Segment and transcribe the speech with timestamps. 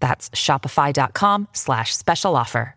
[0.00, 2.74] That's shopify.com slash special offer.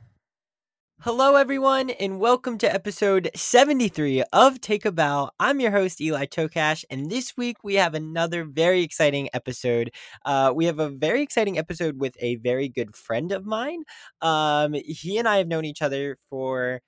[1.03, 5.31] Hello, everyone, and welcome to episode 73 of Take a Bow.
[5.39, 9.89] I'm your host, Eli Tokash, and this week we have another very exciting episode.
[10.25, 13.83] Uh, we have a very exciting episode with a very good friend of mine.
[14.21, 16.81] Um, he and I have known each other for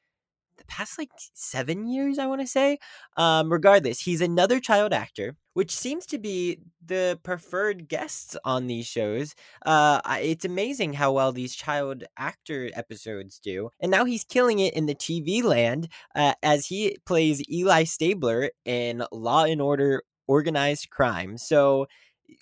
[0.64, 2.78] the past like seven years, I want to say.
[3.18, 8.86] Um, regardless, he's another child actor, which seems to be the preferred guests on these
[8.86, 9.36] shows.
[9.66, 13.70] Uh, it's amazing how well these child actor episodes do.
[13.80, 18.52] And now he's killing it in the TV land uh, as he plays Eli Stabler
[18.66, 21.38] in Law and Order Organized Crime.
[21.38, 21.88] So,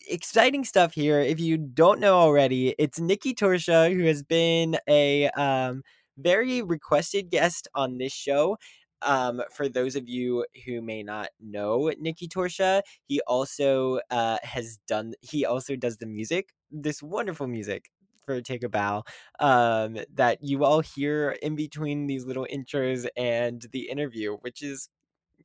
[0.07, 1.19] exciting stuff here.
[1.19, 5.29] If you don't know already, it's Nicky Torchia, who has been a.
[5.29, 5.81] Um,
[6.17, 8.57] very requested guest on this show.
[9.03, 14.77] Um, for those of you who may not know Nicky Torchia, he also uh, has
[14.87, 15.13] done.
[15.21, 17.89] He also does the music, this wonderful music
[18.25, 19.03] for Take a Bow,
[19.39, 24.87] um, that you all hear in between these little intros and the interview, which is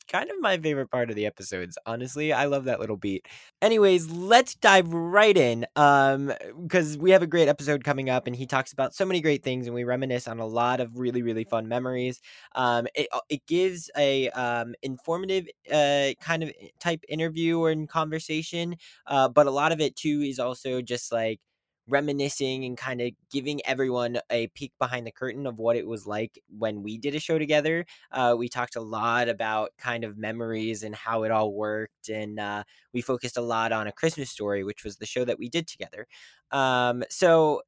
[0.04, 1.78] kind of my favorite part of the episodes.
[1.86, 3.26] Honestly, I love that little beat.
[3.62, 8.36] Anyways, let's dive right in um because we have a great episode coming up and
[8.36, 11.22] he talks about so many great things and we reminisce on a lot of really
[11.22, 12.20] really fun memories.
[12.54, 17.74] Um it uh, it gives a um informative uh kind of eh, type interview or
[17.86, 18.76] conversation,
[19.06, 21.40] uh but a lot of it too is also just like
[21.88, 26.06] reminiscing and kind of giving everyone a peek behind the curtain of what it was
[26.06, 27.84] like when we did a show together.
[28.10, 32.38] Uh, we talked a lot about kind of memories and how it all worked, and
[32.38, 35.48] uh, we focused a lot on a Christmas story, which was the show that we
[35.48, 36.06] did together.
[36.50, 37.62] Um, so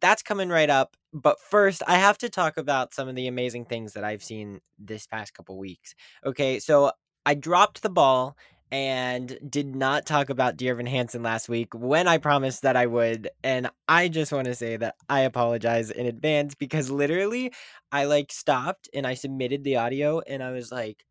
[0.00, 0.96] that's coming right up.
[1.12, 4.60] But first, I have to talk about some of the amazing things that I've seen
[4.78, 5.94] this past couple weeks.
[6.24, 6.92] Okay, so
[7.24, 8.36] I dropped the ball
[8.70, 12.86] and did not talk about Dear Evan Hansen last week when I promised that I
[12.86, 13.30] would.
[13.42, 17.52] And I just want to say that I apologize in advance because literally
[17.90, 21.04] I like stopped and I submitted the audio and I was like,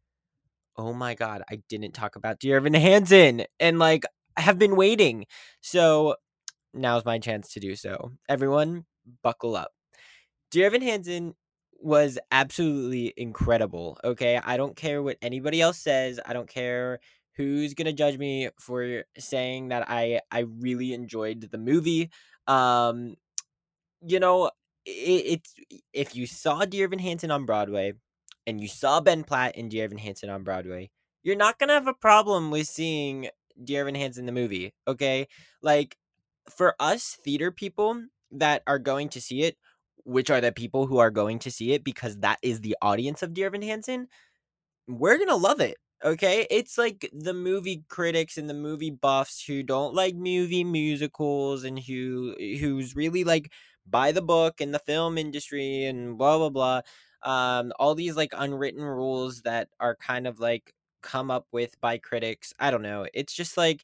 [0.77, 3.43] oh my God, I didn't talk about Dear Evan Hansen.
[3.59, 4.03] And like,
[4.35, 5.25] I have been waiting.
[5.61, 6.15] So
[6.73, 8.11] now's my chance to do so.
[8.29, 8.85] Everyone,
[9.23, 9.71] buckle up.
[10.51, 11.33] Dear Evan Hansen
[11.79, 13.97] was absolutely incredible.
[14.03, 14.39] Okay.
[14.43, 16.19] I don't care what anybody else says.
[16.25, 16.99] I don't care
[17.37, 22.09] who's gonna judge me for saying that I I really enjoyed the movie.
[22.47, 23.15] Um,
[24.05, 24.47] you know,
[24.85, 25.53] it, it's
[25.93, 27.93] if you saw Dear Evan Hansen on Broadway
[28.45, 30.89] and you saw Ben Platt in Dear Evan Hansen on Broadway,
[31.23, 33.29] you're not gonna have a problem with seeing
[33.63, 34.73] Dear Evan Hansen in the movie.
[34.87, 35.27] Okay,
[35.61, 35.95] like
[36.49, 39.57] for us theater people that are going to see it,
[40.05, 43.21] which are the people who are going to see it because that is the audience
[43.21, 44.07] of Dear Evan Hansen,
[44.87, 49.63] we're gonna love it Okay, it's like the movie critics and the movie buffs who
[49.63, 53.51] don't like movie musicals and who who's really like
[53.87, 56.81] by the book in the film industry and blah blah blah.
[57.23, 60.71] Um, all these like unwritten rules that are kind of like
[61.01, 62.53] come up with by critics.
[62.59, 63.07] I don't know.
[63.15, 63.83] It's just like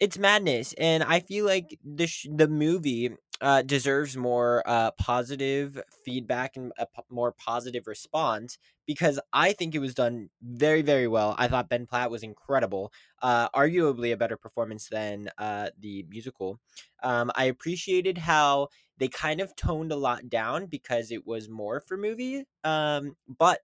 [0.00, 5.80] it's madness, and I feel like the sh- the movie uh, deserves more uh, positive
[6.04, 8.56] feedback and a p- more positive response
[8.86, 11.34] because I think it was done very, very well.
[11.38, 16.58] I thought Ben Platt was incredible, uh, arguably a better performance than uh, the musical.
[17.02, 18.68] Um, I appreciated how
[18.98, 23.60] they kind of toned a lot down because it was more for movie, um, but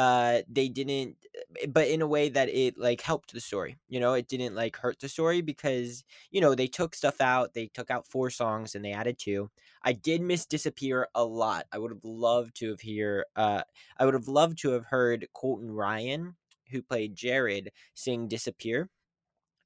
[0.00, 1.16] uh they didn't
[1.62, 4.54] eh, but in a way that it like helped the story you know it didn't
[4.54, 8.30] like hurt the story because you know they took stuff out they took out four
[8.30, 9.50] songs and they added two
[9.82, 13.62] i did miss disappear a lot i would have loved to have hear uh
[13.98, 16.36] i would have loved to have heard colton ryan
[16.70, 18.88] who played jared sing disappear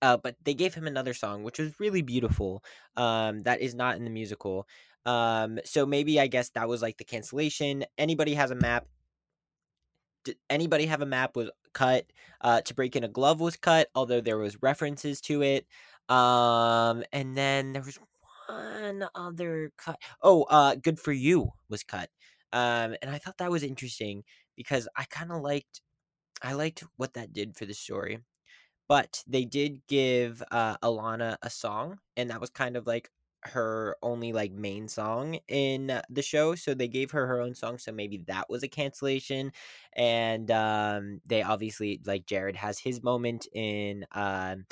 [0.02, 2.62] uh, but they gave him another song which was really beautiful
[2.96, 4.66] um, that is not in the musical
[5.06, 7.84] Um, so maybe I guess that was like the cancellation.
[7.98, 8.86] Anybody has a map.
[10.24, 12.06] Did anybody have a map was cut.
[12.40, 15.66] Uh, to break in a glove was cut, although there was references to it.
[16.08, 17.98] Um, and then there was
[18.48, 20.00] one other cut.
[20.22, 22.08] Oh, uh, good for you was cut.
[22.52, 24.24] Um, and I thought that was interesting
[24.56, 25.82] because I kind of liked,
[26.42, 28.20] I liked what that did for the story.
[28.88, 33.10] But they did give uh, Alana a song, and that was kind of like
[33.46, 37.78] her only like main song in the show so they gave her her own song
[37.78, 39.52] so maybe that was a cancellation
[39.94, 44.64] and um they obviously like jared has his moment in um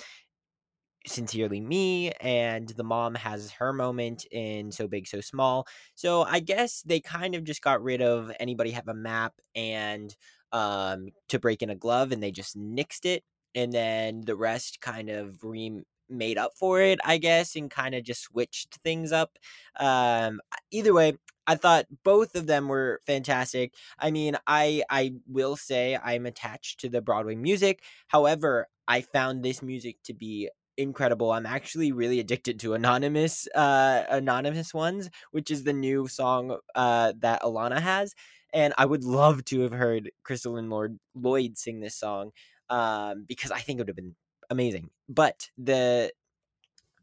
[1.04, 5.66] sincerely me and the mom has her moment in so big so small
[5.96, 10.14] so i guess they kind of just got rid of anybody have a map and
[10.52, 13.24] um to break in a glove and they just nixed it
[13.56, 15.82] and then the rest kind of re
[16.12, 19.38] made up for it i guess and kind of just switched things up
[19.80, 21.16] um either way
[21.46, 23.74] I thought both of them were fantastic.
[23.98, 27.82] I mean, I I will say I'm attached to the Broadway music.
[28.06, 31.32] However, I found this music to be incredible.
[31.32, 37.12] I'm actually really addicted to Anonymous uh Anonymous ones, which is the new song uh
[37.18, 38.14] that Alana has.
[38.54, 42.30] And I would love to have heard Kristolyn Lloyd sing this song
[42.70, 44.14] um because I think it would have been
[44.52, 44.90] amazing.
[45.08, 46.12] But the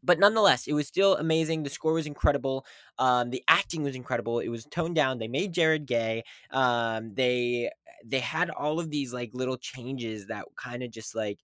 [0.02, 1.62] but nonetheless, it was still amazing.
[1.62, 2.64] The score was incredible.
[2.98, 4.38] Um, the acting was incredible.
[4.40, 5.18] It was toned down.
[5.18, 6.22] They made Jared gay.
[6.50, 7.70] Um, they
[8.04, 11.38] they had all of these like little changes that kind of just like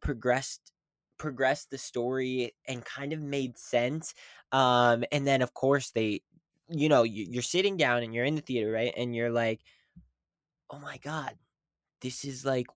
[0.00, 0.72] progressed
[1.18, 4.14] progressed the story and kind of made sense.
[4.52, 6.22] Um, and then of course they,
[6.68, 8.94] you know, you, you're sitting down and you're in the theater, right?
[8.96, 9.60] And you're like,
[10.70, 11.34] oh my god,
[12.00, 12.66] this is like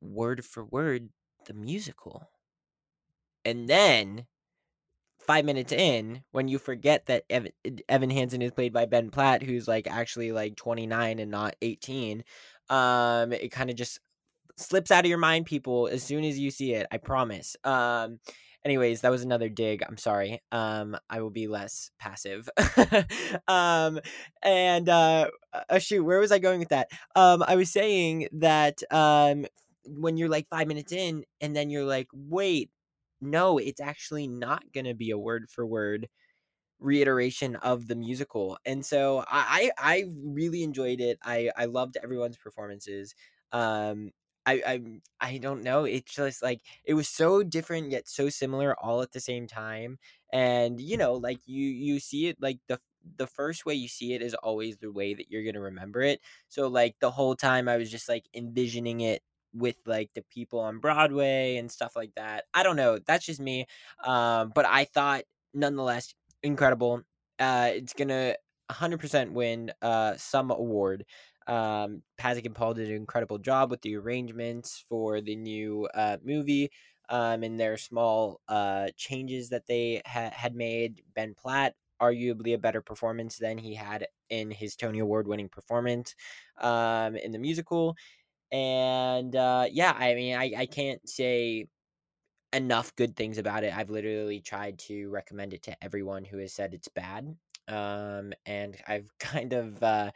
[0.00, 1.10] word for word
[1.46, 2.28] the musical.
[3.44, 4.26] And then
[5.18, 7.52] five minutes in, when you forget that Evan,
[7.88, 12.24] Evan Hansen is played by Ben Platt, who's like actually like 29 and not 18,
[12.70, 14.00] um, it kind of just
[14.56, 16.86] slips out of your mind, people, as soon as you see it.
[16.92, 17.56] I promise.
[17.64, 18.18] Um,
[18.64, 19.82] anyways, that was another dig.
[19.86, 20.40] I'm sorry.
[20.50, 22.48] Um, I will be less passive.
[23.48, 24.00] um,
[24.42, 25.28] and uh,
[25.68, 26.88] uh, shoot, where was I going with that?
[27.16, 29.46] Um, I was saying that um,
[29.86, 32.70] when you're like five minutes in, and then you're like, wait,
[33.20, 36.08] no, it's actually not going to be a word for word
[36.80, 42.36] reiteration of the musical and so i i really enjoyed it i i loved everyone's
[42.36, 43.14] performances
[43.52, 44.10] um
[44.44, 44.80] I, I
[45.34, 45.84] I don't know.
[45.84, 49.98] It's just like it was so different yet so similar all at the same time.
[50.32, 52.80] And you know, like you you see it like the
[53.18, 56.20] the first way you see it is always the way that you're gonna remember it.
[56.48, 59.22] So like the whole time I was just like envisioning it
[59.54, 62.44] with like the people on Broadway and stuff like that.
[62.54, 62.98] I don't know.
[62.98, 63.66] That's just me.
[64.04, 65.22] Um, but I thought
[65.54, 67.02] nonetheless incredible.
[67.38, 68.36] Uh, it's gonna
[68.70, 71.04] 100% win uh some award.
[71.46, 76.18] Um, Pasek and Paul did an incredible job with the arrangements for the new uh,
[76.24, 76.70] movie
[77.08, 81.02] um, and their small uh, changes that they ha- had made.
[81.14, 86.14] Ben Platt, arguably a better performance than he had in his Tony Award winning performance
[86.60, 87.96] um, in the musical.
[88.52, 91.66] And uh, yeah, I mean, I, I can't say
[92.52, 93.76] enough good things about it.
[93.76, 97.36] I've literally tried to recommend it to everyone who has said it's bad.
[97.68, 100.10] Um, and I've kind of uh,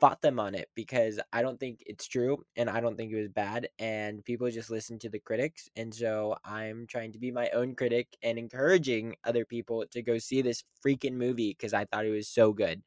[0.00, 3.20] fought them on it because I don't think it's true and I don't think it
[3.20, 7.30] was bad and people just listen to the critics and so I'm trying to be
[7.30, 11.86] my own critic and encouraging other people to go see this freaking movie because I
[11.86, 12.82] thought it was so good.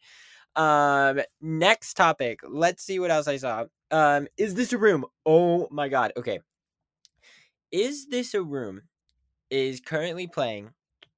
[0.55, 3.65] Um next topic, let's see what else I saw.
[3.91, 5.05] Um is this a room?
[5.25, 6.13] Oh my god.
[6.17, 6.39] Okay.
[7.72, 8.81] Is this a room
[9.50, 10.72] is currently playing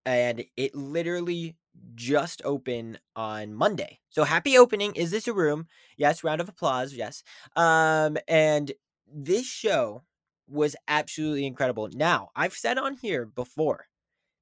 [0.06, 1.56] and it literally
[1.96, 4.00] just open on Monday.
[4.10, 4.94] So happy opening.
[4.96, 5.68] Is this a room?
[5.98, 6.94] Yes, round of applause.
[6.94, 7.24] Yes.
[7.56, 8.72] Um and
[9.13, 10.04] this show
[10.48, 11.90] was absolutely incredible.
[11.94, 13.88] Now, I've said on here before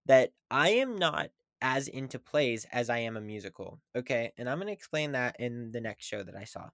[0.08, 1.30] that I am not
[1.62, 3.80] as into plays as I am a musical.
[3.96, 4.32] Okay?
[4.38, 6.70] And I'm going to explain that in the next show that I saw.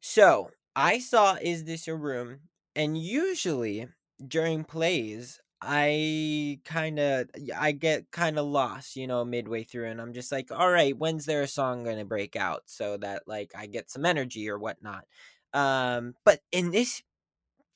[0.00, 2.40] So, I saw Is This a Room?
[2.74, 3.88] And usually
[4.26, 10.00] during plays, I kind of I get kind of lost, you know, midway through, and
[10.00, 13.52] I'm just like, all right, when's there a song gonna break out so that like
[13.56, 15.06] I get some energy or whatnot.
[15.54, 17.02] Um, but in this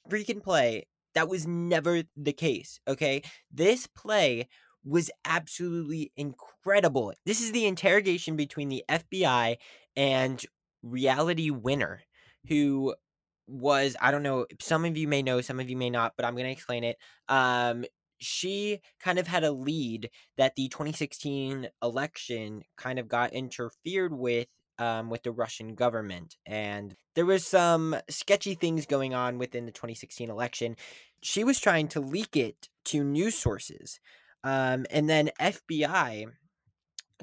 [0.08, 2.80] freaking play, that was never the case.
[2.86, 4.48] Okay, this play
[4.84, 7.12] was absolutely incredible.
[7.26, 9.58] This is the interrogation between the FBI
[9.96, 10.44] and
[10.82, 12.02] Reality Winner,
[12.48, 12.94] who
[13.46, 14.46] was I don't know.
[14.60, 16.96] Some of you may know, some of you may not, but I'm gonna explain it.
[17.28, 17.84] Um,
[18.18, 24.48] she kind of had a lead that the 2016 election kind of got interfered with
[24.78, 26.36] um, with the Russian government.
[26.46, 30.76] And there was some sketchy things going on within the 2016 election.
[31.22, 34.00] She was trying to leak it to news sources.
[34.42, 36.26] Um, and then FBI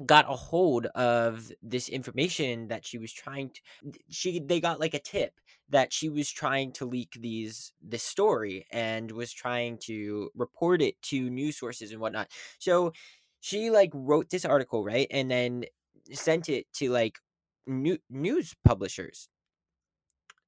[0.06, 3.60] got a hold of this information that she was trying to
[4.08, 5.32] she they got like a tip
[5.70, 11.00] that she was trying to leak these this story and was trying to report it
[11.02, 12.28] to news sources and whatnot.
[12.58, 12.92] So
[13.40, 15.64] she like wrote this article right and then
[16.12, 17.18] sent it to like
[17.66, 19.28] new news publishers.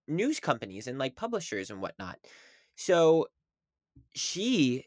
[0.09, 2.19] News companies and like publishers and whatnot.
[2.76, 3.26] So
[4.14, 4.87] she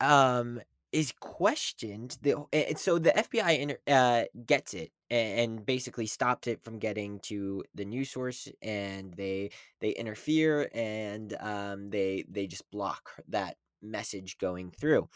[0.00, 0.60] um
[0.92, 2.34] is questioned the
[2.76, 7.84] so the FBI inter, uh, gets it and basically stops it from getting to the
[7.84, 14.70] news source and they they interfere and um, they they just block that message going
[14.70, 15.08] through.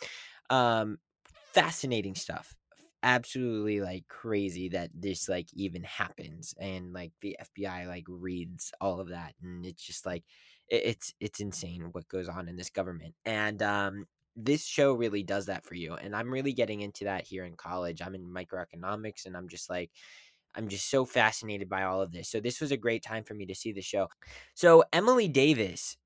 [0.51, 0.99] Um,
[1.53, 2.55] fascinating stuff.
[3.03, 8.99] Absolutely like crazy that this like even happens and like the FBI like reads all
[8.99, 10.25] of that and it's just like
[10.69, 15.47] it's it's insane what goes on in this government and um this show really does
[15.47, 15.95] that for you.
[15.95, 18.03] And I'm really getting into that here in college.
[18.03, 19.91] I'm in microeconomics and I'm just like,
[20.55, 22.29] I'm just so fascinated by all of this.
[22.29, 24.09] So this was a great time for me to see the show.
[24.55, 25.97] So Emily Davis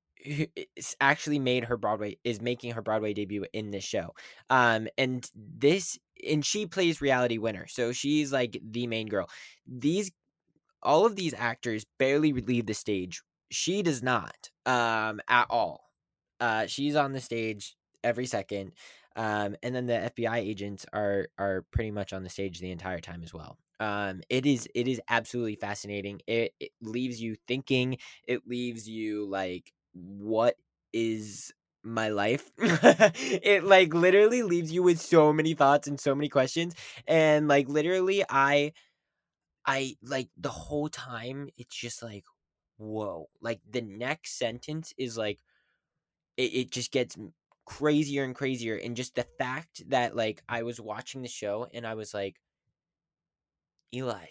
[1.00, 4.14] actually made her Broadway is making her Broadway debut in this show.
[4.50, 7.66] Um and this and she plays reality winner.
[7.68, 9.28] So she's like the main girl.
[9.66, 10.10] These
[10.82, 13.22] all of these actors barely leave the stage.
[13.50, 15.90] She does not um at all.
[16.40, 18.72] Uh she's on the stage every second.
[19.16, 23.00] Um, and then the FBI agents are are pretty much on the stage the entire
[23.00, 23.58] time as well.
[23.80, 26.20] Um, it is it is absolutely fascinating.
[26.26, 27.98] It, it leaves you thinking.
[28.26, 30.56] It leaves you like, what
[30.92, 31.52] is
[31.82, 32.50] my life?
[32.58, 36.74] it like literally leaves you with so many thoughts and so many questions.
[37.06, 38.72] And like literally, I
[39.66, 41.48] I like the whole time.
[41.56, 42.24] It's just like,
[42.78, 43.28] whoa!
[43.40, 45.40] Like the next sentence is like,
[46.36, 47.16] it, it just gets
[47.68, 51.86] crazier and crazier and just the fact that like I was watching the show and
[51.86, 52.40] I was like
[53.94, 54.26] Eli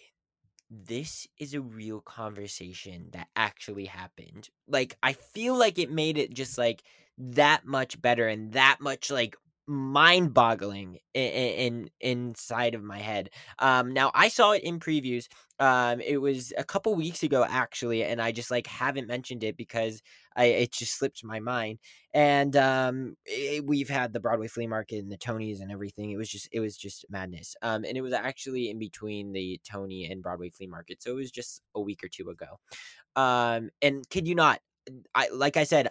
[0.70, 4.50] this is a real conversation that actually happened.
[4.67, 6.84] Like I feel like it made it just like
[7.17, 9.38] that much better and that much like
[9.68, 13.30] mind boggling in, in, inside of my head.
[13.60, 15.28] Um, now I saw it in previews.
[15.60, 19.58] Um, it was a couple weeks ago actually, and I just like haven't mentioned it
[19.58, 20.02] because
[20.36, 21.80] I it just slipped my mind.
[22.14, 26.12] And um, it, we've had the Broadway flea market and the Tonys and everything.
[26.12, 27.56] It was just it was just madness.
[27.62, 31.16] Um, and it was actually in between the Tony and Broadway flea market, so it
[31.16, 32.60] was just a week or two ago.
[33.16, 34.62] Um, and kid you not,
[35.14, 35.90] I like I said,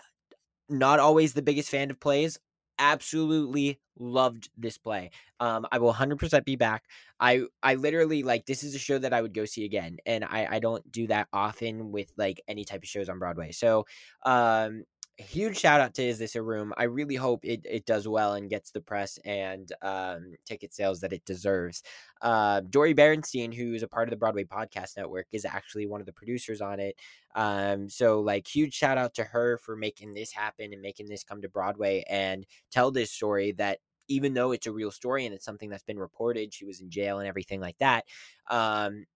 [0.68, 2.38] not always the biggest fan of plays
[2.78, 5.10] absolutely loved this play.
[5.40, 6.84] Um, I will 100% be back.
[7.20, 10.24] I I literally like this is a show that I would go see again, and
[10.24, 13.52] I I don't do that often with like any type of shows on Broadway.
[13.52, 13.86] So
[14.24, 14.84] um,
[15.18, 16.72] huge shout out to Is This a Room?
[16.76, 21.00] I really hope it, it does well and gets the press and um, ticket sales
[21.00, 21.82] that it deserves.
[22.20, 26.00] Uh, Dori Berinstein, who is a part of the Broadway Podcast Network, is actually one
[26.00, 26.96] of the producers on it.
[27.34, 31.24] Um, so, like, huge shout out to her for making this happen and making this
[31.24, 35.34] come to Broadway and tell this story that even though it's a real story and
[35.34, 38.04] it's something that's been reported, she was in jail and everything like that.
[38.48, 39.06] Um,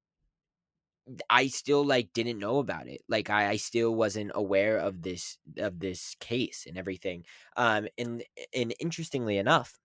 [1.29, 3.03] I still like didn't know about it.
[3.09, 7.25] Like I, I still wasn't aware of this of this case and everything.
[7.57, 8.23] Um and
[8.55, 9.79] and interestingly enough,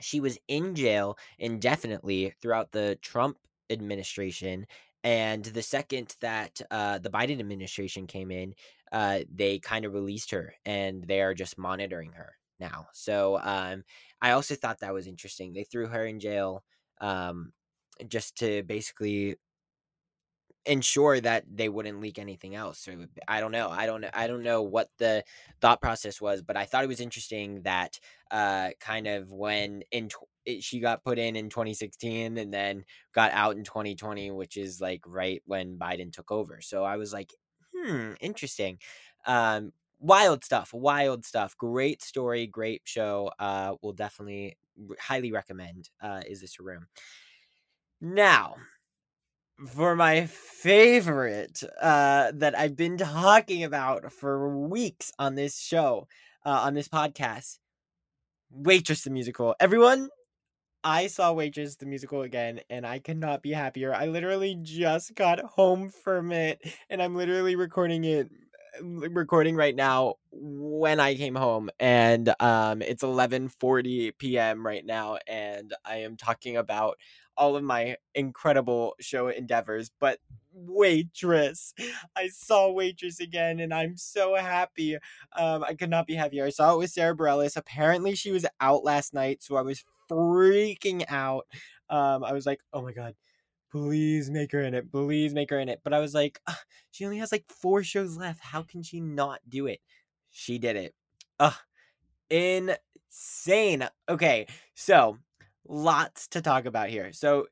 [0.00, 3.38] she was in jail indefinitely throughout the Trump
[3.70, 4.66] administration.
[5.04, 8.54] And the second that uh, the Biden administration came in,
[8.92, 12.86] uh, they kind of released her and they are just monitoring her now.
[12.92, 13.82] So um,
[14.20, 15.52] I also thought that was interesting.
[15.52, 16.62] They threw her in jail
[17.00, 17.52] um,
[18.06, 19.36] just to basically
[20.66, 22.78] ensure that they wouldn't leak anything else.
[22.78, 23.68] So I don't know.
[23.70, 24.04] I don't.
[24.14, 25.24] I don't know what the
[25.60, 27.98] thought process was, but I thought it was interesting that
[28.30, 33.32] uh, kind of when in tw- she got put in in 2016 and then got
[33.32, 36.60] out in 2020, which is like right when Biden took over.
[36.60, 37.32] So I was like,
[37.74, 38.78] hmm, interesting.
[39.26, 40.72] Um, wild stuff.
[40.72, 41.56] Wild stuff.
[41.56, 42.46] Great story.
[42.46, 43.30] Great show.
[43.38, 44.56] Uh, will definitely
[45.00, 45.90] highly recommend.
[46.00, 46.86] Uh, is this a room?
[48.00, 48.56] Now,
[49.68, 56.08] for my favorite uh, that I've been talking about for weeks on this show,
[56.44, 57.58] uh, on this podcast.
[58.50, 59.54] Waitress the musical.
[59.60, 60.08] Everyone,
[60.84, 63.94] I saw Waitress the musical again and I could not be happier.
[63.94, 68.30] I literally just got home from it and I'm literally recording it
[68.80, 74.64] recording right now when I came home, and um, it's 11:40 p.m.
[74.64, 76.98] right now, and I am talking about
[77.36, 79.90] all of my incredible show endeavors.
[79.98, 80.18] But
[80.52, 81.74] Waitress,
[82.16, 84.96] I saw Waitress again, and I'm so happy.
[85.36, 86.44] Um, I could not be happier.
[86.44, 87.56] I saw it with Sara Bareilles.
[87.56, 91.46] Apparently, she was out last night, so I was freaking out.
[91.88, 93.14] Um, I was like, oh my god
[93.72, 94.92] please make her in it.
[94.92, 95.80] Please make her in it.
[95.82, 96.40] But I was like,
[96.90, 98.40] she only has like four shows left.
[98.40, 99.80] How can she not do it?
[100.30, 100.94] She did it.
[101.40, 101.54] Ugh.
[102.30, 103.88] Insane.
[104.08, 105.18] Okay, so
[105.66, 107.12] lots to talk about here.
[107.12, 107.46] So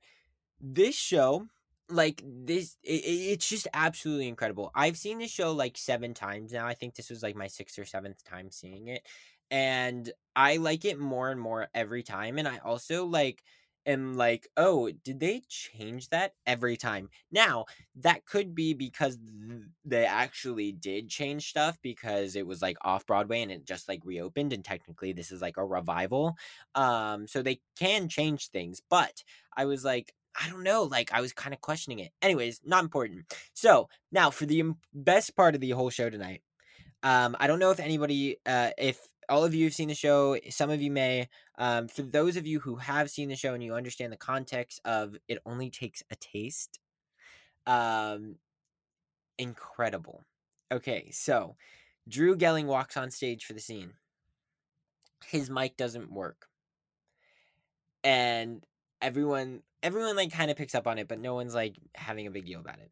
[0.61, 1.47] this show,
[1.89, 4.71] like this, it, it's just absolutely incredible.
[4.75, 6.67] I've seen this show like seven times now.
[6.67, 9.07] I think this was like my sixth or seventh time seeing it.
[9.51, 12.39] And I like it more and more every time.
[12.39, 13.43] And I also like
[13.91, 17.11] am like, oh, did they change that every time?
[17.31, 17.67] Now,
[17.97, 23.07] that could be because th- they actually did change stuff because it was like off
[23.07, 26.37] Broadway and it just like reopened and technically this is like a revival.
[26.75, 29.23] Um so they can change things, but
[29.57, 32.13] I was like I don't know, like I was kind of questioning it.
[32.23, 33.25] Anyways, not important.
[33.53, 34.63] So, now for the
[34.95, 36.43] best part of the whole show tonight.
[37.03, 40.37] Um I don't know if anybody uh if all of you have seen the show.
[40.51, 41.29] Some of you may.
[41.61, 44.81] Um, for those of you who have seen the show and you understand the context
[44.87, 46.81] of it only takes a taste,
[47.67, 48.37] um,
[49.37, 50.25] incredible.
[50.73, 51.57] Okay, so
[52.09, 53.93] Drew Gehling walks on stage for the scene.
[55.27, 56.47] His mic doesn't work.
[58.03, 58.65] And
[59.03, 62.31] everyone everyone like kind of picks up on it, but no one's like having a
[62.31, 62.91] big deal about it.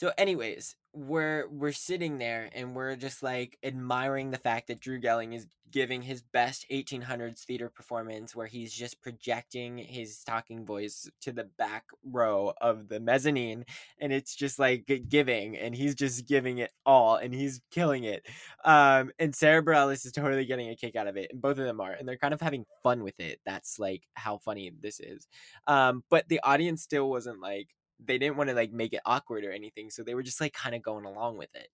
[0.00, 4.98] So anyways, we're we're sitting there and we're just like admiring the fact that Drew
[4.98, 11.06] Gehling is giving his best 1800s theater performance where he's just projecting his talking voice
[11.20, 13.66] to the back row of the mezzanine
[14.00, 18.26] and it's just like giving and he's just giving it all and he's killing it.
[18.64, 21.66] Um and Sara Bareilles is totally getting a kick out of it and both of
[21.66, 23.38] them are and they're kind of having fun with it.
[23.44, 25.28] That's like how funny this is.
[25.66, 27.68] Um but the audience still wasn't like
[28.04, 30.52] they didn't want to like make it awkward or anything so they were just like
[30.52, 31.68] kind of going along with it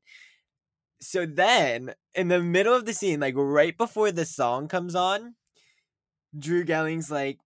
[1.01, 5.35] so then in the middle of the scene like right before the song comes on
[6.39, 7.39] drew gehling's like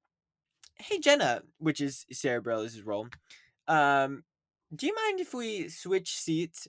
[0.79, 3.09] hey jenna which is sara bareilles' role
[3.69, 4.23] um
[4.75, 6.69] do you mind if we switch seats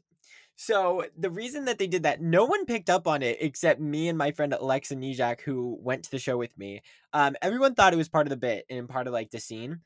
[0.61, 4.09] so the reason that they did that, no one picked up on it except me
[4.09, 6.83] and my friend Alexa Nijak, who went to the show with me.
[7.13, 9.79] Um, everyone thought it was part of the bit and part of like the scene,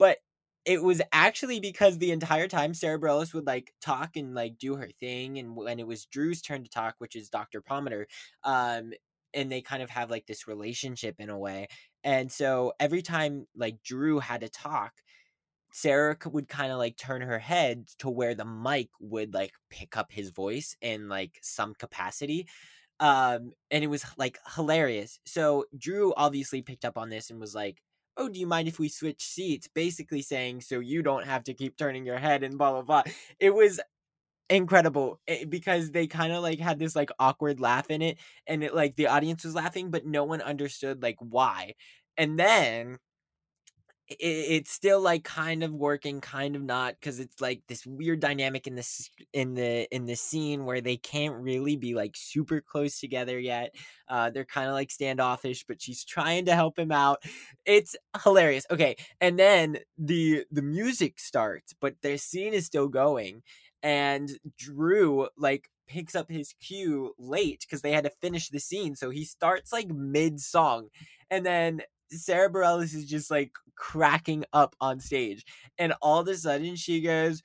[0.00, 0.18] but
[0.66, 4.76] it was actually because the entire time Sara Bareilles would like talk and like do
[4.76, 7.62] her thing, and when it was Drew's turn to talk, which is Dr.
[7.62, 8.06] Pomatter,
[8.44, 8.92] um,
[9.32, 11.68] and they kind of have like this relationship in a way,
[12.04, 14.92] and so every time like Drew had to talk,
[15.72, 19.96] Sara would kind of like turn her head to where the mic would like pick
[19.96, 22.48] up his voice in like some capacity.
[22.98, 25.18] Um, and it was like hilarious.
[25.26, 27.82] So Drew obviously picked up on this and was like,
[28.16, 29.68] oh, do you mind if we switch seats?
[29.68, 33.02] Basically saying, so you don't have to keep turning your head and blah, blah, blah.
[33.40, 33.80] It was
[34.48, 38.62] incredible eh, because they kind of like had this like awkward laugh in it and
[38.62, 41.74] it like the audience was laughing but no one understood like why
[42.16, 42.96] and then
[44.08, 48.20] it, it's still like kind of working kind of not because it's like this weird
[48.20, 52.60] dynamic in this in the in the scene where they can't really be like super
[52.60, 53.74] close together yet.
[54.08, 57.22] Uh they're kind of like standoffish but she's trying to help him out.
[57.64, 58.66] It's hilarious.
[58.70, 63.42] Okay and then the the music starts but the scene is still going
[63.82, 68.96] and drew like picks up his cue late because they had to finish the scene
[68.96, 70.88] so he starts like mid song
[71.30, 75.44] and then Sara Bareilles is just like cracking up on stage.
[75.78, 77.42] And all of a sudden she goes,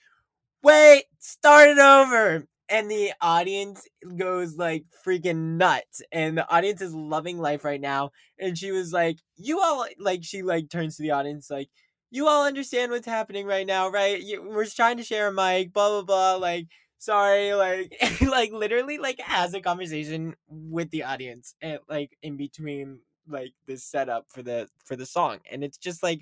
[0.63, 2.45] Wait, start it over.
[2.69, 3.85] And the audience
[4.17, 6.01] goes like freaking nuts.
[6.11, 8.11] And the audience is loving life right now.
[8.39, 11.69] And she was like, You all, like, she like turns to the audience, like,
[12.11, 14.23] You all understand what's happening right now, right?
[14.41, 16.35] We're trying to share a mic, blah, blah, blah.
[16.35, 16.67] Like,
[17.01, 22.99] sorry like like literally like has a conversation with the audience and like in between
[23.31, 26.21] like this setup for the for the song and it's just like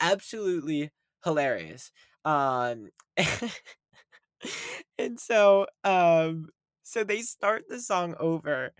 [0.00, 0.90] absolutely
[1.24, 1.90] hilarious
[2.24, 2.88] um
[4.98, 6.48] and so um
[6.82, 8.72] so they start the song over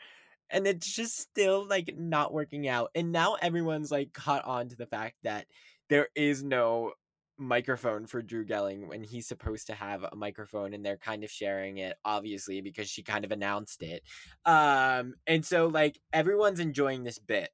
[0.50, 4.76] and it's just still like not working out and now everyone's like caught on to
[4.76, 5.46] the fact that
[5.88, 6.92] there is no
[7.38, 11.30] microphone for Drew Gehling when he's supposed to have a microphone and they're kind of
[11.30, 14.02] sharing it obviously because she kind of announced it.
[14.44, 17.50] Um and so like everyone's enjoying this bit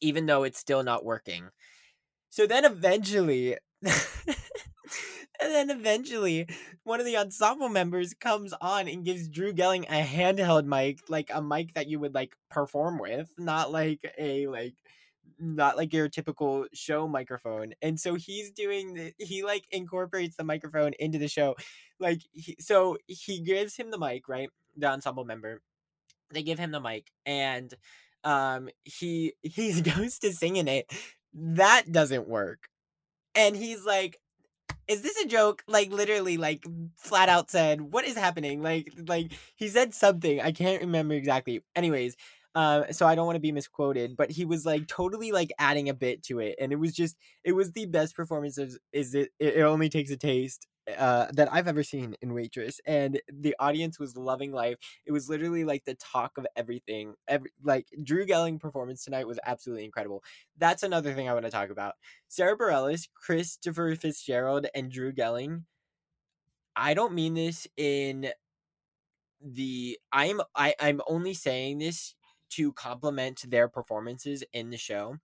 [0.00, 1.48] even though it's still not working.
[2.30, 3.92] So then eventually, and
[5.40, 6.46] then eventually,
[6.84, 11.30] one of the ensemble members comes on and gives Drew Gehling a handheld mic, like
[11.32, 14.74] a mic that you would like perform with, not like a like
[15.38, 17.72] not like your typical show microphone.
[17.82, 21.56] And so he's doing the, he like incorporates the microphone into the show.
[22.00, 24.50] Like he, so he gives him the mic, right?
[24.76, 25.60] The ensemble member.
[26.32, 27.72] They give him the mic and
[28.24, 30.92] um he he goes to sing in it.
[31.34, 32.68] That doesn't work.
[33.34, 34.18] And he's like
[34.88, 35.62] is this a joke?
[35.68, 36.64] Like literally, like
[36.96, 38.62] flat out said, what is happening?
[38.62, 40.40] Like, like he said something.
[40.40, 41.62] I can't remember exactly.
[41.76, 42.16] Anyways,
[42.54, 45.88] uh, so I don't want to be misquoted, but he was like totally like adding
[45.88, 48.58] a bit to it, and it was just it was the best performance.
[48.58, 49.30] Is, is it?
[49.38, 53.98] It only takes a taste uh, that I've ever seen in Waitress, and the audience
[53.98, 54.78] was loving life.
[55.06, 57.14] It was literally like the talk of everything.
[57.28, 60.22] Every like Drew Gehling performance tonight was absolutely incredible.
[60.56, 61.94] That's another thing I want to talk about.
[62.28, 65.64] Sara Bareilles, Christopher Fitzgerald, and Drew Gehling.
[66.74, 68.30] I don't mean this in
[69.44, 72.14] the I'm I I'm only saying this
[72.50, 75.16] to complement their performances in the show.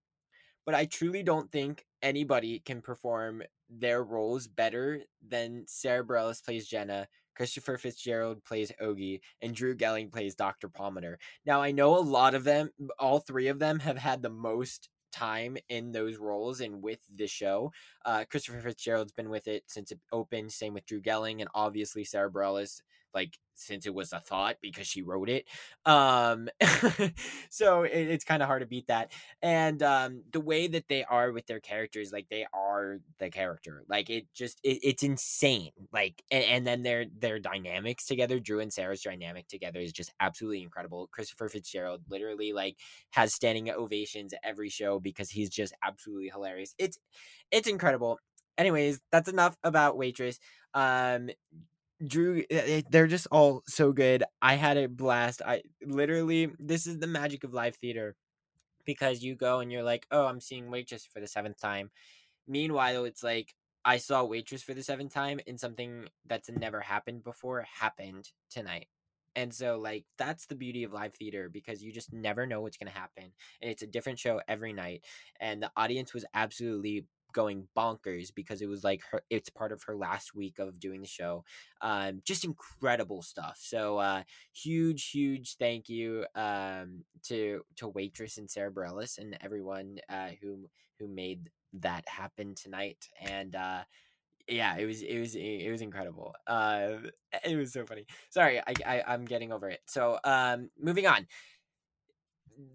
[0.66, 6.66] But I truly don't think anybody can perform their roles better than Sara Bareilles plays
[6.66, 10.68] Jenna, Christopher Fitzgerald plays Ogie, and Drew Gehling plays Dr.
[10.68, 11.16] Pomatter.
[11.44, 14.88] Now, I know a lot of them, all three of them, have had the most
[15.12, 17.72] time in those roles and with the show.
[18.04, 22.04] Uh, Christopher Fitzgerald's been with it since it opened, same with Drew Gehling, and obviously
[22.04, 22.80] Sara Bareilles
[23.14, 25.46] like since it was a thought because she wrote it.
[25.86, 26.48] Um,
[27.50, 29.12] so it, it's kind of hard to beat that.
[29.42, 33.84] And um, the way that they are with their characters, like they are the character.
[33.88, 35.70] Like it just it, it's insane.
[35.92, 40.12] Like and, and then their their dynamics together, Drew and Sara's dynamic together is just
[40.20, 41.08] absolutely incredible.
[41.12, 42.76] Christopher Fitzgerald literally like
[43.10, 46.74] has standing ovations every show because he's just absolutely hilarious.
[46.78, 46.98] It's
[47.50, 48.18] it's incredible.
[48.56, 50.38] Anyways, that's enough about Waitress.
[50.74, 51.30] Um,
[52.06, 54.24] Drew, eh, eh, they're just all so good.
[54.42, 55.42] I had a blast.
[55.44, 58.16] I literally, this is the magic of live theater
[58.86, 61.90] because you go and you're like, oh, I'm seeing Waitress for the seventh time.
[62.48, 63.54] Meanwhile, it's like,
[63.84, 68.88] I saw Waitress for the seventh time and something that's never happened before happened tonight.
[69.36, 72.76] And so, like, that's the beauty of live theater because you just never know what's
[72.76, 73.32] going to happen.
[73.62, 75.04] And it's a different show every night.
[75.40, 79.82] And the audience was absolutely going bonkers because it was like her it's part of
[79.84, 81.44] her last week of doing the show
[81.82, 83.58] um just incredible stuff.
[83.60, 84.22] So uh
[84.54, 90.68] huge huge thank you um to to waitress and sara bareilles and everyone uh who
[90.98, 93.08] who made that happen tonight.
[93.20, 93.82] And uh
[94.48, 96.34] yeah it was it was it was incredible.
[96.46, 96.96] Uh
[97.44, 98.06] it was so funny.
[98.30, 99.80] Sorry i, I i'm getting over it.
[99.86, 101.26] So um moving on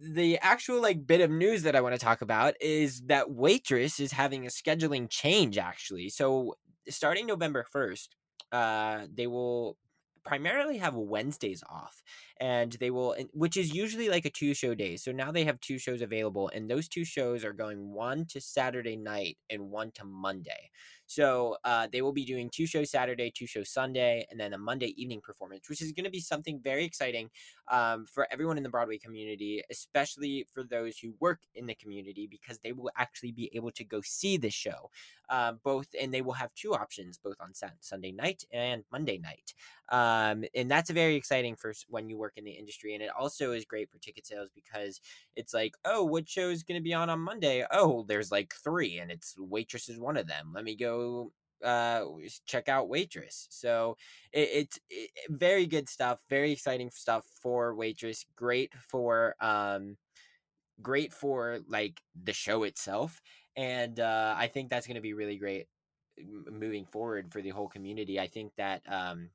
[0.01, 3.99] the actual like bit of news that I want to talk about is that Waitress
[3.99, 6.09] is having a scheduling change actually.
[6.09, 6.55] So
[6.89, 8.07] starting November 1st,
[8.51, 9.77] uh they will
[10.25, 12.01] primarily have Wednesdays off
[12.39, 14.97] and they will which is usually like a two show day.
[14.97, 18.41] So now they have two shows available and those two shows are going one to
[18.41, 20.69] Saturday night and one to Monday.
[21.09, 24.59] So uh, they will be doing two shows Saturday, two shows Sunday, and then a
[24.59, 27.31] Monday evening performance, which is going to be something very exciting
[27.71, 32.27] um, for everyone in the Broadway community, especially for those who work in the community,
[32.29, 34.91] because they will actually be able to go see the show.
[35.29, 39.53] Uh, both, and they will have two options, both on Sunday night and Monday night.
[39.89, 42.93] Um, and that's very exciting for when you work in the industry.
[42.93, 44.99] And it also is great for ticket sales because
[45.35, 47.63] it's like, oh, what show is going to be on on Monday?
[47.71, 50.51] Oh, there's like three, and it's Waitress is one of them.
[50.53, 50.98] Let me go
[51.63, 52.05] uh
[52.45, 53.47] check out waitress.
[53.49, 53.97] So
[54.31, 59.97] it, it's it, very good stuff very exciting stuff for waitress great for um
[60.81, 63.21] great for like the show itself
[63.57, 65.67] and uh i think that's going to be really great
[66.49, 68.19] moving forward for the whole community.
[68.19, 69.29] I think that um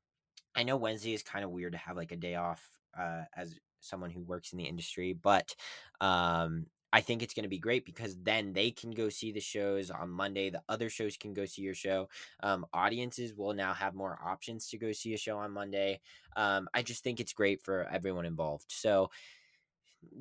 [0.54, 2.62] i know wednesday is kind of weird to have like a day off
[2.98, 5.54] uh as someone who works in the industry but
[6.00, 9.40] um I think it's going to be great because then they can go see the
[9.40, 10.48] shows on Monday.
[10.48, 12.08] The other shows can go see your show.
[12.40, 15.98] Um, audiences will now have more options to go see a show on Monday.
[16.36, 18.66] Um, I just think it's great for everyone involved.
[18.68, 19.10] So,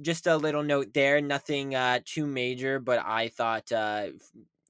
[0.02, 4.08] just a little note there, nothing uh, too major, but I thought uh,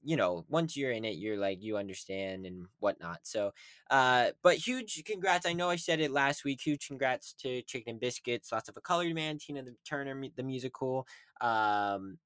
[0.04, 3.20] you know, once you're in it, you're like you understand and whatnot.
[3.24, 3.54] So,
[3.89, 5.46] uh, but huge congrats!
[5.46, 6.62] I know I said it last week.
[6.62, 10.44] Huge congrats to Chicken and Biscuits, Thoughts of a Colored Man, Tina the Turner, the
[10.44, 11.08] musical.
[11.43, 12.17] Um,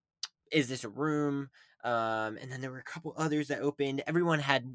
[0.51, 1.49] is this a room?
[1.83, 4.03] Um, and then there were a couple others that opened.
[4.07, 4.65] Everyone had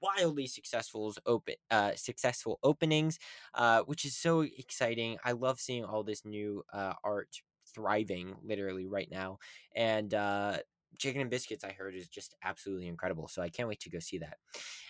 [0.00, 3.18] wildly successful open uh successful openings
[3.54, 7.28] uh which is so exciting i love seeing all this new uh art
[7.74, 9.38] thriving literally right now
[9.76, 10.56] and uh
[10.98, 13.26] Chicken and Biscuits, I heard, is just absolutely incredible.
[13.28, 14.36] So I can't wait to go see that.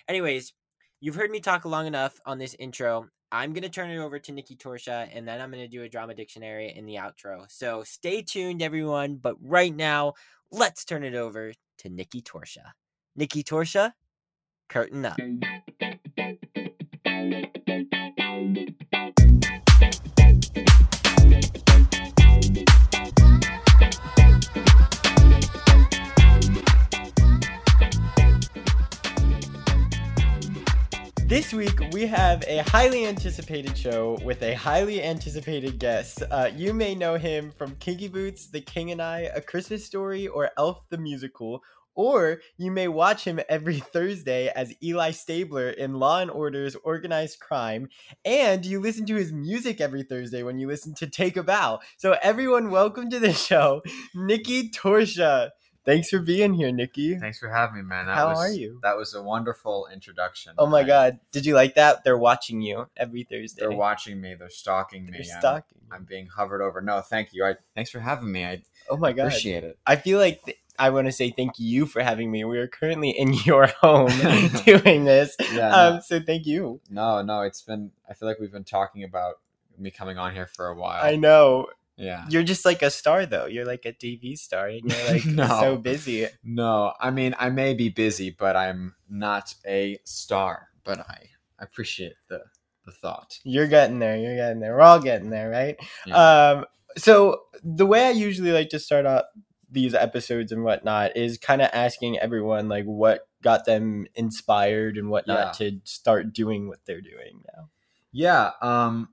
[0.09, 0.53] Anyways,
[1.05, 3.07] you've heard me talk long enough on this intro.
[3.31, 5.83] I'm going to turn it over to Nicky Torchia and then I'm going to do
[5.83, 7.45] a drama dictionary in the outro.
[7.51, 9.17] So stay tuned, everyone.
[9.17, 10.15] But right now,
[10.51, 12.73] let's turn it over to Nicky Torchia.
[13.17, 13.93] Nicky Torchia,
[14.71, 15.19] curtain up.
[31.27, 36.23] This week, we have a highly anticipated show with a highly anticipated guest.
[36.31, 40.29] Uh, you may know him from Kinky Boots, The King and I, A Christmas Story,
[40.29, 41.63] or Elf the Musical.
[41.95, 47.41] Or you may watch him every Thursday as Eli Stabler in Law and Order's Organized
[47.41, 47.89] Crime.
[48.27, 51.81] And you listen to his music every Thursday when you listen to Take a Bow.
[51.97, 53.81] So, everyone, welcome to the show,
[54.15, 55.53] Nicky Torchia.
[55.85, 57.19] Thanks for being here, Nicky.
[57.19, 58.07] Thanks for having me, man.
[58.07, 58.81] That How was, are you?
[58.83, 60.55] That was a wonderful introduction.
[60.57, 61.19] Oh my God.
[61.31, 62.05] Did you like that?
[62.05, 63.61] They're watching you every Thursday.
[63.61, 64.35] They're watching me.
[64.35, 65.11] They're stalking me.
[65.13, 65.95] They're I'm- stalking you.
[65.95, 66.81] I'm, being hovered over.
[66.81, 67.45] No, thank you.
[67.45, 68.45] I thanks for having me.
[68.45, 69.27] I Oh my God.
[69.27, 69.79] appreciate it.
[69.87, 72.45] I feel like th- I want to say thank you for having me.
[72.45, 74.11] We are currently in your home
[74.65, 75.37] doing this.
[75.53, 75.69] Yeah.
[75.69, 76.81] Um, so thank you.
[76.91, 77.91] no, no, it's been.
[78.09, 79.35] I feel like we've been talking about
[79.79, 81.05] me coming on here for a while.
[81.05, 81.67] I know.
[81.97, 82.25] Yeah.
[82.29, 83.47] You're just like a star, though.
[83.47, 85.47] You're like a TV star, and you're like No.
[85.61, 86.27] so busy.
[86.43, 90.69] No, I mean I may be busy, but I'm not a star.
[90.85, 91.29] But I
[91.59, 92.41] appreciate the
[92.85, 93.39] the thought.
[93.45, 94.17] You're getting there.
[94.17, 94.75] You're getting there.
[94.75, 95.77] We're all getting there, right?
[96.05, 96.17] Yeah.
[96.57, 96.67] Um,
[96.99, 99.25] so the way I usually like to start out
[99.71, 105.09] these episodes and whatnot is kind of asking everyone like what got them inspired and
[105.09, 107.71] whatnot to start doing what they're doing now.
[108.13, 108.51] Yeah.
[108.61, 109.09] Um.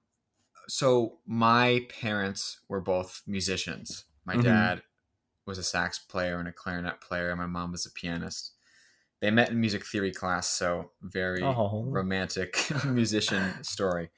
[0.71, 4.05] So my parents were both musicians.
[4.25, 4.37] My Mhm.
[4.37, 4.83] dad
[5.45, 7.29] was a sax player and a clarinet player.
[7.31, 8.53] and My mom was a pianist.
[9.21, 11.85] They met in music theory class, so very Oh.
[11.91, 14.11] romantic musician story.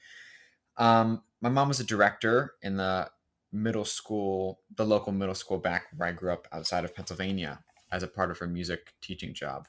[0.76, 3.10] Um, my mom was a director in the
[3.52, 8.02] middle school, the local middle school back where I grew up outside of Pennsylvania, as
[8.02, 9.68] a part of her music teaching job.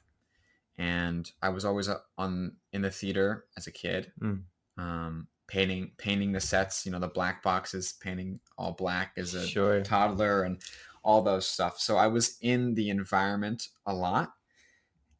[0.77, 4.45] And I was always uh, on in the theater as a kid, Mm.
[4.77, 6.85] um, painting painting the sets.
[6.85, 9.81] You know, the black boxes, painting all black as a Sure.
[9.81, 10.61] toddler, and
[11.03, 11.79] all those stuff.
[11.79, 14.33] So I was in the environment a lot.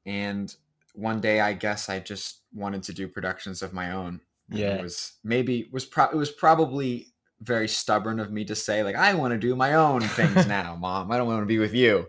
[0.05, 0.53] And
[0.93, 4.21] one day, I guess I just wanted to do productions of my own.
[4.49, 4.75] Yeah.
[4.75, 7.07] it was maybe was pro- it was probably
[7.41, 10.75] very stubborn of me to say like I want to do my own things now,
[10.75, 11.11] mom.
[11.11, 12.05] I don't want to be with you.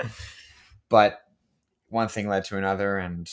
[0.88, 1.20] But
[1.88, 3.29] one thing led to another, and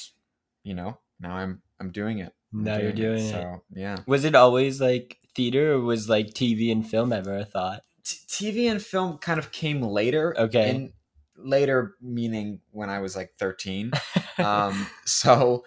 [0.63, 2.34] you know now I'm I'm doing it.
[2.54, 3.32] Now you're doing it.
[3.32, 7.46] So yeah, Was it always like theater or was like TV and film ever a
[7.46, 7.82] thought?
[8.04, 8.18] T-
[8.54, 10.38] TV and film kind of came later.
[10.38, 10.70] Okay.
[10.70, 10.94] and
[11.36, 13.92] later meaning when I was like 13.
[14.38, 15.63] um so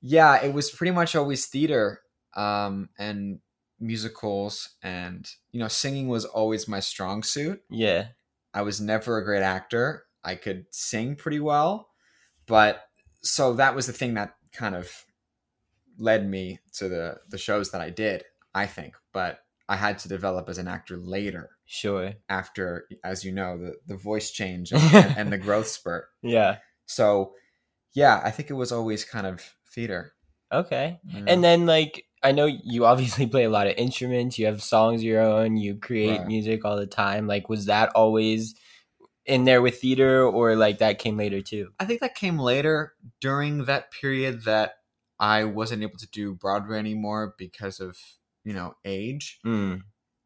[0.00, 2.00] yeah it was pretty much always theater
[2.34, 3.40] um and
[3.80, 8.06] musicals and you know singing was always my strong suit yeah.
[8.54, 11.88] i was never a great actor i could sing pretty well
[12.46, 12.84] but
[13.22, 15.04] so that was the thing that kind of
[15.98, 18.22] led me to the the shows that i did
[18.54, 22.14] i think but i had to develop as an actor later Sure.
[22.30, 24.82] after as you know the the voice change and,
[25.18, 26.58] and the growth spurt Yeah.
[26.86, 27.32] so,
[27.94, 29.42] yeah, I think it was always kind of
[29.74, 30.12] theater.
[30.52, 31.00] Okay.
[31.04, 31.24] Yeah.
[31.26, 35.00] And then like I know you obviously play a lot of instruments, you have songs
[35.00, 36.26] of your own, you create Right.
[36.26, 37.26] music all the time.
[37.26, 38.54] Like was that always
[39.26, 41.68] in there with theater or like that came later too?
[41.78, 44.74] I think that came later during that period that
[45.20, 47.98] I wasn't able to do Broadway anymore because of,
[48.44, 49.82] you know, age Mm.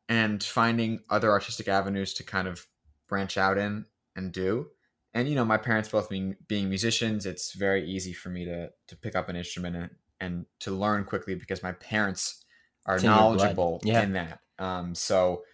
[0.09, 2.67] and finding other artistic avenues to kind of
[3.09, 4.71] branch out in and do.
[5.15, 8.71] And, you know, my parents both being, being musicians, it's very easy for me to,
[8.89, 12.45] to pick up an instrument and, and to learn quickly because my parents
[12.87, 14.03] are It's in knowledgeable Yeah.
[14.03, 14.41] in that.
[14.59, 15.45] Um, so,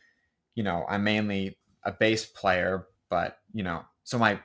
[0.55, 4.41] you know, I'm mainly a bass player, but you know, so my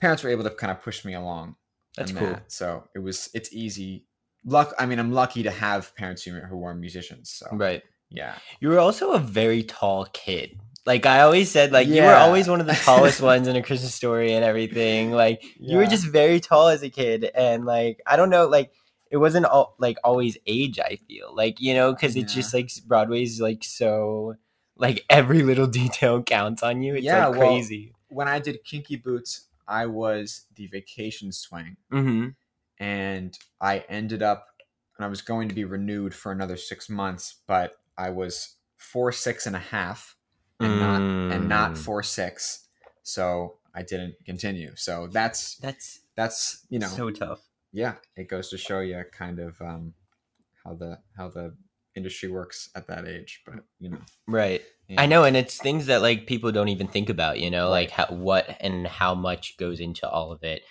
[0.00, 1.56] parents were able to kind of push me along.
[1.96, 2.28] That's cool.
[2.28, 2.52] that.
[2.52, 4.06] So it was, it's easy.
[4.44, 4.72] Luck.
[4.78, 7.30] I mean, I'm lucky to have parents who, who are musicians.
[7.30, 7.82] So Right.
[8.10, 10.58] yeah, You were also a very tall kid.
[10.86, 13.62] Like I always said, like you were always one of the tallest ones in a
[13.62, 15.12] Christmas story and everything.
[15.12, 18.72] Like you were just very tall as a kid, and like I don't know, like
[19.10, 20.78] it wasn't all, like always age.
[20.80, 24.36] I feel like you know because it's just like Broadway's like so
[24.76, 26.94] like every little detail counts on you.
[26.94, 27.92] It's Yeah, like well, crazy.
[28.08, 32.28] when I did Kinky Boots, I was the vacation swing, Mm-hmm.
[32.80, 34.46] And I ended up,
[34.98, 39.12] and I was going to be renewed for another six months, but I was four
[39.12, 40.16] six and a half,
[40.58, 41.78] and not and not Mm.
[41.78, 42.66] four six,
[43.02, 44.74] so I didn't continue.
[44.76, 47.40] So that's That's that's you know so tough.
[47.72, 49.94] yeah, it goes to show you kind of um,
[50.64, 51.54] how the how the
[51.94, 53.42] industry works at that age.
[53.44, 54.62] But you know, Right.
[54.88, 55.00] yeah.
[55.02, 57.90] I know, and it's things that like people don't even think about, you know, like
[57.90, 60.62] how, what and how much goes into all of it.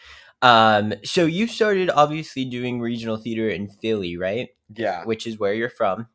[0.42, 4.50] Um, so you started obviously doing regional theater in Philly, right?
[4.74, 6.08] Yeah, Which is where you're from.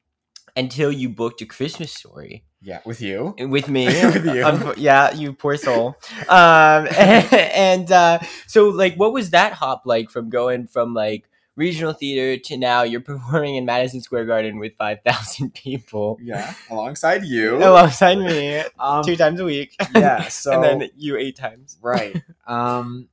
[0.57, 3.35] Until you booked a Christmas story yeah, with you.
[3.39, 3.87] with me.
[4.07, 4.45] With you.
[4.45, 5.97] Unfo- yeah, you poor soul.
[6.29, 11.93] Um, and uh, so like, what was that hop like from going from like regional
[11.93, 17.25] theater to now you're performing in Madison Square Garden with five thousand people Yeah, alongside
[17.25, 17.57] you.
[17.63, 19.77] alongside me Um, two times a week.
[19.95, 21.77] yeah, so and then you eight times.
[21.83, 22.17] right.
[22.47, 23.09] Um,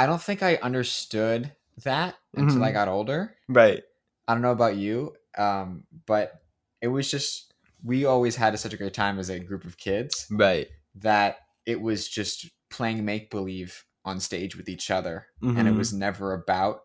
[0.00, 1.52] I I don't think I understood
[1.84, 2.74] that until I Mhm.
[2.74, 3.36] got older.
[3.48, 3.82] Right.
[4.26, 6.42] I don't know about you, um, but
[6.80, 10.26] it was just we always had such a great time as a group of kids
[10.30, 10.68] Right.
[10.96, 15.76] that it was just playing make believe on stage with each other, and it Mhm.
[15.76, 16.84] was never about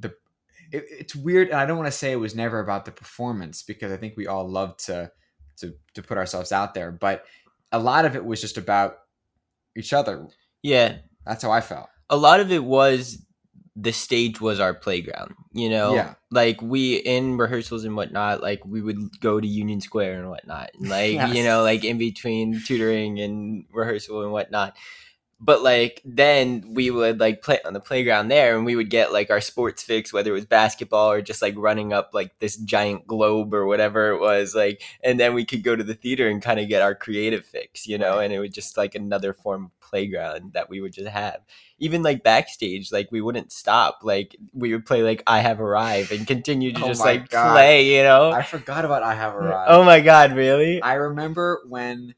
[0.00, 0.08] the.
[0.72, 3.62] It, it's weird, and I don't want to say it was never about the performance
[3.62, 5.12] because I think we all love to
[5.58, 7.24] to to put ourselves out there, but
[7.72, 8.98] a lot of it was just about
[9.76, 10.26] each other.
[10.62, 10.98] Yeah.
[11.26, 11.88] That's how I felt.
[12.10, 13.18] A lot of it was
[13.76, 15.94] the stage was our playground, you know?
[15.94, 16.14] Yeah.
[16.30, 20.70] Like we in rehearsals and whatnot, like we would go to Union Square and whatnot.
[20.78, 24.76] And like, you know, like in between tutoring and rehearsal and whatnot.
[25.40, 29.12] But like then we would like play on the playground there and we would get
[29.12, 32.56] like our sports fix, whether it was basketball or just like running up like this
[32.56, 36.28] giant globe or whatever it was, like and then we could go to the theater
[36.28, 39.32] and kind of get our creative fix, you know, and it was just like another
[39.32, 41.40] form of playground that we would just have.
[41.78, 44.00] Even like backstage, like we wouldn't stop.
[44.02, 47.52] Like we would play like I Have Arrived and continue to Oh just like God.
[47.52, 48.32] play, you know?
[48.32, 49.70] I forgot about I Have Arrived.
[49.70, 50.82] Oh my god, really?
[50.82, 52.14] I remember when.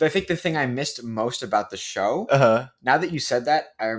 [0.00, 2.26] I think the thing I missed most about the show.
[2.30, 2.68] Uh-huh.
[2.82, 3.94] Now that you said that, I,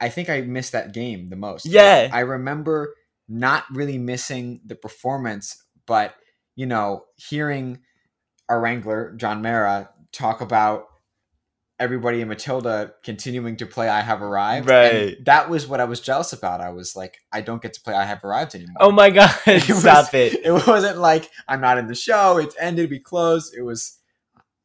[0.00, 1.66] I think I missed that game the most.
[1.66, 2.08] Yeah.
[2.12, 2.94] I remember
[3.28, 6.14] not really missing the performance, but
[6.56, 7.80] you know, hearing
[8.48, 10.86] our wrangler John Mara talk about
[11.80, 14.68] everybody in Matilda continuing to play I Have Arrived.
[14.68, 15.24] and Right.
[15.26, 16.60] that was what I was jealous about.
[16.60, 18.76] I was like, I don't get to play I Have Arrived anymore.
[18.80, 20.34] Oh my god, It was- stop it.
[20.44, 22.38] It wasn't like I'm not in the show.
[22.38, 22.90] It's ended.
[22.90, 23.54] We closed.
[23.56, 23.97] It was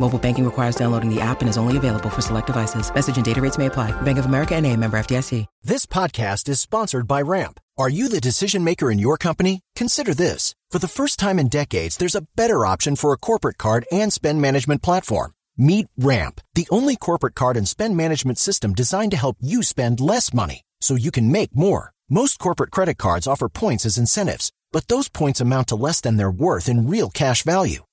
[0.00, 2.92] Mobile banking requires downloading the app and is only available for select devices.
[2.92, 3.92] Message and data rates may apply.
[4.00, 5.44] Bank of America and a member FDIC.
[5.62, 7.60] This podcast is sponsored by Ramp.
[7.76, 9.60] Are you the decision maker in your company?
[9.76, 10.54] Consider this.
[10.70, 14.10] For the first time in decades, there's a better option for a corporate card and
[14.10, 15.32] spend management platform.
[15.58, 20.00] Meet Ramp, the only corporate card and spend management system designed to help you spend
[20.00, 21.92] less money so you can make more.
[22.08, 26.16] Most corporate credit cards offer points as incentives, but those points amount to less than
[26.16, 27.84] their worth in real cash value.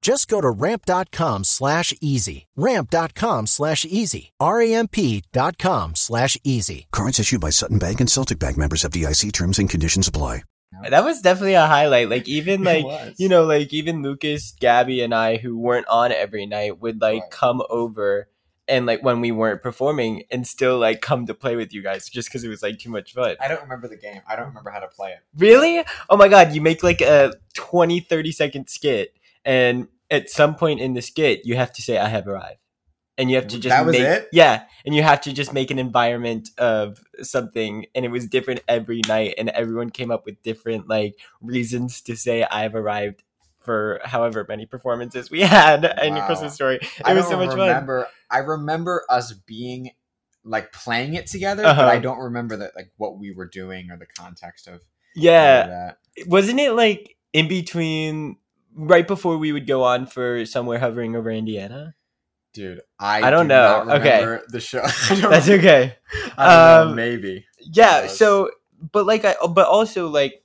[0.00, 2.46] Just go to ramp.com slash easy.
[2.56, 4.32] Ramp.com slash easy.
[4.38, 6.86] R-A-M-P dot com slash easy.
[6.92, 10.42] Cards issued by Sutton Bank and Celtic Bank members of DIC terms and conditions apply.
[10.88, 12.08] That was definitely a highlight.
[12.10, 12.84] Like even like
[13.18, 17.22] you know, like even Lucas, Gabby, and I who weren't on every night would like
[17.22, 17.30] Right.
[17.32, 18.28] come over
[18.68, 22.08] and like when we weren't performing and still like come to play with you guys
[22.08, 23.34] just because it was like too much fun.
[23.40, 24.20] I don't remember the game.
[24.28, 25.18] I don't remember how to play it.
[25.36, 25.82] Really?
[26.08, 30.80] Oh my god, you make like a 20 30 second skit and at some point
[30.80, 32.58] in the skit you have to say I have arrived.
[33.16, 34.28] And you have to just That was make it?
[34.30, 38.60] Yeah, and you have to just make an environment of something and it was different
[38.68, 43.24] every night and everyone came up with different like reasons to say I've arrived
[43.58, 46.76] for however many performances we had in your Christmas story.
[46.76, 47.58] It I was so much fun.
[47.58, 48.06] remember.
[48.30, 49.90] I remember us being
[50.44, 51.82] like playing it together, Uh-huh.
[51.82, 54.80] but I don't remember that like what we were doing or the context of
[55.16, 55.66] Yeah.
[55.66, 55.98] that.
[56.28, 58.36] wasn't it like in between
[58.78, 61.94] right before we would go on for somewhere hovering over Indiana?
[62.54, 63.84] Dude, I I don't do know.
[64.00, 64.38] Okay.
[64.48, 64.80] the show.
[65.10, 65.96] That's okay.
[66.38, 67.44] I don't know, Um, maybe.
[67.60, 68.50] Yeah, so
[68.92, 70.42] but like I but also like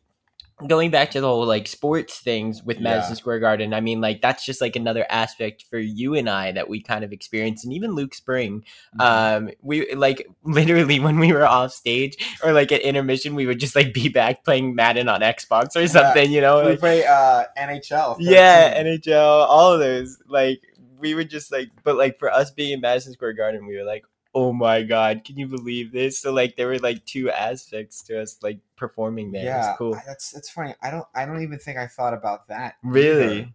[0.68, 2.84] going back to the whole like sports things with Yeah.
[2.84, 6.51] Madison Square Garden, I mean, like that's just like another aspect for you and I
[6.54, 8.64] that we kind of experienced, and even Luke Spring.
[8.99, 9.45] Mm-hmm.
[9.47, 13.60] Um, we like literally when we were off stage or like at intermission, we would
[13.60, 16.64] just like be back playing Madden on Xbox or something, you know?
[16.64, 18.18] we Like, play uh, NHL.
[18.20, 19.01] yeah, 13.
[19.01, 20.18] NHL, all of those.
[20.28, 20.62] Like
[20.99, 23.84] we would just like, but like for us being in Madison Square Garden, we were
[23.84, 26.20] like, oh my god, can you believe this?
[26.20, 29.46] So like there were like two aspects to us like performing there.
[29.46, 30.00] yeah, it cool.
[30.06, 30.74] That's that's funny.
[30.82, 32.76] I don't I don't even think I thought about that.
[32.84, 33.40] Really?
[33.40, 33.50] either.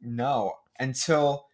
[0.00, 1.46] No, until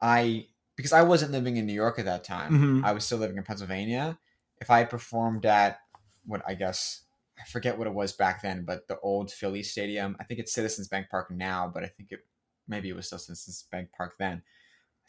[0.00, 0.46] I
[0.76, 2.52] because I wasn't living in New York at that time.
[2.52, 2.84] Mhm.
[2.84, 4.18] I was still living in Pennsylvania.
[4.60, 5.80] If I performed at
[6.26, 7.02] what I guess
[7.38, 10.16] I forget what it was back then, but the old Philly Stadium.
[10.20, 12.20] I think it's Citizens Bank Park now, but I think it
[12.68, 14.42] maybe it was still Citizens Bank Park then.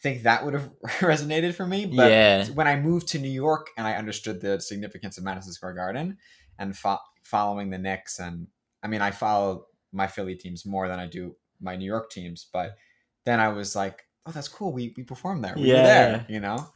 [0.02, 1.86] Think that would have resonated for me.
[1.86, 2.46] But Yeah.
[2.48, 6.18] when I moved to New York and I understood the significance of Madison Square Garden
[6.58, 8.48] and fo- following the Knicks, and
[8.82, 12.48] I mean, I follow my Philly teams more than I do my New York teams,
[12.52, 12.76] but
[13.24, 14.72] then I was like, oh, that's cool.
[14.72, 15.54] We we performed there.
[15.56, 16.66] We were there, you know.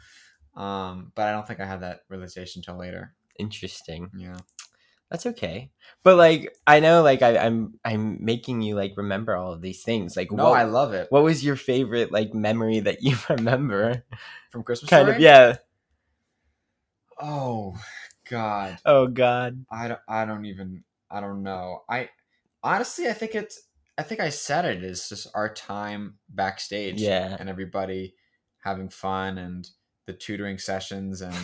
[0.54, 3.14] Um, but I don't think I had that realization till later.
[3.38, 4.08] Interesting.
[4.16, 4.36] Yeah.
[5.10, 5.70] That's okay.
[6.02, 9.82] But like I know like I, I'm I'm making you like remember all of these
[9.82, 10.16] things.
[10.16, 11.06] Like No, what, I love it.
[11.10, 14.04] what was your favorite like memory that you remember?
[14.50, 15.16] From Christmas kind Story?
[15.16, 15.56] of yeah.
[17.20, 17.76] Oh
[18.28, 18.78] God.
[18.84, 19.64] Oh god.
[19.70, 21.82] I don't, I don't even I don't know.
[21.88, 22.10] I
[22.62, 23.62] honestly I think it's
[23.96, 27.00] I think I said it is just our time backstage.
[27.00, 27.36] Yeah.
[27.38, 28.14] And everybody
[28.64, 29.68] having fun and
[30.06, 31.34] the tutoring sessions and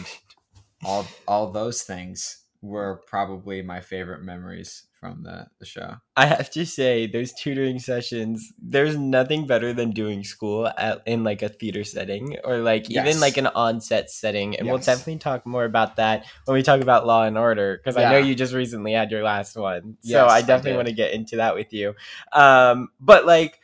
[0.85, 5.97] all all those things were probably my favorite memories from the, the show.
[6.17, 11.25] I have to say those tutoring sessions there's nothing better than doing school at in
[11.25, 15.45] like a theater setting or like even like an on-set setting and we'll definitely talk
[15.45, 18.55] more about that when we talk about Law and Order because I know you just
[18.55, 19.97] recently had your last one.
[20.03, 21.95] So Yes, I I definitely want to get into that with you.
[22.33, 23.59] Um but like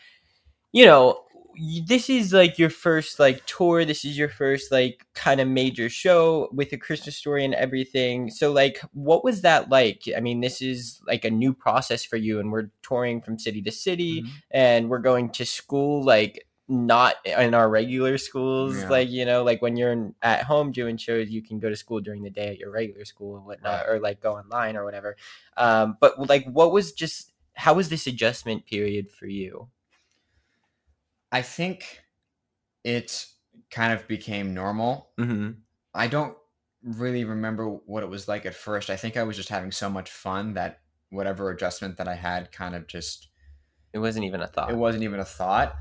[0.73, 1.23] you know
[1.87, 5.89] this is like your first like tour this is your first like kind of major
[5.89, 10.41] show with a christmas story and everything so like what was that like i mean
[10.41, 14.23] this is like a new process for you and we're touring from city to city
[14.23, 14.29] Mhm.
[14.51, 18.89] and we're going to school like not in our regular schools Yeah.
[18.91, 21.77] like you know like when you're in, at home doing shows you can go to
[21.77, 23.89] school during the day at your regular school and whatnot Right.
[23.95, 25.17] or like go online or whatever
[25.57, 29.69] um but like what was just how was this adjustment period for you
[31.31, 32.01] I think
[32.85, 33.27] it
[33.71, 35.11] kind of became normal.
[35.19, 35.51] mm-hmm.
[35.95, 36.37] I don't
[36.83, 38.91] really remember what it was like at first.
[38.91, 42.53] I think I was just having so much fun that whatever adjustment that I had
[42.53, 43.29] kind of just
[43.93, 45.77] it wasn't even a thought it wasn't even a thought.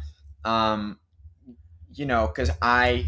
[0.46, 1.00] Um,
[1.94, 3.08] you know, because I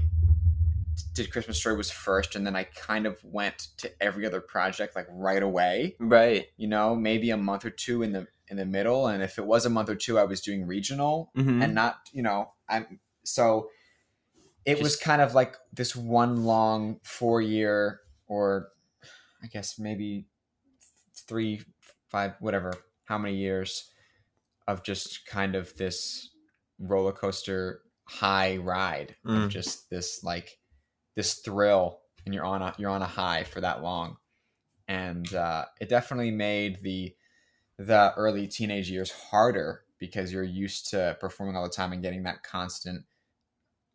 [1.14, 4.96] did Christmas Story was first, and then I kind of went to every other project
[4.96, 5.96] like right away.
[6.00, 9.38] right You know, maybe a month or two in the in the middle, and if
[9.38, 11.62] it was a month or two, I was doing regional mm-hmm.
[11.62, 13.70] and not you know I'm so
[14.66, 18.70] it was kind of like this one long four year or
[19.44, 20.28] I guess maybe
[21.28, 21.62] three
[22.10, 22.74] five whatever
[23.06, 23.90] how many years
[24.68, 26.30] of just kind of this
[26.80, 29.46] roller coaster high ride Mm.
[29.46, 30.58] of just this like
[31.16, 34.18] this thrill and you're on a you're on a high for that long
[34.88, 37.14] and uh, it definitely made the
[37.80, 42.24] the early teenage years harder because you're used to performing all the time and getting
[42.24, 43.06] that constant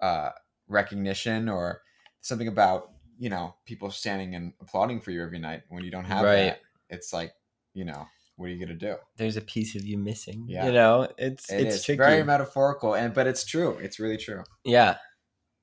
[0.00, 0.30] uh,
[0.68, 1.82] recognition or
[2.22, 5.62] something about you know people standing and applauding for you every night.
[5.68, 6.36] When you don't have Right.
[6.36, 7.32] that it's like
[7.74, 8.96] you know what are you gonna do?
[9.16, 10.66] There's a piece of you missing Yeah.
[10.66, 11.06] you know?
[11.18, 11.98] It's It it's tricky.
[11.98, 13.78] Very metaphorical and but it's true.
[13.78, 14.44] It's really true.
[14.64, 14.96] Yeah.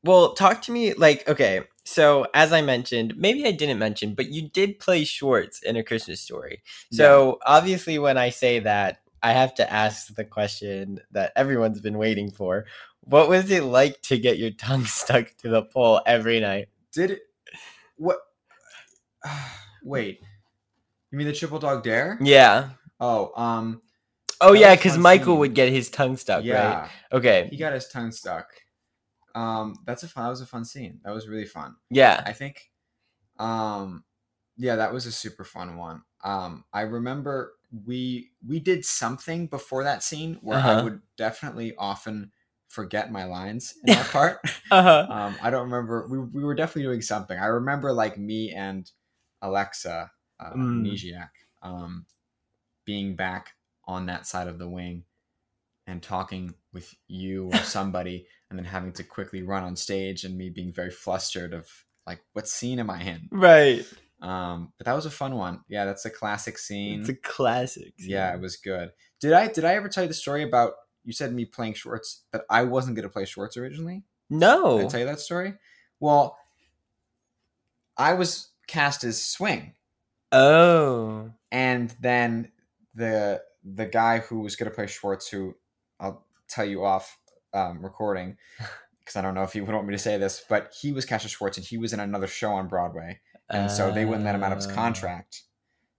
[0.04, 4.30] Well talk to me like okay so as i mentioned maybe i didn't mention but
[4.30, 6.62] you did play Schwartz in a christmas story.
[6.92, 11.98] So obviously when i say that i have to ask the question that everyone's been
[11.98, 12.66] waiting for.
[13.02, 16.70] What was it like to get your tongue stuck to the pole every night?
[16.94, 17.22] Did it
[17.98, 18.20] what
[19.84, 20.22] wait.
[21.12, 22.18] You mean the triple dog dare?
[22.22, 22.70] Yeah.
[23.00, 23.82] Oh um
[24.40, 25.40] oh yeah because michael scene.
[25.40, 26.82] would get his tongue stuck yeah.
[26.82, 27.48] Right okay.
[27.52, 28.48] He got his tongue stuck
[29.36, 32.34] um that's a fun that was a fun scene that was really fun yeah I
[32.34, 32.72] think
[33.40, 34.04] um
[34.58, 36.04] yeah, that was a super fun one.
[36.24, 37.54] Um I remember
[37.86, 40.84] we we did something before that scene where I Uh-huh.
[40.84, 42.32] would definitely often
[42.70, 44.40] forget my lines in that part.
[44.72, 47.38] uh-huh um I don't remember we we were definitely doing something.
[47.38, 48.90] I remember like me and
[49.42, 50.86] Alexa uh Mm.
[50.86, 51.30] Nijiak,
[51.64, 52.06] um
[52.86, 53.54] being back
[53.86, 55.04] on that side of the wing
[55.88, 60.38] and talking with you or somebody and then having to quickly run on stage and
[60.38, 61.68] me being very flustered of
[62.08, 63.28] like what scene am I in?
[63.32, 63.86] right
[64.22, 65.62] Um, but that was a fun one.
[65.68, 67.02] Yeah, that's a classic scene.
[67.02, 67.94] It's a classic.
[67.98, 68.92] yeah, it was good.
[69.20, 72.24] Did I did I ever tell you the story about you said me playing Schwartz
[72.32, 74.04] that I wasn't going to play Schwartz originally?
[74.30, 74.78] No.
[74.78, 75.54] Did I tell you that story?
[76.00, 76.38] Well,
[77.98, 79.74] I was cast as Swing,
[80.32, 81.32] Oh.
[81.52, 82.52] and then
[82.96, 85.56] the the guy who was going to play Schwartz, who
[86.00, 87.18] I'll tell you off
[87.54, 88.38] um, recording
[89.00, 91.06] because I don't know if you would want me to say this, but he was
[91.06, 94.26] cast as Schwartz, and he was in another show on Broadway, and so they wouldn't
[94.26, 94.74] let him out of his Oh.
[94.74, 95.44] contract.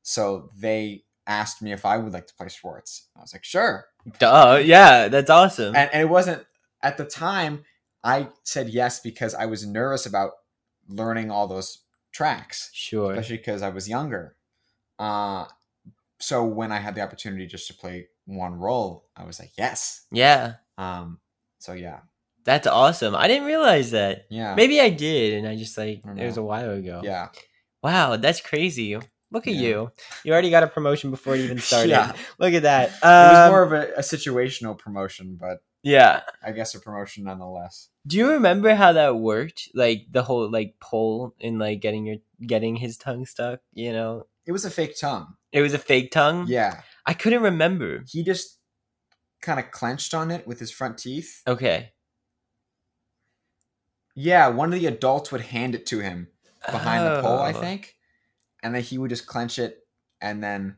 [0.03, 3.09] So they asked me if I would like to play Schwartz.
[3.17, 3.87] I was like, sure.
[4.19, 4.61] Duh.
[4.63, 5.77] Yeah, that's awesome.
[5.77, 6.45] And, and it wasn't
[6.83, 7.65] at the time.
[8.05, 10.33] I said yes because I was nervous about
[10.89, 13.13] learning all those tracks, sure.
[13.13, 14.35] especially because I was younger.
[14.99, 15.45] Uh,
[16.19, 20.05] so when I had the opportunity just to play one role, I was like, yes.
[20.13, 20.55] Yeah.
[20.79, 21.19] Um,
[21.59, 22.01] so yeah,
[22.45, 23.15] That's awesome.
[23.15, 24.27] I didn't realize that.
[24.31, 27.01] yeah, Maybe I did, and I just like I it was a while ago.
[27.05, 27.29] yeah,
[27.83, 28.97] Wow, that's crazy.
[29.31, 29.61] Look at Yeah.
[29.69, 29.91] you.
[30.25, 31.91] You already got a promotion before it even started.
[31.91, 32.13] Yeah.
[32.39, 32.89] Look at that.
[32.91, 36.21] it was Um, more of a, a situational promotion, but yeah.
[36.45, 37.89] I guess a promotion nonetheless.
[38.07, 39.69] Do you remember how that worked?
[39.75, 42.17] Like the whole like pull in like getting your
[42.47, 43.61] getting his tongue stuck.
[43.73, 45.35] You know, It was a fake tongue.
[45.51, 46.47] it was a fake tongue.
[46.49, 48.05] Yeah, I couldn't remember.
[48.09, 48.59] he just
[49.41, 51.43] kind of clenched on it with his front teeth.
[51.47, 51.93] Okay.
[54.15, 56.29] Yeah, one of the adults would hand it to him
[56.71, 57.61] behind the pole, I Oh.
[57.61, 57.97] think,
[58.63, 59.79] and then he would just clench it,
[60.21, 60.77] and then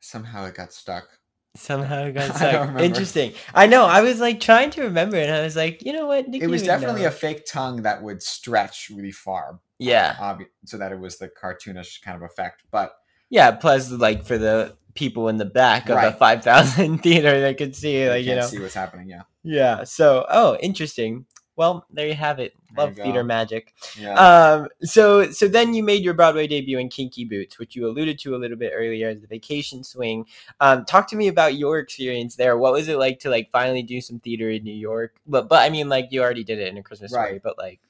[0.00, 1.08] somehow it got stuck.
[1.56, 2.52] Somehow it got I don't stuck.
[2.60, 2.82] remember.
[2.82, 3.34] Interesting.
[3.54, 3.84] I know.
[3.84, 6.28] I was like trying to remember, and I was like, you know what?
[6.28, 7.08] Nicky It was definitely know.
[7.08, 11.28] a fake tongue that would stretch really far, yeah, obvi- so that it was the
[11.28, 12.64] cartoonish kind of effect.
[12.72, 12.92] But
[13.30, 13.52] yeah.
[13.52, 17.74] Plus, like for the people in the back of a five thousand theater that could
[17.74, 19.08] see, like you know, see what's happening.
[19.08, 19.84] Yeah, yeah.
[19.84, 21.26] So, oh, interesting.
[21.54, 22.54] Well, there you have it.
[22.78, 23.74] Love theater magic.
[23.98, 24.14] yeah.
[24.14, 28.18] Um, so so then you made your Broadway debut in Kinky Boots, which you alluded
[28.20, 30.24] to a little bit earlier as the vacation swing.
[30.60, 32.56] Um, talk to me about your experience there.
[32.56, 35.14] What was it like to like finally do some theater in New York?
[35.26, 37.80] But but I mean, like you already did it in a Christmas story, but like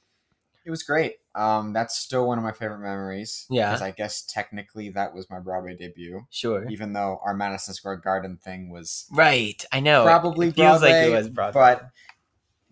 [0.64, 1.16] it was great.
[1.34, 3.46] Um, that's still one of my favorite memories.
[3.50, 3.70] Yeah.
[3.70, 7.96] because I guess technically that was my Broadway debut, sure, even though our Madison Square
[7.96, 9.64] Garden thing was right?
[9.72, 10.04] I know.
[10.04, 11.90] probably it feels like it was Broadway, but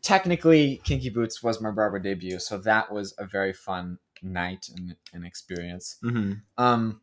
[0.02, 4.96] technically Kinky Boots was my Broadway debut, so that was a very fun night and
[5.12, 5.96] an experience.
[6.02, 7.00] hmm Um,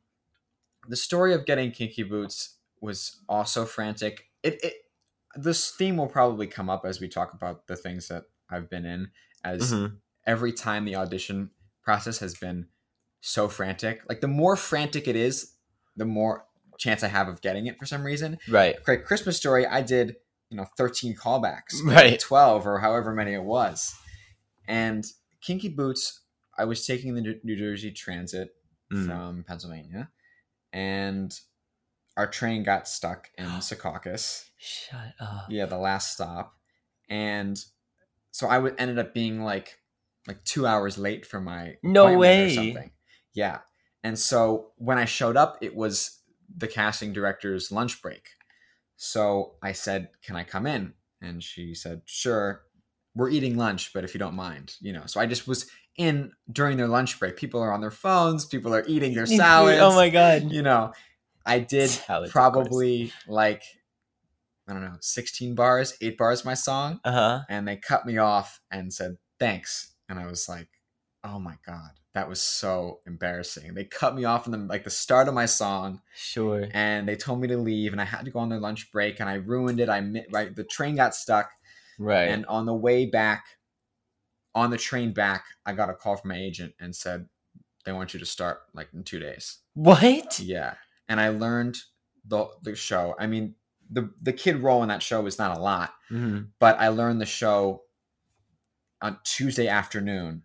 [0.87, 4.29] the story of getting Kinky Boots was also frantic.
[4.43, 4.73] It, it
[5.35, 8.85] this theme will probably come up as we talk about the things that I've been
[8.85, 9.11] in.
[9.43, 9.97] As Mhm.
[10.27, 11.49] Every time the audition
[11.83, 12.67] process has been
[13.21, 15.53] so frantic, like the more frantic it is,
[15.95, 16.45] the more
[16.77, 18.37] chance I have of getting it for some reason.
[18.47, 20.17] right, Great Christmas Story, I did
[20.51, 22.19] you know 13 callbacks, Right.
[22.19, 23.95] 12 or however many it was,
[24.67, 25.03] and
[25.41, 26.21] Kinky Boots.
[26.59, 28.49] I was taking the New- Jersey Transit
[28.91, 29.05] Mm.
[29.05, 30.09] from Pennsylvania,
[30.71, 31.37] and
[32.15, 34.45] our train got stuck in Secaucus.
[34.57, 35.47] Shut up.
[35.49, 36.53] Yeah, the last stop,
[37.09, 37.59] and
[38.31, 39.77] so I would ended up being like
[40.27, 42.55] like two hours late for my No appointment or way.
[42.55, 42.91] something.
[43.33, 43.59] Yeah,
[44.03, 46.19] and so when I showed up, it was
[46.55, 48.29] the casting director's lunch break.
[48.95, 52.63] So I said, "Can I come in?" And she said, "Sure."
[53.15, 55.03] We're eating lunch, but if you don't mind, you know.
[55.07, 55.67] So I just was
[55.97, 57.35] in during their lunch break.
[57.35, 58.45] People are on their phones.
[58.45, 59.79] People are eating their salads.
[59.81, 60.51] Oh my god.
[60.51, 60.93] You know,
[61.43, 63.63] I did Salads, of probably like
[64.67, 67.39] I don't know, sixteen bars, eight bars my song, Uh huh.
[67.49, 70.67] and they cut me off and said thanks, and I was like,
[71.23, 73.73] oh my god, that was so embarrassing.
[73.73, 76.67] They cut me off in the like the start of my song, Sure.
[76.71, 79.19] and they told me to leave, and I had to go on their lunch break,
[79.19, 79.89] and I ruined it.
[79.89, 79.99] I
[80.31, 81.49] right, the train got stuck,
[81.99, 82.29] Right.
[82.29, 83.45] and on the way back,
[84.55, 87.27] on the train back, I got a call from my agent and said
[87.85, 89.59] they want you to start like in two days.
[89.73, 90.39] what?
[90.39, 90.75] Yeah,
[91.07, 91.77] and I learned
[92.25, 93.15] the the show.
[93.19, 93.55] I mean,
[93.89, 96.49] the the kid role in that show was not a lot, Mhm.
[96.59, 97.83] but I learned the show
[99.01, 100.43] on Tuesday afternoon,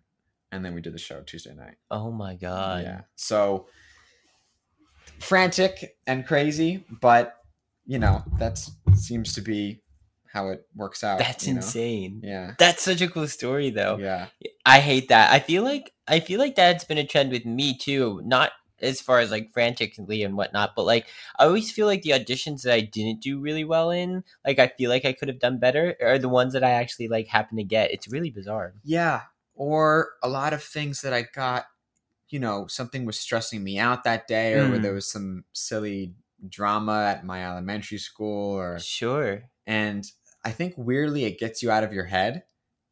[0.51, 1.75] and then we did the show Tuesday night.
[1.91, 2.83] Oh my god.
[2.83, 3.67] yeah, so
[5.19, 7.37] frantic and crazy, but
[7.85, 8.59] you know that
[8.95, 9.81] seems to be
[10.31, 11.19] how it works out.
[11.19, 11.57] That's you know?
[11.59, 12.21] insane.
[12.23, 13.97] Yeah, That's such a cool story though.
[13.99, 14.27] yeah,
[14.65, 15.31] I hate that.
[15.31, 18.21] I feel like I feel like that's been a trend with me too.
[18.25, 18.51] Not
[18.83, 21.07] as far as like frantically and whatnot, but like
[21.39, 24.67] I always feel like the auditions that I didn't do really well in, like I
[24.67, 27.57] feel like I could have done better, are the ones that I actually like happen
[27.57, 27.91] to get.
[27.91, 28.73] It's really bizarre.
[28.83, 29.21] yeah.
[29.55, 31.65] Or a lot of things that I got.
[32.29, 34.81] You know, something was stressing me out that day, or Mm.
[34.81, 36.15] there was some silly
[36.49, 39.43] drama at my elementary school, or Sure.
[39.67, 40.03] and
[40.43, 42.43] i think weirdly it gets you out of your head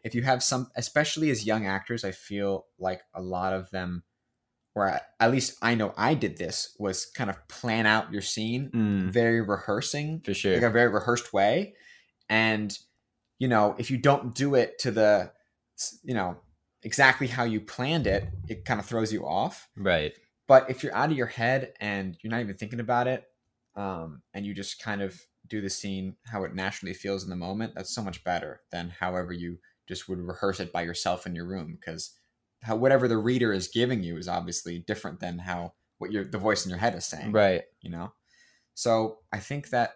[0.06, 4.04] if you have some especially as young actors i feel like a lot of them
[4.76, 8.22] or I- at least I know I did this was kind of plan out your
[8.22, 10.54] scene Mm, very rehearsing for sure.
[10.56, 11.76] like a very rehearsed way
[12.30, 12.78] and
[13.40, 15.32] you know if you don't do it to the
[16.04, 16.38] you know
[16.84, 20.14] exactly how you planned it it kind of throws you off right.
[20.48, 23.26] but if you're out of your head and you're not even thinking about it
[23.76, 27.36] um, and you just kind of do the scene how it naturally feels in the
[27.36, 29.58] moment that's so much better than however you
[29.88, 32.12] just would rehearse it by yourself in your room because
[32.64, 36.38] how whatever the reader is giving you is obviously different than how what your the
[36.38, 37.64] voice in your head is saying Right.
[37.82, 38.14] you know
[38.74, 39.92] so i think that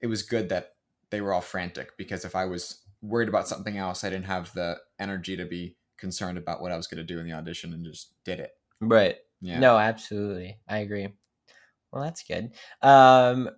[0.00, 0.74] it was good that
[1.10, 4.52] they were all frantic because if i was worried about something else i didn't have
[4.54, 7.72] the energy to be concerned about what i was going to do in the audition
[7.72, 9.16] and just did it Right.
[9.40, 10.58] yeah No, absolutely.
[10.68, 11.08] I agree.
[11.92, 12.52] Well, that's good.
[12.82, 13.48] Um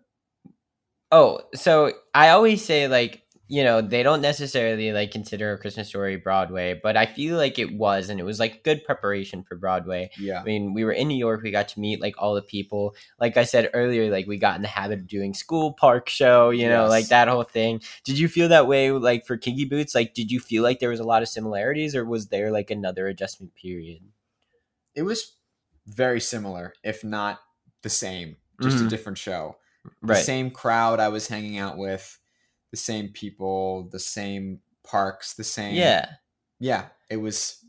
[1.11, 5.89] Oh, so I always say like, you know, they don't necessarily like consider a Christmas
[5.89, 9.55] story Broadway, but I feel like it was and it was like good preparation for
[9.57, 10.11] Broadway.
[10.19, 12.43] yeah I mean, we were in New York, we got to meet like all the
[12.43, 12.95] people.
[13.21, 16.51] Like I said earlier, like we got in the habit of doing school park show,
[16.51, 17.81] you know, like that whole thing.
[18.05, 19.95] Did you feel that way like for Kinky Boots?
[19.95, 22.71] Like did you feel like there was a lot of similarities or was there like
[22.71, 24.03] another adjustment period?
[24.95, 25.37] it was
[25.87, 27.41] very similar if not
[27.83, 28.89] the same just a Mhm.
[28.89, 29.57] different show
[30.03, 30.25] the Right.
[30.25, 32.19] same crowd i was hanging out with
[32.77, 36.07] the same people the same parks the same Yeah.
[36.61, 37.65] yeah it was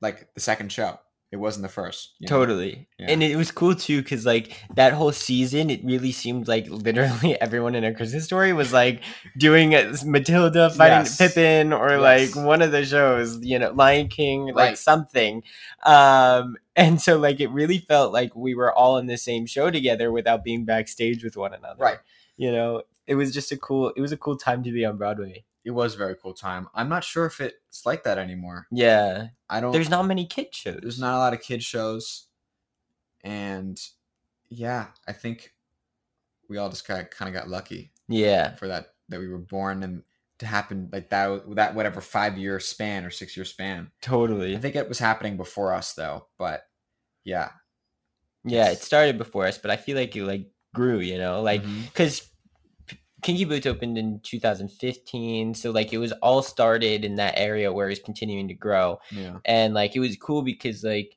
[0.00, 0.98] like the second show
[1.32, 2.12] it wasn't the first?
[2.28, 2.86] Totally.
[2.96, 3.10] Yeah.
[3.10, 7.34] And it was cool too because like that whole season, it really seemed like literally
[7.40, 9.02] everyone in a Christmas story was like
[9.36, 11.18] doing uh, Matilda fighting Yes.
[11.18, 12.36] Pippin or Yes.
[12.36, 14.78] like one of the shows, you know, Lion King, like Right.
[14.78, 15.42] something.
[15.84, 19.72] Um, and so like it really felt like we were all in the same show
[19.72, 21.82] together without being backstage with one another.
[21.82, 21.98] Right.
[22.36, 24.96] You know, it was just a cool it was a cool time to be on
[24.96, 25.44] Broadway.
[25.64, 29.28] it was a very cool time i'm not sure if it's like that anymore Yeah.
[29.48, 30.78] i don't There's not many kid shows.
[30.82, 32.26] there's not a lot of kid shows
[33.22, 33.80] and
[34.48, 35.52] yeah i think
[36.48, 38.54] we all just kind of, kind of got lucky Yeah.
[38.56, 40.02] for that that we were born and
[40.38, 44.56] to happen like that that whatever five year span or six year span Totally.
[44.56, 46.66] i think it was happening before us though but
[47.24, 47.50] yeah
[48.46, 51.62] Yeah, it started before us, but I feel like it like grew, you know, like
[51.64, 51.84] Mhm.
[51.86, 52.20] because
[53.24, 57.88] Kinky Boots opened in 2015, so like it was all started in that area where
[57.90, 61.16] it's continuing to grow, yeah and like it was cool because like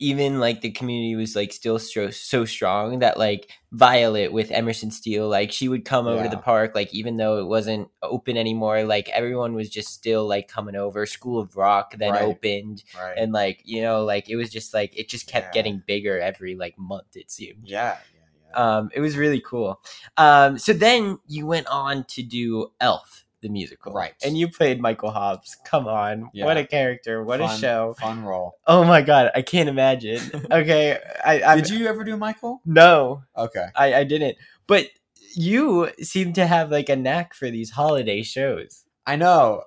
[0.00, 4.90] even like the community was like still so, so strong that like Violet with Emerson
[4.90, 8.36] Steele, like she would come over to the park, like even though it wasn't open
[8.36, 11.06] anymore, like everyone was just still like coming over.
[11.06, 12.22] School of Rock then Right.
[12.22, 15.62] opened, right and like you know, like it was just like it just kept Yeah.
[15.62, 17.14] getting bigger every like month.
[17.16, 18.13] It seemed yeah yeah yeah
[18.56, 19.80] um, it was really cool.
[20.16, 24.14] Um, so then you went on to do Elf, the musical, Right.
[24.24, 25.56] And you played Michael Hobbs.
[25.64, 27.22] Come on, what a character!
[27.22, 27.94] What a show!
[28.00, 30.20] fun role Oh my god, I can't imagine.
[30.50, 34.36] okay, I, I did you ever do michael No, okay I, I didn't.
[34.66, 34.86] But
[35.34, 38.84] you seem to have like a knack for these holiday shows.
[39.06, 39.64] i know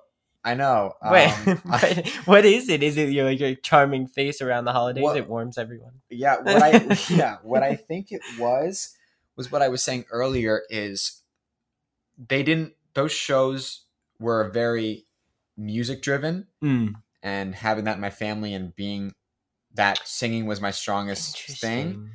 [0.50, 2.82] i know Wait, Um, I- what, is it?
[2.82, 5.02] Is it your like your charming face around the holidays?
[5.04, 5.94] What- it warms everyone.
[6.10, 6.70] yeah what i
[7.10, 8.96] yeah what i think it was
[9.36, 11.22] was what i was saying earlier is
[12.18, 13.84] they didn't those shows
[14.18, 15.06] were very
[15.56, 19.12] music driven Mm, and having that in my family and being
[19.74, 22.10] that singing was my strongest thing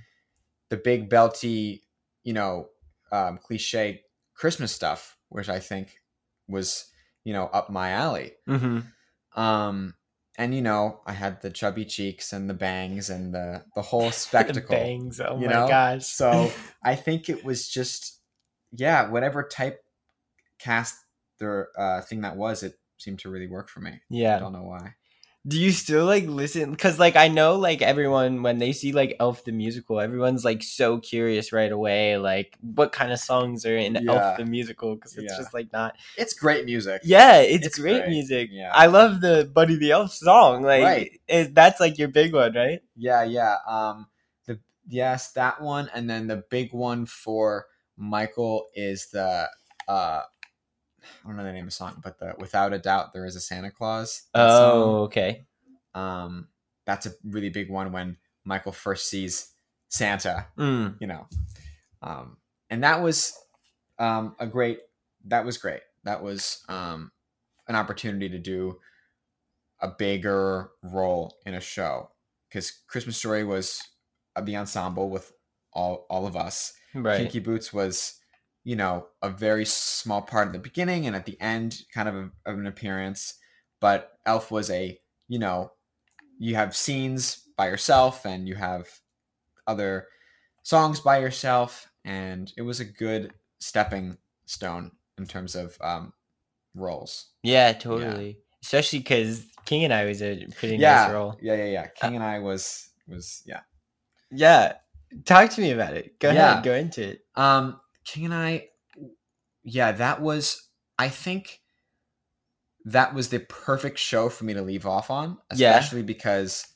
[0.70, 1.82] the big belty
[2.24, 2.70] you know
[3.12, 4.02] um, cliche
[4.34, 5.96] christmas stuff which i think
[6.48, 6.86] was
[7.24, 8.86] you know up my alley Mhm.
[9.36, 9.96] um
[10.38, 14.12] and you know i had the chubby cheeks and the bangs and the the whole
[14.26, 15.20] spectacle The bangs.
[15.22, 15.68] Oh my know?
[15.68, 16.06] gosh.
[16.06, 16.52] So
[16.84, 18.20] I think it was just,
[18.72, 19.80] yeah, whatever type
[20.60, 20.96] cast
[21.40, 24.02] the uh, thing that was, it seemed to really work for me.
[24.10, 24.96] Yeah, I don't know why.
[25.46, 26.72] Do you still like listen?
[26.72, 30.64] Because like I know like everyone when they see like Elf the musical, everyone's like
[30.64, 32.16] so curious right away.
[32.18, 34.14] Like what kind of songs are in Yeah.
[34.14, 34.96] Elf the musical?
[34.96, 35.38] Because it's Yeah.
[35.38, 35.98] just like not.
[36.18, 37.02] It's great music.
[37.04, 38.10] Yeah, it's, It's great, great.
[38.10, 38.50] music.
[38.54, 38.72] Yeah.
[38.74, 40.64] I love the Buddy the Elf song.
[40.64, 41.12] Like Right.
[41.28, 42.80] it, that's like your big one, right?
[42.96, 43.58] yeah, yeah.
[43.68, 44.08] Um,
[44.46, 47.66] the yes, that one, and then the big one for
[47.98, 49.50] Michael is the
[49.90, 50.22] uh,
[51.04, 53.36] I don't know the name of the song, but the without a doubt there is
[53.36, 54.24] a Santa Claus.
[54.34, 54.72] that song.
[54.74, 55.46] Oh, okay.
[55.96, 56.48] um,
[56.86, 59.54] that's a really big one when Michael first sees
[59.90, 60.48] Santa.
[60.58, 60.96] Mm.
[61.00, 61.28] you know
[62.02, 62.38] um
[62.70, 63.38] and that was
[64.00, 64.80] um a great
[65.26, 67.12] that was great that was um
[67.68, 68.80] an opportunity to do
[69.80, 72.10] a bigger role in a show
[72.50, 73.82] because christmas story was
[74.36, 75.32] uh, the ensemble with
[75.74, 77.18] all all of us Right.
[77.22, 78.20] kinky boots was
[78.64, 82.16] you know a very small part at the beginning and at the end kind of,
[82.16, 83.36] a, of an appearance
[83.82, 84.98] but elf was a
[85.28, 85.72] you know
[86.40, 88.88] you have scenes by yourself and you have
[89.68, 90.08] other
[90.64, 96.12] songs by yourself and it was a good stepping stone in terms of um
[96.76, 98.40] roles Yeah, totally.
[98.64, 101.38] Especially because King and I was a pretty yeah nice role.
[101.42, 103.60] yeah yeah yeah king and i was was yeah
[104.32, 104.74] Yeah.
[105.26, 106.20] Talk to me about it.
[106.20, 106.54] Go Yeah.
[106.54, 106.64] ahead.
[106.64, 107.20] Go into it.
[107.36, 108.70] Um, King and I,
[109.64, 111.62] yeah, that was, I think
[112.86, 115.78] that was the perfect show for me to leave off on, Yeah.
[115.78, 116.68] especially because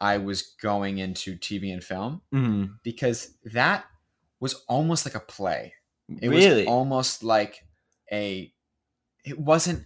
[0.00, 2.78] I was going into TV and film, Mm.
[2.84, 3.86] because that
[4.40, 5.74] was almost like a play.
[6.20, 6.60] It really?
[6.62, 7.64] was almost like
[8.12, 8.52] a,
[9.24, 9.84] it wasn't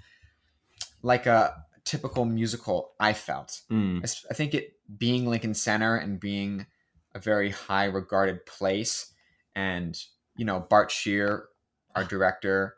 [1.03, 3.63] like a typical musical, I felt.
[3.71, 4.01] Mm.
[4.05, 6.67] I I think it being Lincoln Center and being
[7.15, 9.13] a very high regarded place,
[9.55, 9.99] and
[10.43, 11.51] you know Bart Sher,
[11.95, 12.75] our director,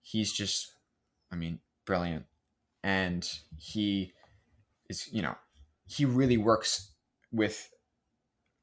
[0.00, 0.74] he's just,
[1.32, 2.26] I mean, brilliant,
[2.84, 4.12] and he
[4.88, 5.34] is, you know,
[5.88, 6.92] he really works
[7.32, 7.68] with,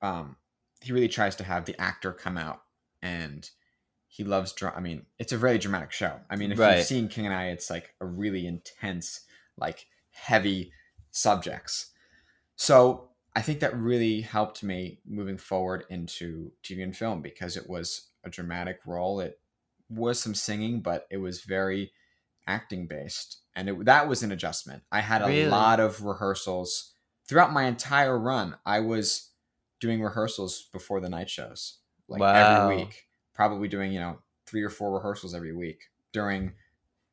[0.02, 0.38] um,
[0.80, 2.62] he really tries to have the actor come out,
[3.02, 3.50] and
[4.08, 4.54] he loves.
[4.54, 6.22] Dra- I mean, it's a very dramatic show.
[6.30, 6.78] I mean, if Right.
[6.78, 9.26] you've seen King and I, it's like a really intense,
[9.58, 10.72] like heavy
[11.12, 11.92] subjects.
[12.56, 17.70] So I think that really helped me moving forward into TV and film because it
[17.70, 19.20] was a dramatic role.
[19.20, 19.40] It
[19.90, 21.92] was some singing, but it was very
[22.48, 24.84] acting based, and it, that was an adjustment.
[24.92, 25.50] I had a Really?
[25.50, 26.94] lot of rehearsals
[27.28, 28.58] throughout my entire run.
[28.66, 29.32] I was
[29.80, 32.34] doing rehearsals before the night shows, like Wow.
[32.34, 36.54] every week, probably doing you know three or four rehearsals every week during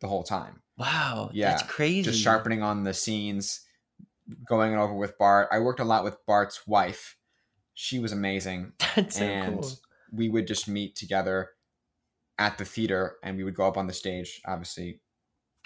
[0.00, 1.30] the whole time Wow.
[1.32, 2.02] Yeah, That's crazy.
[2.02, 3.66] just sharpening on the scenes,
[4.46, 5.48] going over with Bart.
[5.52, 7.16] I worked a lot with Bart's wife.
[7.74, 8.74] She was amazing.
[8.96, 9.70] That's so and cool.
[10.14, 11.50] We would just meet together
[12.38, 14.40] at the theater and we would go up on the stage.
[14.46, 15.00] Obviously,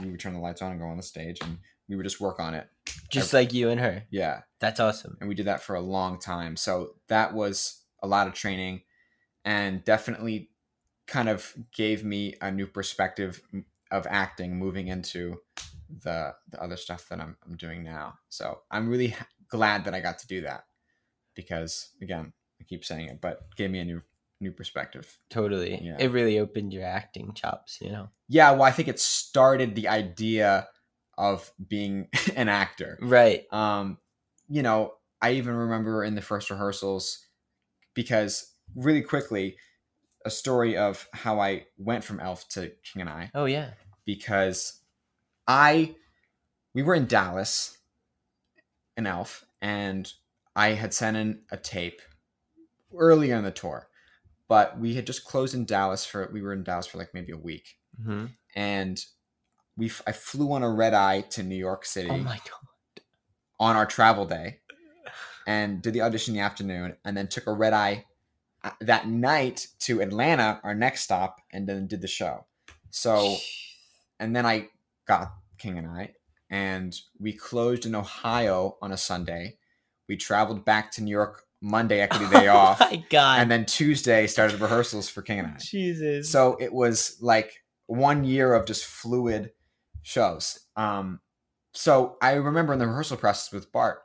[0.03, 2.21] we would turn the lights on and go on the stage and we would just
[2.21, 2.69] work on it.
[3.11, 4.05] Just like you and her.
[4.11, 4.43] Yeah.
[4.61, 5.17] That's awesome.
[5.21, 6.57] And we did that for a long time.
[6.57, 8.83] So that was a lot of training
[9.45, 10.51] and definitely
[11.07, 13.41] kind of gave me a new perspective
[13.91, 15.41] of acting moving into
[16.03, 18.19] the the other stuff that I'm, I'm doing now.
[18.29, 19.17] So I'm really
[19.49, 20.65] glad that I got to do that
[21.35, 24.03] because again, I keep saying it, but gave me a new
[24.41, 25.19] new perspective.
[25.31, 25.81] Totally.
[25.83, 25.97] Yeah.
[25.99, 28.09] It really opened your acting chops, you know?
[28.29, 30.69] Yeah, well, I think it started the idea
[31.17, 32.99] of being an actor.
[33.01, 33.45] Right.
[33.53, 33.99] Um,
[34.49, 37.27] you know, I even remember in the first rehearsals
[37.95, 39.57] because really quickly
[40.25, 43.71] a story of how I went from Elf to King and I Oh, yeah.
[44.05, 44.81] because
[45.47, 45.95] I
[46.75, 47.77] we were in Dallas
[48.97, 50.13] in Elf and
[50.55, 52.01] I had sent in a tape
[52.97, 53.89] earlier in the tour,
[54.49, 57.33] but we had just closed in Dallas for we were in Dallas for like maybe
[57.33, 58.27] a week hmm
[58.57, 59.05] and
[59.77, 63.03] we f- I flew on a red eye to New York City Oh, my God.
[63.61, 64.61] on our travel day
[65.47, 68.05] and did the audition in the afternoon and then took a red eye
[68.65, 72.47] uh, that night to Atlanta, our next stop, and then did the show.
[72.91, 73.37] So,
[74.19, 74.69] and then I
[75.07, 76.15] got King and I,
[76.51, 79.59] and we closed in Ohio on a Sunday.
[80.09, 83.41] We traveled back to New York Monday, equity day off, Oh, my God.
[83.41, 85.57] and then Tuesday started rehearsals for King and I.
[85.59, 86.31] Jesus.
[86.31, 87.53] So it was like
[87.87, 89.51] one year of just fluid
[90.03, 90.61] shows.
[90.77, 91.21] Um,
[91.73, 94.01] so I remember in the rehearsal process with Bart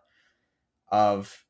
[0.91, 1.45] of,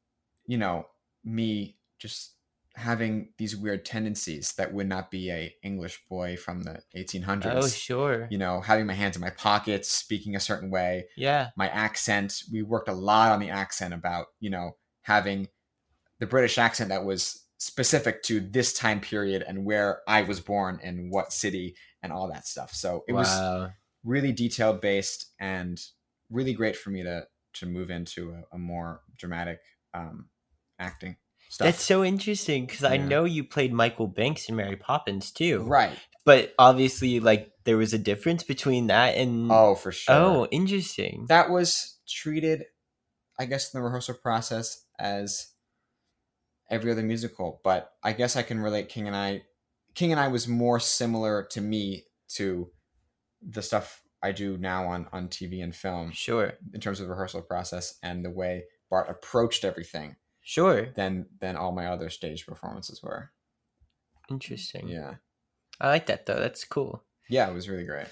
[0.45, 0.86] you know,
[1.24, 2.32] me just
[2.76, 7.45] having these weird tendencies that would not be a English boy from the 1800s.
[7.64, 8.28] oh, sure.
[8.32, 11.49] You know, having my hands in my pockets, speaking a certain way, Yeah.
[11.56, 12.41] my accent.
[12.51, 14.72] We worked a lot on the accent about, you know,
[15.04, 15.49] having
[16.20, 20.80] the British accent that was specific to this time period and where I was born
[20.84, 22.74] and what city and all that stuff.
[22.74, 23.72] So it was
[24.03, 25.80] really detailed based and
[26.30, 29.59] really great for me to to move into a, a more dramatic
[29.93, 30.26] um,
[30.80, 31.16] acting
[31.49, 31.66] stuff.
[31.68, 35.64] That's so interesting because I know you played Michael Banks in Mary Poppins too.
[35.64, 35.97] right.
[36.26, 39.51] But obviously, like, there was a difference between that and.
[39.51, 40.16] Oh, for sure.
[40.16, 41.26] Oh, interesting.
[41.28, 42.64] that was treated,
[43.38, 45.47] I guess, in the rehearsal process as
[46.70, 47.61] every other musical.
[47.64, 49.43] But I guess I can relate King and I.
[49.95, 52.72] King and I was more similar to me to
[53.41, 56.53] the stuff I do now on on TV and film Sure.
[56.74, 60.91] in terms of the rehearsal process and the way Bart approached everything Sure.
[60.95, 63.32] than than all my other stage performances were.
[64.30, 64.88] Interesting.
[64.88, 65.16] Yeah,
[65.80, 66.39] I like that though.
[66.39, 67.03] That's cool.
[67.30, 68.07] yeah, it was really great.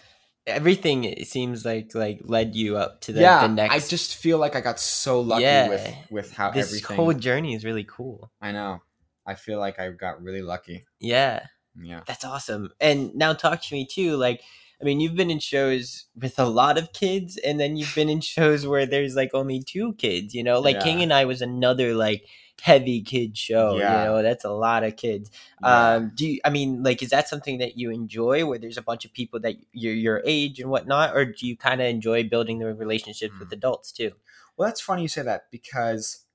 [0.48, 3.74] Everything it seems like like led you up to the, yeah, the next.
[3.76, 5.70] I just feel like I got so lucky Yeah.
[5.70, 6.96] with with how this everything.
[6.98, 8.32] whole journey is really cool.
[8.42, 8.82] I know.
[9.26, 10.84] I feel like I got really lucky.
[11.00, 11.46] Yeah,
[11.80, 12.02] Yeah.
[12.08, 12.72] that's awesome.
[12.80, 14.18] And now talk to me too.
[14.18, 14.42] Like,
[14.82, 18.10] I mean, you've been in shows with a lot of kids, and then you've been
[18.10, 20.34] in shows where there's like only two kids.
[20.34, 22.26] You know, like King and I was another like
[22.62, 23.78] heavy kid show.
[23.78, 24.02] Yeah.
[24.02, 25.30] You know, that's a lot of kids.
[25.64, 25.93] Yeah.
[25.95, 26.39] Um, do you?
[26.43, 29.39] I mean, like, is that something that you enjoy, where there's a bunch of people
[29.41, 33.34] that you're your age and whatnot, or do you kind of enjoy building the relationships
[33.39, 33.54] with Mm.
[33.54, 34.12] adults too?
[34.58, 36.26] Well, that's funny you say that because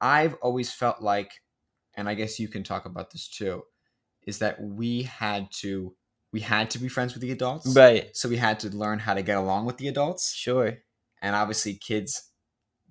[0.00, 1.32] I've always felt like,
[1.94, 3.62] and I guess you can talk about this too,
[4.26, 5.94] is that we had to
[6.32, 8.10] we had to be friends with the adults, Right.
[8.16, 10.78] So we had to learn how to get along with the adults, Sure.
[11.22, 12.30] and obviously kids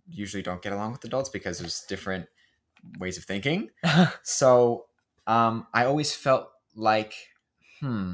[0.08, 2.26] usually don't get along with adults because there's different
[3.00, 3.70] ways of thinking.
[4.24, 4.86] So
[5.28, 7.14] um, I always felt like,
[7.80, 8.14] hmm,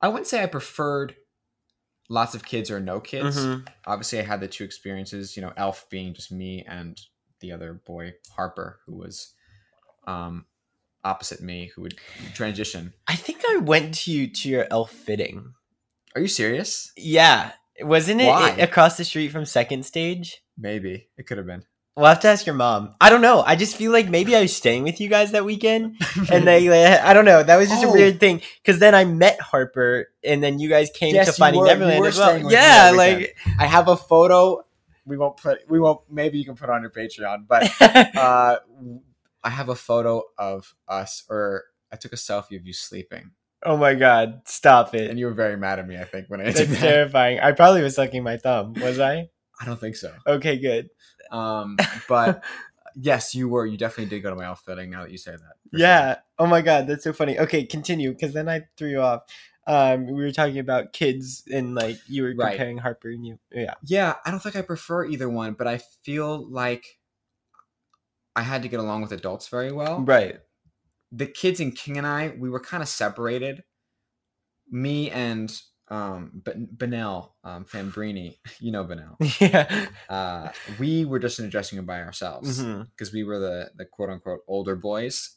[0.00, 1.14] I wouldn't say I preferred
[2.08, 3.36] lots of kids or no kids.
[3.38, 3.66] Mhm.
[3.86, 5.36] Obviously, I had the two experiences.
[5.36, 7.00] You know, Elf being just me and
[7.40, 9.32] the other boy Harper, who was
[10.06, 10.46] um,
[11.04, 11.96] opposite me, who would
[12.34, 12.92] transition.
[13.06, 15.54] I think I went to you to your elf fitting.
[16.14, 16.92] Are you serious?
[16.96, 17.52] Yeah.
[17.80, 18.50] Wasn't it Why?
[18.50, 20.42] across the street from second stage?
[20.58, 21.64] Maybe it could have been.
[21.96, 22.94] We'll have to ask your mom.
[23.02, 23.42] I don't know.
[23.42, 25.96] I just feel like maybe I was staying with you guys that weekend,
[26.32, 27.42] and they, like, I don't know.
[27.42, 27.92] That was just a Oh.
[27.92, 31.60] weird thing because then I met Harper, and then you guys came Yes, to Finding
[31.60, 32.28] were- Neverland as well.
[32.30, 33.36] staying with me Yeah, like.
[33.58, 34.64] I have a photo.
[35.04, 35.68] We won't put.
[35.68, 36.00] We won't.
[36.10, 37.70] Maybe you can put it on your Patreon, but
[38.16, 38.58] uh,
[39.44, 43.32] I have a photo of us, or I took a selfie of you sleeping,
[43.66, 45.10] oh my god, stop it!
[45.10, 45.98] and you were very mad at me.
[45.98, 46.78] I think when I That's did that.
[46.80, 47.38] terrifying.
[47.40, 48.72] I probably was sucking my thumb.
[48.80, 49.28] Was I?
[49.60, 50.12] I don't think so.
[50.26, 50.88] Okay, good.
[51.30, 51.76] Um,
[52.08, 52.42] but
[52.94, 53.66] yes, you were.
[53.66, 54.90] You definitely did go to my outfitting.
[54.90, 55.38] Now that you say that,
[55.70, 55.80] for sure.
[55.86, 56.16] Yeah.
[56.38, 57.38] Oh my god, that's so funny.
[57.38, 59.22] Okay, continue because then I threw you off.
[59.66, 62.50] Um, we were talking about kids and like you were Right.
[62.50, 63.38] comparing Harper and you.
[63.52, 63.74] Yeah.
[63.84, 64.14] yeah.
[64.26, 66.98] I don't think I prefer either one, but I feel like
[68.34, 70.00] I had to get along with adults very well.
[70.00, 70.40] Right.
[71.12, 73.62] the kids in King and I, we were kind of separated.
[74.70, 75.54] Me and
[75.92, 79.16] um ben- Benel um Fambrini, you know Benel.
[79.40, 79.86] yeah.
[80.08, 82.62] Uh we were just in a dressing room by ourselves
[82.96, 85.36] because we were the the quote unquote older boys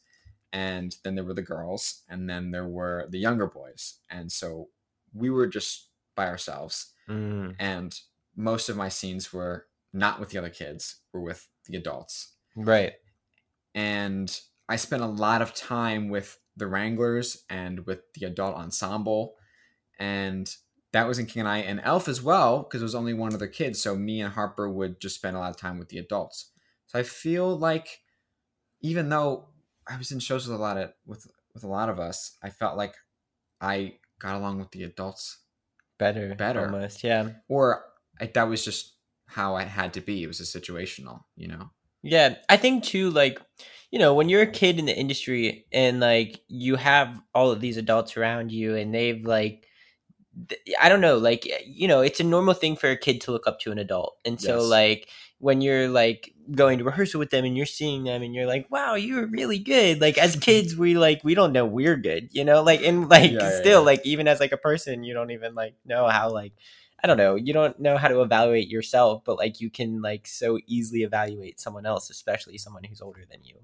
[0.53, 3.99] and then there were the girls and then there were the younger boys.
[4.09, 4.69] And so
[5.13, 7.99] we were just by ourselves Mm, and
[8.35, 12.93] most of my scenes were not with the other kids, were with the adults right.
[13.75, 19.35] and I spent a lot of time with the Wranglers and with the adult ensemble,
[19.99, 20.53] and
[20.93, 23.33] that was in King and I and Elf as well because it was only one
[23.33, 23.75] other kid.
[23.75, 26.51] So me and Harper would just spend a lot of time with the adults.
[26.87, 27.99] So I feel like
[28.81, 29.49] even though
[29.87, 32.49] I was in shows with a lot of with with a lot of us, I
[32.49, 32.95] felt like
[33.61, 35.39] I got along with the adults,
[35.97, 36.35] Better.
[36.35, 36.65] Better.
[36.65, 37.03] Almost.
[37.03, 37.29] Yeah.
[37.47, 37.85] or
[38.19, 38.95] I, that was just
[39.27, 40.23] how I had to be.
[40.23, 41.69] It was a situational, you know.
[42.03, 42.35] Yeah.
[42.49, 43.39] I think too, like,
[43.91, 47.61] you know, when you're a kid in the industry and like you have all of
[47.61, 49.65] these adults around you and they've like,
[50.81, 53.31] I don't know, like, eh, you know, it's a normal thing for a kid to
[53.31, 54.17] look up to an adult.
[54.25, 54.65] And so, Yes.
[54.65, 55.09] like,
[55.39, 58.67] when you're like going to rehearsal with them and you're seeing them and you're like,
[58.69, 60.01] wow, you're really good.
[60.01, 62.61] Like, as kids, we like, we don't know we're good, you know?
[62.63, 63.83] Like, and like, Yeah, yeah, still, yeah.
[63.83, 66.53] like, even as like a person, you don't even like know how, like,
[67.03, 70.27] I don't know, you don't know how to evaluate yourself, but like, you can like
[70.27, 73.55] so easily evaluate someone else, especially someone who's older than you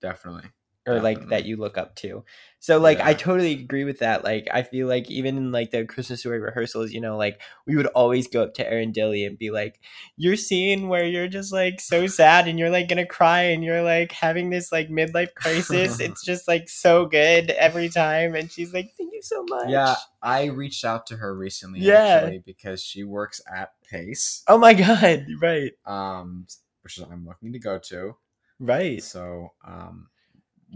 [0.00, 0.50] Definitely.
[0.84, 2.24] Or like that you look up to.
[2.58, 4.24] So like I totally agree with that.
[4.24, 7.76] Like I feel like even in like the Christmas story rehearsals, you know, like we
[7.76, 9.80] would always go up to Erin Dilly and be like,
[10.16, 13.82] "You're seeing where you're just like so sad and you're like gonna cry and you're
[13.82, 16.00] like having this like midlife crisis.
[16.00, 19.94] it's just like so good every time." And she's like, "Thank you so much." Yeah,
[20.20, 22.22] I reached out to her recently Yeah.
[22.22, 25.26] actually because she works at Pace, Oh my god.
[25.40, 25.72] Right.
[25.86, 26.46] um,
[26.82, 28.16] which I'm looking to go to.
[28.58, 29.02] Right.
[29.02, 30.08] So, um,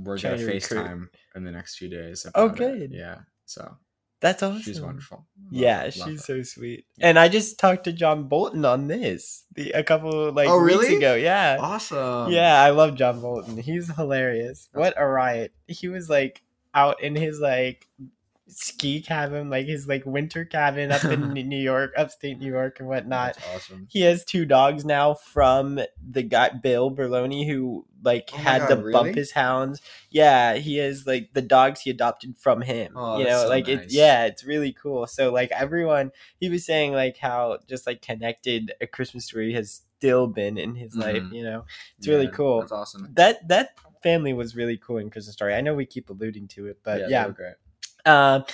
[0.03, 0.37] we're gonna.
[0.37, 2.27] FaceTime in the next few days.
[2.35, 2.91] Oh, about it.
[2.91, 2.93] good.
[2.93, 3.19] Yeah.
[3.47, 3.77] So
[4.21, 4.61] That's awesome.
[4.63, 5.27] she's wonderful.
[5.45, 6.87] Love- Yeah, love she's so sweet.
[7.01, 10.89] And I just talked to John Bolton on this the, a couple like Oh, weeks
[10.89, 11.15] ago.
[11.15, 11.59] Yeah.
[11.61, 12.33] awesome.
[12.33, 13.57] yeah, I love John Bolton.
[13.59, 14.69] He's hilarious.
[14.73, 15.53] What a riot.
[15.67, 16.43] He was like
[16.75, 17.87] out in his like
[18.49, 22.89] ski cabin, like his like winter cabin up in New York, upstate New York and
[22.89, 23.35] whatnot.
[23.35, 23.89] That's awesome.
[23.91, 28.69] He has two dogs now from the guy Bill Berloni who like Oh had God,
[28.69, 28.93] to really?
[28.93, 29.81] bump his hounds.
[30.11, 32.93] Yeah, he has like the dogs he adopted from him.
[32.95, 33.87] Oh, you know, so like nice.
[33.87, 35.07] it yeah, it's really cool.
[35.09, 39.83] So like everyone he was saying like how just like connected a Christmas story has
[39.99, 41.33] still been in his life, Mhm.
[41.35, 41.65] you know.
[41.99, 42.61] It's really cool.
[42.61, 43.09] That's awesome.
[43.15, 43.71] That that
[44.05, 45.55] family was really cool in Christmas story.
[45.55, 47.27] I know we keep alluding to it, but they yeah.
[48.07, 48.45] Um,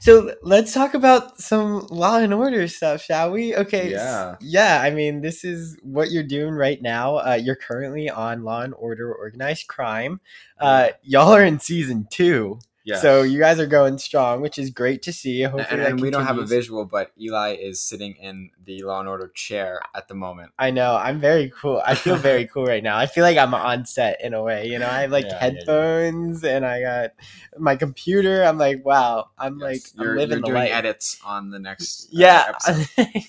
[0.00, 3.56] so let's talk about some Law and Order stuff, shall we?
[3.56, 3.90] Okay.
[3.90, 4.36] Yeah.
[4.40, 4.82] Yeah.
[4.82, 7.16] I mean, this is what you're doing right now.
[7.16, 10.20] Uh, you're currently on Law and Order Organized Crime.
[10.60, 12.58] Uh, y'all are in season two.
[12.86, 13.00] Yes.
[13.00, 15.40] So you guys are going strong, which is great to see.
[15.42, 19.00] Hopefully, and, and we don't have a visual, but Eli is sitting in the Law
[19.00, 20.52] and Order chair at the moment.
[20.58, 20.94] I know.
[20.94, 21.80] I'm very cool.
[21.86, 22.98] I feel very cool right now.
[22.98, 24.66] I feel like I'm on set in a way.
[24.68, 25.50] You know, I have like Yeah, yeah, yeah.
[25.54, 27.10] headphones and I got
[27.58, 28.42] my computer.
[28.44, 29.30] I'm like, wow.
[29.38, 30.72] I'm like, Yes, I'm you're, living you're doing life.
[30.72, 33.22] edits on the next uh, Yeah, episode.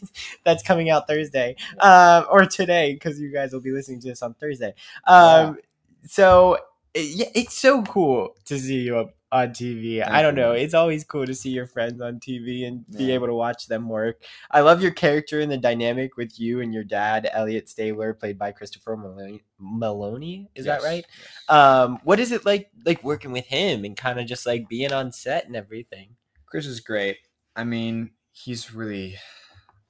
[0.43, 4.21] that's coming out Thursday, um, or today because you guys will be listening to this
[4.21, 4.73] on Thursday.
[5.07, 5.59] Um,
[6.05, 6.55] so
[6.93, 10.07] it- yeah, it's so cool to see you up on TV.
[10.07, 10.41] I don't you.
[10.41, 13.67] know, it's always cool to see your friends on TV and be able to watch
[13.67, 14.23] them work.
[14.49, 18.39] I love your character and the dynamic with you and your dad, Elliot Stabler, played
[18.39, 19.41] by Christopher Meloni.
[19.61, 21.05] Meloni, is that right?
[21.07, 21.49] yes.
[21.49, 24.93] Um, what is it like, like working with him and kind of just like being
[24.93, 26.15] on set and everything?
[26.45, 27.17] Chris is great.
[27.55, 29.17] I mean, he's really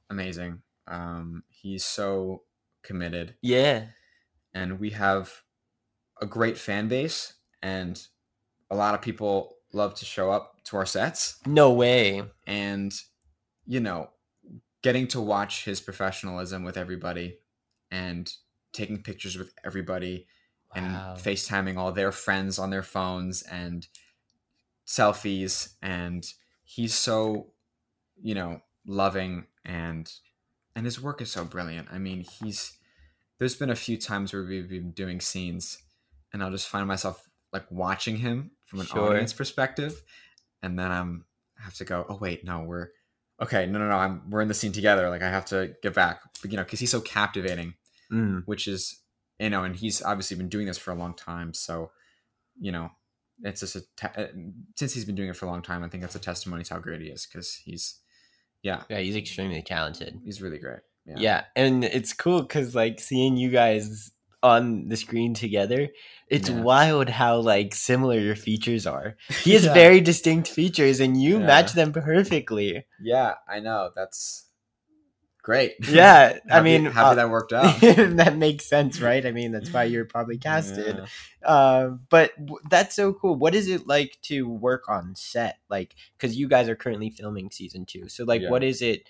[0.09, 0.61] amazing.
[0.87, 2.43] Um, he's so
[2.83, 3.85] committed, Yeah,
[4.53, 5.31] and we have
[6.21, 8.01] a great fan base, and
[8.71, 11.39] a lot of people love to show up to our sets.
[11.45, 12.23] no way.
[12.47, 12.93] And
[13.65, 14.09] you know,
[14.83, 17.39] getting to watch his professionalism with everybody,
[17.91, 18.31] and
[18.73, 20.27] taking pictures with everybody,
[20.75, 21.15] and Wow.
[21.17, 23.87] FaceTiming all their friends on their phones and
[24.87, 26.25] selfies and
[26.63, 27.47] he's so
[28.21, 30.11] you know loving and
[30.75, 31.87] and his work is so brilliant.
[31.91, 32.77] I mean, he's
[33.39, 35.77] there's been a few times where we've been doing scenes
[36.33, 39.09] and I'll just find myself like watching him from an Sure.
[39.09, 40.01] audience perspective
[40.61, 41.25] and then I'm
[41.59, 42.89] I have to go, "Oh wait, no, we're
[43.41, 45.09] okay, no no no, I'm we're in the scene together.
[45.09, 47.75] Like I have to get back." But, you know, cuz he's so captivating
[48.11, 48.43] Mm.
[48.45, 49.01] which is
[49.39, 51.91] you know and he's obviously been doing this for a long time so
[52.59, 52.91] you know
[53.43, 54.27] it's just a te- uh,
[54.75, 56.75] since he's been doing it for a long time i think that's a testimony to
[56.75, 57.99] how great he is because he's
[58.61, 60.19] yeah Yeah, he's extremely talented.
[60.23, 64.11] he's really great yeah, Yeah, and it's cool because like seeing you guys
[64.45, 65.89] on the screen together,
[66.29, 66.61] it's Yeah.
[66.61, 69.17] wild how like similar your features are.
[69.43, 69.73] He has Yeah.
[69.73, 71.47] very distinct features, and you Yeah.
[71.51, 72.85] match them perfectly.
[73.01, 74.45] yeah i know that's
[75.43, 77.79] great Yeah, I mean, happy uh, that worked out
[78.21, 79.23] that makes sense, right?
[79.25, 80.95] I mean, that's why you're probably casted.
[81.45, 83.35] Um, but w- that's so cool.
[83.35, 85.59] What is it like to work on set?
[85.69, 88.09] Like, because you guys are currently filming season two.
[88.09, 89.07] So, like, what is it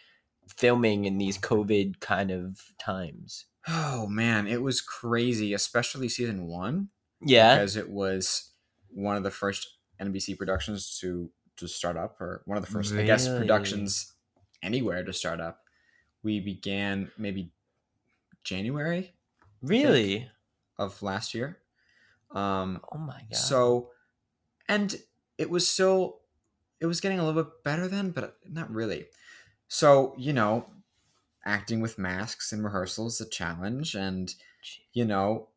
[0.48, 3.46] filming in these COVID kind of times?
[3.68, 6.90] Oh man it was crazy especially season one
[7.22, 7.56] Yeah.
[7.56, 8.52] because it was
[8.90, 9.68] one of the first
[10.02, 14.14] nbc productions to to start up or one of the first i guess productions
[14.62, 15.62] anywhere to start up
[16.24, 17.52] we began maybe
[18.44, 19.14] january
[19.62, 20.30] Really?
[20.78, 21.58] of last year
[22.32, 23.36] um Oh my god.
[23.38, 23.90] so
[24.68, 24.96] and
[25.38, 26.20] it was still
[26.80, 29.08] it was getting a little bit better then but not really
[29.68, 30.66] so you know
[31.46, 34.34] acting with masks in rehearsals is a challenge and
[34.94, 35.48] you know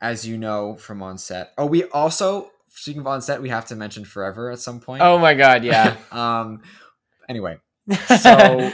[0.00, 3.66] as you know from on set oh we also speaking of on set we have
[3.66, 5.96] to mention forever at some point Oh my god, yeah.
[6.12, 6.62] um
[7.28, 7.58] anyway
[8.20, 8.72] so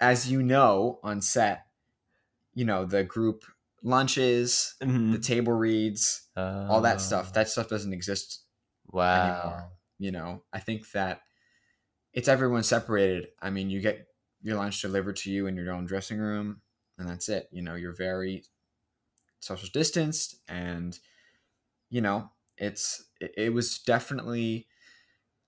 [0.00, 1.66] as you know on set
[2.54, 3.44] you know the group
[3.82, 5.12] lunches Mhm.
[5.12, 8.42] the table reads all that stuff Oh, that stuff doesn't exist
[8.92, 9.24] wow.
[9.24, 11.20] anymore you know i think that
[12.12, 14.06] it's everyone separated i mean you get
[14.42, 16.62] your lunch delivered to you in your own dressing room
[16.98, 17.48] and that's it.
[17.52, 18.44] You know you're very
[19.40, 20.98] social distanced and
[21.90, 24.68] you know it's it, it was definitely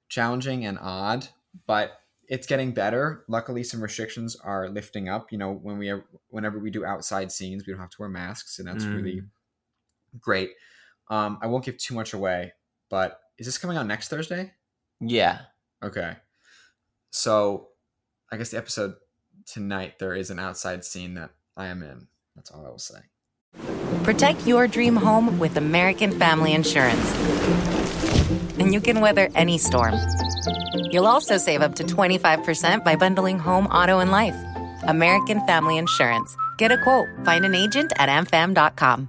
[0.09, 1.28] challenging and odd
[1.66, 3.24] but it's getting better.
[3.28, 5.32] Luckily some restrictions are lifting up.
[5.32, 5.93] You know when we
[6.28, 9.22] whenever we do outside scenes we don't have to wear masks and that's really
[10.20, 10.53] great.
[11.11, 12.53] Um i won't give too much away
[12.90, 14.53] but is this coming out next thursday?
[15.01, 15.43] Yeah.
[15.82, 16.16] okay.
[17.11, 17.71] So
[18.33, 18.95] i guess the episode
[19.47, 23.01] tonight there is an outside scene that i am in that's all i will say
[24.05, 27.14] Protect your dream home with American Family Insurance.
[28.59, 29.95] And you can weather any storm.
[30.91, 34.37] You'll also save up to 25% by bundling home, auto, and life.
[34.85, 36.37] American Family Insurance.
[36.59, 37.07] Get a quote.
[37.24, 39.09] Find an agent at amfam.com.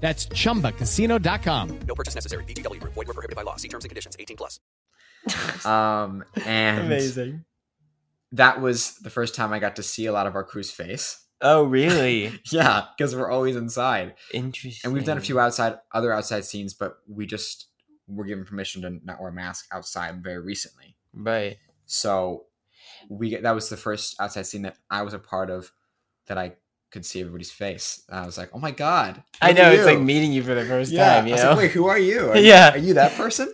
[0.00, 1.78] That's chumbacasino.com.
[1.86, 2.44] No purchase necessary.
[2.44, 2.94] VGW Group.
[2.94, 3.56] Void were prohibited by law.
[3.56, 4.16] See terms and conditions.
[4.18, 4.60] 18 plus.
[5.66, 7.44] um and Amazing.
[8.32, 11.22] that was the first time I got to see a lot of our crew's face.
[11.42, 12.32] Oh, really?
[12.50, 14.14] yeah, because we're always inside.
[14.32, 14.80] Interesting.
[14.84, 17.66] And we've done a few outside, other outside scenes, but we just
[18.06, 20.96] were given permission to not wear a mask outside very recently.
[21.14, 21.58] Right.
[21.86, 22.46] So
[23.08, 25.72] we that was the first outside scene that I was a part of
[26.26, 26.54] that I
[26.90, 28.02] could see everybody's face.
[28.08, 29.22] And I was like, oh my god!
[29.40, 31.16] I know it's like meeting you for the first yeah.
[31.16, 31.26] time.
[31.26, 31.50] You I was know.
[31.50, 32.28] like, wait, who are you?
[32.30, 32.72] Are, Yeah.
[32.72, 33.52] are you that person?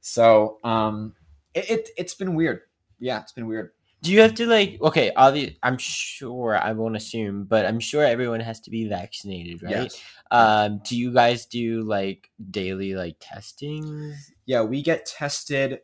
[0.00, 1.14] So um,
[1.54, 2.60] it, it it's been weird.
[2.98, 3.70] Yeah, it's been weird.
[4.02, 4.78] Do you have to like?
[4.82, 9.62] Okay, obvi- I'm sure I won't assume, but I'm sure everyone has to be vaccinated,
[9.62, 9.72] right?
[9.72, 10.02] Yes.
[10.32, 14.14] Um, do you guys do like daily like testing?
[14.44, 15.78] Yeah, we get tested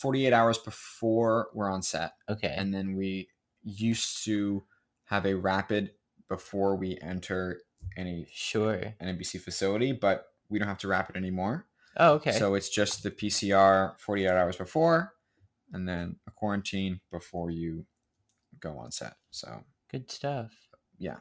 [0.00, 2.12] 48 hours before we're on set.
[2.28, 2.54] Okay.
[2.56, 3.28] And then we
[3.62, 4.64] used to
[5.04, 5.92] have a rapid
[6.30, 7.60] before we enter
[7.98, 11.66] any sure NBC facility, but we don't have to wrap it anymore.
[11.98, 12.32] Oh, okay.
[12.32, 15.12] So it's just the PCR 48 hours before
[15.72, 17.84] and then a quarantine before you
[18.60, 19.14] go on set.
[19.30, 20.52] So Good stuff.
[20.98, 21.18] yeah.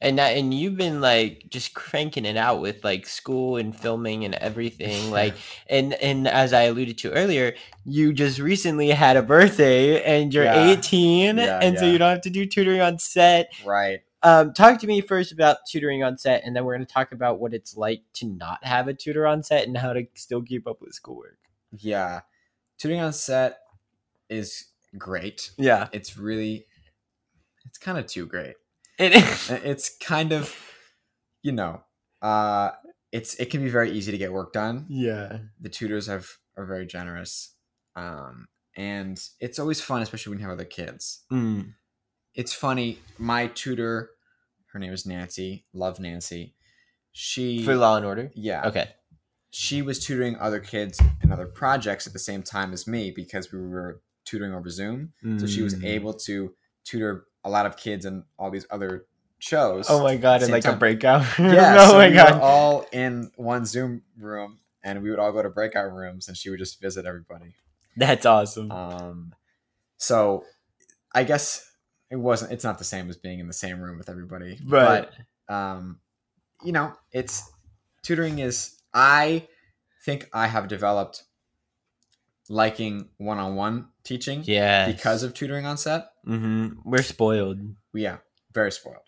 [0.00, 4.24] And that, and you've been like just cranking it out with like school and filming
[4.24, 5.10] and everything.
[5.10, 5.34] Like,
[5.68, 10.44] and and as I alluded to earlier, you just recently had a birthday and you're
[10.44, 10.70] Yeah.
[10.70, 13.52] 18, Yeah, and so you don't have to do tutoring on set.
[13.64, 14.00] Right.
[14.24, 17.12] Um, talk to me first about tutoring on set, and then we're going to talk
[17.12, 20.40] about what it's like to not have a tutor on set and how to still
[20.40, 21.36] keep up with schoolwork.
[21.78, 22.20] Yeah.
[22.78, 23.58] Tutoring on set
[24.30, 24.64] is
[24.96, 25.50] great.
[25.58, 25.88] Yeah.
[25.92, 26.66] It's really
[27.66, 28.54] it's kind of too great.
[28.98, 29.50] It is.
[29.64, 30.54] It's kind of
[31.42, 31.82] you know,
[32.22, 32.70] uh
[33.12, 34.86] it's it can be very easy to get work done.
[34.88, 35.38] Yeah.
[35.60, 37.54] The tutors have are very generous.
[37.94, 38.46] Um
[38.76, 41.24] and it's always fun especially when you have other kids.
[41.30, 41.74] Mm.
[42.34, 44.10] It's funny, my tutor
[44.74, 46.54] her name is Nancy, love Nancy.
[47.12, 48.30] She For Law and Order.
[48.34, 48.66] Yeah.
[48.66, 48.88] Okay.
[49.50, 53.52] she was tutoring other kids in other projects at the same time as me because
[53.52, 55.12] we were tutoring over Zoom.
[55.38, 55.84] So she was Mm.
[55.84, 56.52] able to
[56.84, 59.06] tutor a lot of kids in all these other
[59.38, 59.86] shows.
[59.88, 60.42] Oh my god!
[60.42, 61.22] And like same a breakout.
[61.38, 62.34] Yeah, oh so my we god!
[62.34, 66.36] were all in one Zoom room, and we would all go to breakout rooms, and
[66.36, 67.54] she would just visit everybody.
[67.96, 68.72] That's awesome.
[68.72, 69.34] Um,
[69.98, 70.44] so
[71.14, 71.70] I guess
[72.10, 72.52] it wasn't.
[72.52, 75.08] It's not the same as being in the same room with everybody, Right.
[75.48, 76.00] But um,
[76.64, 77.50] you know, it's
[78.02, 78.80] tutoring is.
[78.92, 79.48] I
[80.04, 81.24] think I have developed
[82.48, 84.42] liking one-on-one teaching.
[84.44, 86.06] yeah because of tutoring on set.
[86.26, 86.88] Mm-hmm.
[86.88, 87.58] We're spoiled.
[87.92, 88.18] Yeah,
[88.52, 88.98] very spoiled.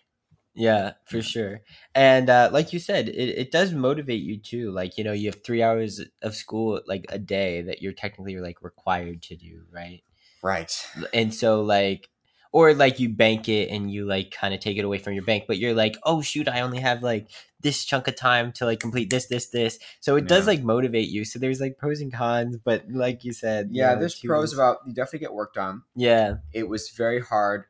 [0.55, 1.61] Yeah, for sure.
[1.93, 4.71] And uh, like you said, it, it does motivate you too.
[4.71, 8.37] Like, you know, you have three hours of school like a day that you're technically
[8.39, 10.01] like required to do, right?
[10.41, 10.71] Right.
[11.13, 12.09] And so like
[12.51, 15.23] or like you bank it and you like kind of take it away from your
[15.23, 17.29] bank, but you're like, oh shoot, I only have like
[17.61, 19.79] this chunk of time to like complete this, this, this.
[19.99, 21.25] So it does like motivate you.
[21.25, 24.53] So there's like pros and cons, but like you said, you Yeah, know, there's pros
[24.53, 25.83] about you definitely get work done.
[25.95, 26.37] Yeah.
[26.53, 27.65] It was very hard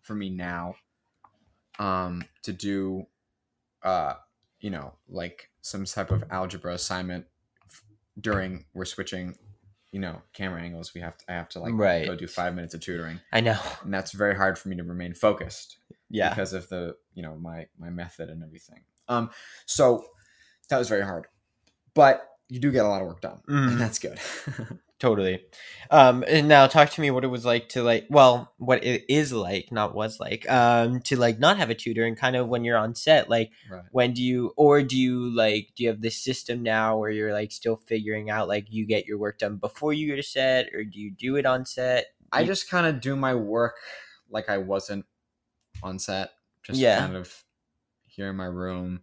[0.00, 0.74] for me now
[1.78, 3.06] um to do
[3.82, 4.14] uh
[4.60, 7.26] you know like some type of algebra assignment
[8.20, 9.36] during we're switching
[9.92, 12.06] you know camera angles we have to i have to like Right.
[12.06, 13.58] go do five minutes of tutoring I know.
[13.82, 15.78] and that's very hard for me to remain focused
[16.10, 16.28] Yeah.
[16.30, 19.30] because of the you know my my method and everything um
[19.66, 20.04] so
[20.68, 21.26] that was very hard
[21.94, 23.68] but you do get a lot of work done Mhm.
[23.72, 24.18] and that's good
[24.98, 25.44] Totally.
[25.92, 29.04] Um, and now talk to me what it was like to like, well, what it
[29.08, 32.48] is like, not was like, um, to like not have a tutor and kind of
[32.48, 33.84] when you're on set, like Right.
[33.92, 37.32] when do you, or do you like, do you have this system now where you're
[37.32, 40.66] like still figuring out like you get your work done before you go to set
[40.74, 42.06] or do you do it on set?
[42.32, 43.76] I You- just kind of do my work
[44.28, 45.06] like I wasn't
[45.80, 46.30] on set.
[46.64, 46.98] Just Yeah.
[46.98, 47.44] kind of
[48.06, 49.02] here in my room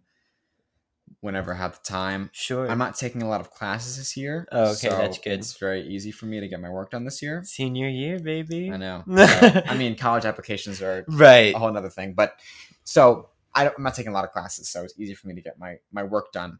[1.26, 2.30] whenever I have the time.
[2.32, 2.66] Sure.
[2.70, 4.48] I'm not taking a lot of classes this year.
[4.50, 5.32] Oh, okay, that's good.
[5.40, 7.42] It's very easy for me to get my work done this year.
[7.44, 8.70] Senior year, baby.
[8.72, 9.04] I know.
[9.26, 11.54] So, I mean, college applications are Right.
[11.54, 12.14] a whole nother thing.
[12.14, 12.32] But
[12.84, 15.34] so I don't, I'm not taking a lot of classes, so it's easy for me
[15.34, 16.58] to get my my work done.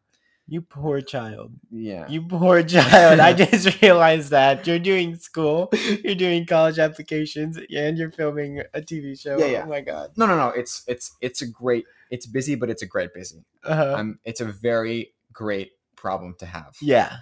[0.49, 1.53] You poor child.
[1.71, 2.07] Yeah.
[2.09, 3.21] You poor child.
[3.21, 5.71] I just realized that you're doing school,
[6.05, 9.39] you're doing college applications, and you're filming a TV show.
[9.39, 9.63] Yeah, yeah.
[9.65, 10.13] Oh my god.
[10.17, 10.49] no, no, no.
[10.51, 11.85] It's it's it's a great.
[12.11, 13.45] It's busy, but it's a great busy.
[13.65, 13.95] Uh-huh.
[13.99, 16.77] Um, it's a very great problem to have.
[16.81, 17.17] Yeah,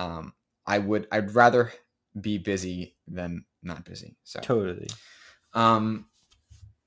[0.00, 0.32] um
[0.66, 1.70] i would i'd rather
[2.20, 4.88] be busy than not busy so totally.
[5.54, 6.06] um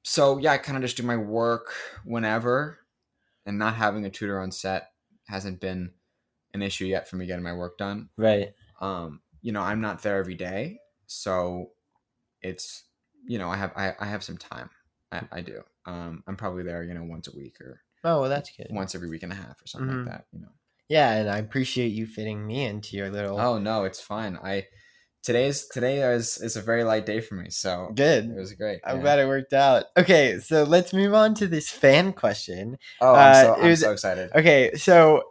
[0.03, 2.80] so yeah i kind of just do my work whenever
[3.45, 4.90] and not having a tutor on set
[5.28, 5.94] hasn't been
[6.54, 8.54] an issue yet for me getting my work done Right.
[8.82, 11.72] um you know i'm not there every day so
[12.41, 12.86] it's
[13.28, 14.70] you know i have i, I have some time
[15.12, 18.30] I, I do um i'm probably there you know once a week or Oh, well,
[18.30, 18.68] that's good.
[18.70, 20.06] once every week and a half or something Mhm.
[20.06, 20.52] like that you know
[20.90, 23.40] Yeah, and I appreciate you fitting me into your little.
[23.40, 24.38] Oh no, it's fine.
[24.44, 24.68] I
[25.24, 27.50] today's today is is a very light day for me.
[27.50, 28.26] So Good.
[28.30, 28.82] It was great.
[28.86, 29.02] I'm yeah.
[29.02, 29.86] glad it worked out.
[29.98, 32.78] Okay, so let's move on to this fan question.
[33.02, 34.32] Oh, I'm, Uh, so, I'm was- so excited.
[34.36, 35.24] Okay, so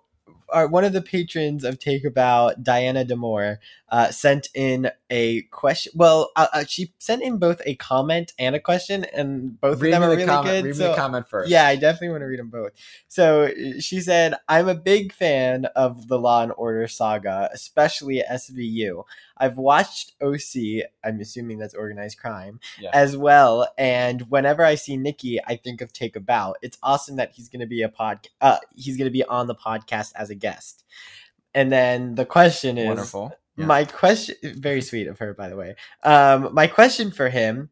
[0.52, 3.58] uh, one of the patrons of Take a Bow, Diana Demore,
[3.88, 5.92] uh, sent in a question.
[5.94, 9.92] Well, uh, uh, she sent in both a comment and a question, and both Read
[9.92, 10.46] of them are the really comment.
[10.64, 10.64] good.
[10.64, 11.50] Read me the comment first.
[11.50, 12.72] Yeah, I definitely want to read them both.
[13.08, 19.04] So she said, I'm a big fan of the Law and Order saga, especially SVU.
[19.36, 22.90] I've watched OC, I'm assuming that's organized crime, Yeah.
[22.94, 23.68] as well.
[23.76, 26.54] And whenever I see Nicky, I think of Take a Bow.
[26.62, 30.12] It's awesome that he's gonna be a pod uh he's gonna be on the podcast
[30.14, 30.84] as a guest.
[31.54, 33.32] And then the question is Wonderful.
[33.56, 33.66] Yeah.
[33.66, 35.74] my question very sweet of her by the way
[36.04, 37.68] um my question for him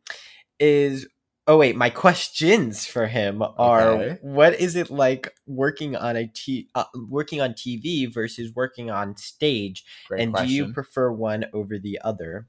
[0.58, 1.06] is
[1.46, 4.18] oh wait my questions for him are Okay.
[4.20, 9.16] what is it like working on a t uh, working on tv versus working on
[9.16, 12.46] stage Great and do you prefer one over the other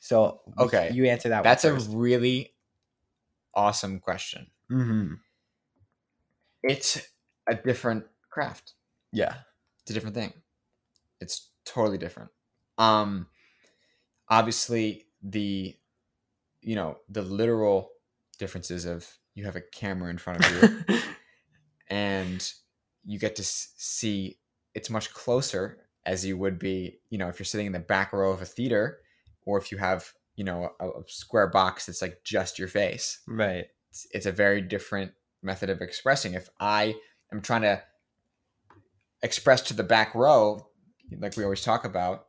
[0.00, 0.90] so Okay.
[0.92, 2.54] you answer that That's a really
[3.54, 4.48] awesome question.
[4.70, 5.14] mm-hmm.
[6.62, 7.00] It's
[7.48, 8.74] a different craft.
[9.12, 9.34] yeah
[9.82, 10.32] It's a different thing.
[11.20, 12.30] It's totally different.
[12.78, 13.26] Um
[14.28, 15.74] obviously the
[16.60, 17.90] you know, the literal
[18.38, 20.98] differences of you have a camera in front of you
[21.88, 22.52] and
[23.04, 24.38] you get to see
[24.74, 28.12] it's much closer as you would be, you know, if you're sitting in the back
[28.12, 28.98] row of a theater
[29.46, 33.20] or if you have, you know, a, a square box that's like just your face.
[33.26, 36.34] right It's, it's a very different method of expressing.
[36.34, 36.94] If I
[37.32, 37.82] am trying to
[39.22, 40.66] express to the back row,
[41.18, 42.27] like we always talk about,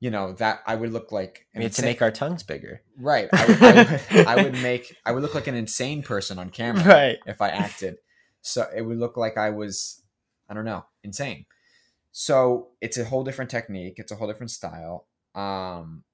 [0.00, 3.28] you know, that I would look like we have to make our tongues bigger right.
[3.32, 6.50] I would, I, would, I would make I would look like an insane person on
[6.50, 7.98] camera right if I acted.
[8.42, 10.02] So it would look like I was,
[10.48, 11.44] I don't know, insane.
[12.12, 13.94] So it's a whole different technique.
[13.98, 15.06] It's a whole different style.
[15.34, 16.04] Um,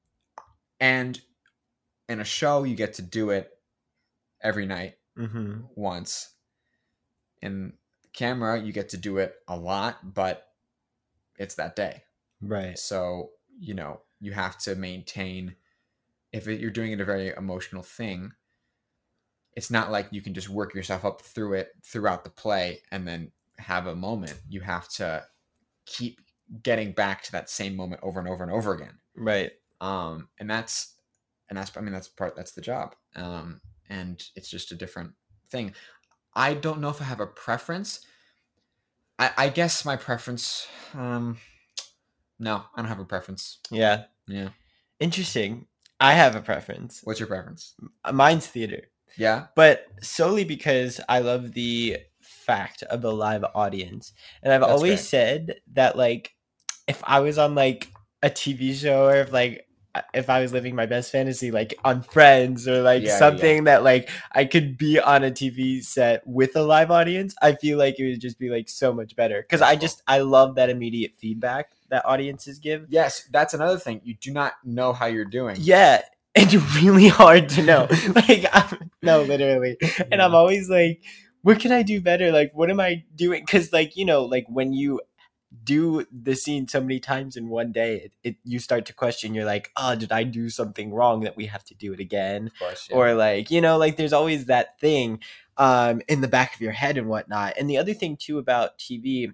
[0.80, 1.20] and
[2.08, 3.50] in a show, you get to do it
[4.42, 5.60] every night mm-hmm.
[5.74, 6.32] once.
[7.42, 7.74] In
[8.12, 10.46] camera, you get to do it a lot, but
[11.38, 12.02] it's that day.
[12.40, 15.56] right So, you know, you have to maintain,
[16.32, 18.32] if it, you're doing it a very emotional thing,
[19.54, 23.08] it's not like you can just work yourself up through it throughout the play and
[23.08, 24.34] then have a moment.
[24.48, 25.24] You have to
[25.86, 26.20] keep
[26.62, 28.98] getting back to that same moment over and over and over again.
[29.16, 30.94] right Um, and that's,
[31.48, 32.94] and that's, I mean, that's part, that's the job.
[33.14, 35.12] Um, and it's just a different
[35.50, 35.74] thing.
[36.34, 38.04] I don't know if I have a preference.
[39.18, 41.38] I, I guess my preference, um,
[42.38, 43.58] no, I don't have a preference.
[43.70, 44.50] yeah Yeah.
[45.00, 45.66] interesting
[46.00, 47.74] i have a preference What's your preference?
[48.12, 48.82] mine's theater
[49.16, 49.46] Yeah.
[49.54, 54.12] but solely because I love the fact of the live audience.
[54.42, 56.34] And I've That's always said that like
[56.86, 57.90] if I was on like
[58.22, 61.72] a TV show or if like uh, if I was living my best fantasy like
[61.84, 63.18] on Friends or like Yeah, yeah.
[63.18, 67.54] something that like I could be on a TV set with a live audience, I
[67.54, 70.56] feel like it would just be like so much better cuz I just I love
[70.56, 72.86] that immediate feedback that audiences give.
[72.88, 74.00] Yes, that's another thing.
[74.04, 75.56] You do not know how you're doing.
[75.58, 76.02] Yeah,
[76.34, 77.88] it's really hard to know.
[78.14, 79.76] like, I'm, no, literally.
[80.10, 81.02] And I'm always like,
[81.42, 82.32] what can I do better?
[82.32, 83.42] Like, what am I doing?
[83.44, 85.00] Because, like, you know, like when you
[85.64, 89.34] do the scene so many times in one day, it, it you start to question.
[89.34, 92.50] You're like, oh, did I do something wrong that we have to do it again?
[92.58, 92.88] Course.
[92.90, 92.96] yeah.
[92.96, 95.20] Or like, you know, like there's always that thing
[95.58, 97.54] um in the back of your head and whatnot.
[97.58, 99.32] And the other thing too about TV.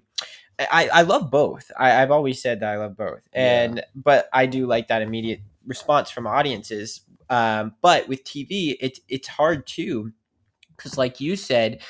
[0.70, 1.70] I, I love both.
[1.78, 3.64] I, I've always said that I love both, Yeah.
[3.64, 7.02] and but I do like that immediate response from audiences.
[7.30, 10.12] Um, but with TV, it's it's hard too,
[10.76, 11.82] because like you said,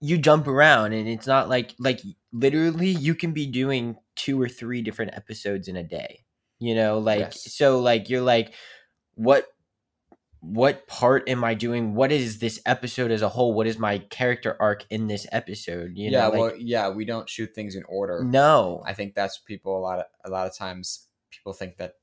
[0.00, 2.00] you jump around, and it's not like like
[2.32, 6.24] literally you can be doing two or three different episodes in a day.
[6.58, 7.52] You know, like Yes.
[7.54, 8.54] so, like you're like,
[9.14, 9.46] what
[10.40, 11.94] what part am I doing?
[11.94, 13.54] What is this episode as a whole?
[13.54, 15.92] What is my character arc in this episode?
[15.96, 18.22] You yeah, know, like, well, yeah, we don't shoot things in order.
[18.24, 21.94] no, I think that's people a lot of a lot of times people think that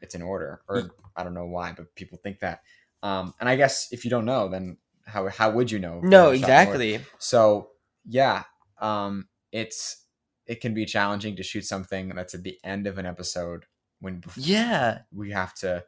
[0.00, 2.62] it's in order, or I don't know why, but people think that.
[3.02, 6.00] Um, and I guess if you don't know, then how how would you know?
[6.02, 6.82] no, haven't shot in order?
[6.82, 7.00] exactly.
[7.18, 7.70] So
[8.06, 8.44] yeah,
[8.80, 10.04] um, it's
[10.46, 13.66] it can be challenging to shoot something that's at the end of an episode
[14.00, 15.84] when Yeah, we have to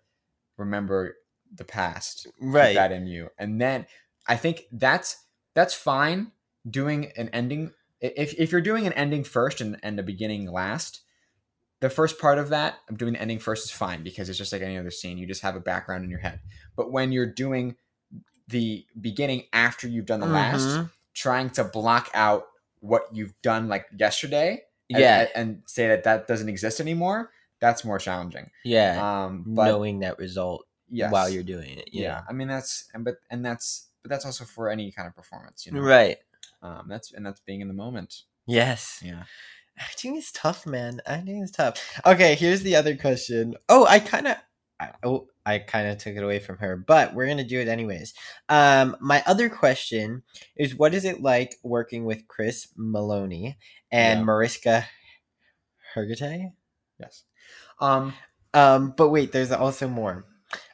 [0.56, 1.16] remember
[1.54, 2.74] the past, right.
[2.74, 3.86] that in you, and then
[4.26, 5.24] I think that's
[5.54, 6.32] that's fine
[6.68, 7.72] doing an ending.
[8.00, 11.00] If if you're doing an ending first and and the beginning last,
[11.80, 14.52] the first part of that, I'm doing the ending first is fine because it's just
[14.52, 15.18] like any other scene.
[15.18, 16.40] You just have a background in your head.
[16.76, 17.76] But when you're doing
[18.48, 20.90] the beginning after you've done the last, Mhm.
[21.14, 22.46] trying to block out
[22.80, 25.20] what you've done like yesterday Yeah.
[25.20, 27.30] and, and say that that doesn't exist anymore
[27.60, 28.50] that's more challenging.
[28.64, 28.98] Yeah.
[29.26, 31.88] Um, but knowing that result yes, while you're doing it.
[31.92, 32.02] yeah.
[32.02, 32.20] Yeah.
[32.28, 35.64] I mean that's and but and that's but that's also for any kind of performance,
[35.66, 35.80] you know.
[35.80, 36.18] Right.
[36.62, 38.22] Um, that's and that's being in the moment.
[38.46, 39.00] Yes.
[39.04, 39.24] Yeah.
[39.78, 41.00] Acting is tough, man.
[41.06, 42.00] Acting is tough.
[42.04, 43.54] Okay, here's the other question.
[43.68, 44.36] Oh, I kind of,
[45.02, 48.12] oh, I kind of took it away from her, but we're gonna do it anyways.
[48.50, 50.22] Um, my other question
[50.56, 53.56] is, what is it like working with Chris Meloni
[53.90, 54.24] and Yeah.
[54.24, 54.86] Mariska
[55.94, 56.52] Hargitay?
[56.98, 57.24] Yes.
[57.80, 58.14] Um,
[58.54, 60.26] Um, but wait, there's also more.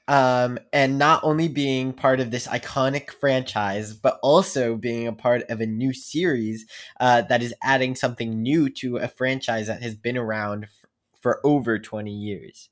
[0.08, 5.42] Um, and not only being part of this iconic franchise, but also being a part
[5.50, 6.66] of a new series
[6.98, 10.70] uh, that is adding something new to a franchise that has been around f-
[11.20, 12.70] for over 20 years.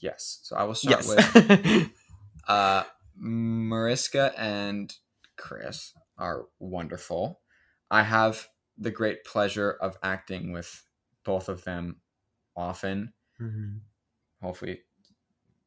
[0.00, 0.40] yes.
[0.42, 1.06] So I will start Yes.
[1.06, 1.90] with
[2.48, 2.84] uh
[3.16, 4.94] Mariska and
[5.36, 7.40] Chris are wonderful.
[7.90, 10.84] I have the great pleasure of acting with
[11.24, 12.00] both of them
[12.56, 13.12] often.
[14.42, 14.80] Hopefully,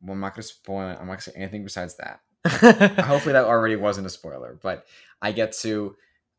[0.03, 0.93] well, I'm not going to spoil it.
[0.99, 2.19] I'm not going to say anything besides that.
[3.05, 4.85] Hopefully, that already wasn't a spoiler, but
[5.21, 5.95] I get to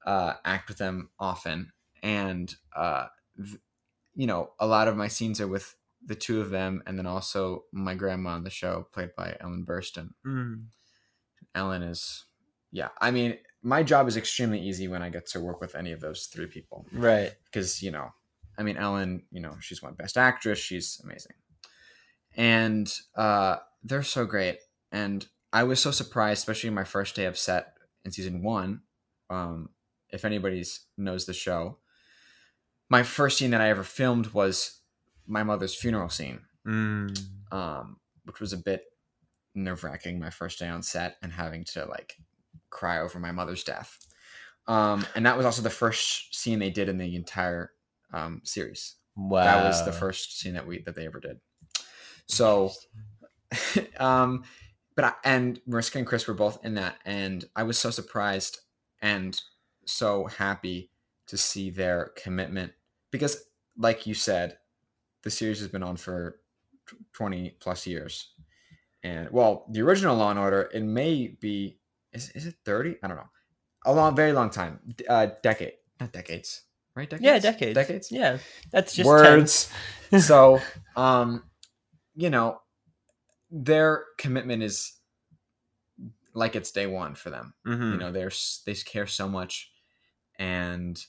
[0.07, 1.73] uh, act with them often.
[2.03, 3.59] And, uh, th-
[4.15, 5.75] you know, a lot of my scenes are with
[6.07, 9.65] the two of them and then also my grandma on the show, played by Ellen
[9.67, 10.11] Burstyn.
[10.27, 10.67] Mm.
[11.55, 12.25] Ellen is,
[12.71, 12.89] yeah.
[13.01, 16.01] I mean, my job is extremely easy when I get to work with any of
[16.01, 17.33] those three people Right.
[17.47, 18.13] because you know,
[18.59, 20.59] I mean, Ellen, you know, she's won Best Actress.
[20.59, 21.37] She's amazing,
[22.37, 24.59] and uh, they're so great.
[24.93, 27.75] And I was so surprised, especially my first day of set
[28.05, 28.83] in season one.
[29.31, 29.71] Um,
[30.11, 31.79] if anybody's knows the show,
[32.89, 34.81] my first scene that I ever filmed was
[35.27, 37.19] my mother's funeral scene Mm.
[37.53, 38.85] um, which was a bit
[39.55, 42.17] nerve wracking my first day on set and having to like
[42.71, 43.99] cry over my mother's death.
[44.67, 47.73] Um, and that was also the first scene they did in the entire
[48.15, 48.97] um, series.
[49.15, 49.45] Wow.
[49.45, 51.39] That was the first scene that we that they ever did.
[52.27, 52.73] So,
[53.99, 54.45] um,
[54.97, 58.61] but I, and Mariska and Chris were both in that, and I was so surprised
[59.03, 59.41] and
[59.85, 60.91] so happy
[61.27, 62.73] to see their commitment
[63.11, 63.45] because,
[63.77, 64.59] like you said,
[65.23, 66.41] the series has been on for
[67.13, 68.33] 20 plus years.
[69.03, 71.79] And well, the original Law and Order, it may be
[72.13, 72.97] is, is it 30?
[73.03, 73.29] I don't know.
[73.87, 74.81] A long, very long time.
[75.09, 76.63] Uh, decade, not decades,
[76.95, 77.11] right?
[77.11, 77.25] Decades?
[77.25, 77.75] Yeah, decades.
[77.75, 78.13] Decades.
[78.13, 78.39] Yeah,
[78.71, 79.71] that's just words.
[80.19, 80.61] so,
[80.97, 81.43] um,
[82.15, 82.61] you know,
[83.51, 84.93] their commitment is
[86.35, 87.55] like it's day one for them.
[87.67, 87.93] Mhm.
[87.93, 88.33] You know, they're
[88.67, 89.73] they care so much,
[90.39, 91.05] and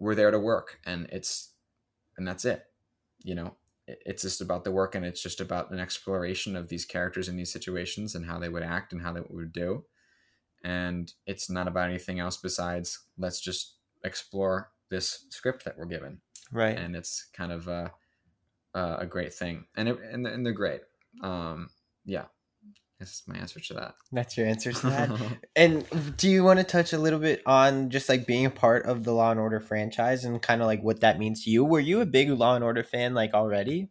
[0.00, 1.52] we're there to work, and it's
[2.16, 2.64] and that's it.
[3.22, 3.56] You know,
[3.86, 7.26] It- it's just about the work, and it's just about an exploration of these characters
[7.26, 9.86] in these situations and how they would act and how they would do.
[10.62, 16.20] And it's not about anything else besides let's just explore this script that we're given
[16.52, 16.76] Right.
[16.76, 17.94] and it's kind of a
[18.74, 20.80] a, a great thing, and it, and and they're great.
[21.22, 21.70] Um,
[22.04, 22.24] yeah,
[22.98, 23.94] this is my answer to that.
[24.12, 25.10] That's your answer to that.
[25.56, 28.86] and do you want to touch a little bit on just like being a part
[28.86, 31.64] of the Law and Order franchise and kind of like what that means to you?
[31.64, 33.88] Were you a big Law and Order fan like already?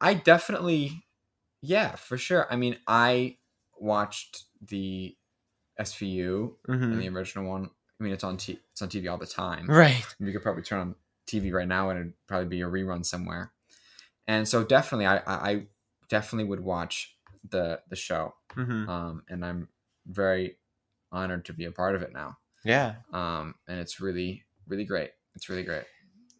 [0.00, 1.04] I definitely,
[1.62, 2.46] yeah, for sure.
[2.50, 3.38] I mean, I
[3.78, 5.16] watched the
[5.80, 6.82] SVU Mhm.
[6.82, 7.70] and the original one.
[8.00, 9.66] I mean, it's on t- it's on TV all the time.
[9.68, 10.04] Right.
[10.18, 10.94] You could probably turn on
[11.26, 13.52] TV right now and it'd probably be a rerun somewhere.
[14.26, 15.66] And so definitely, I I
[16.08, 17.16] definitely would watch
[17.48, 18.34] the the show.
[18.54, 18.88] Mhm.
[18.88, 19.68] Um, and I'm
[20.06, 20.58] very
[21.12, 22.38] honored to be a part of it now.
[22.64, 22.96] Yeah.
[23.12, 25.12] Um, and it's really really great.
[25.34, 25.84] It's really great.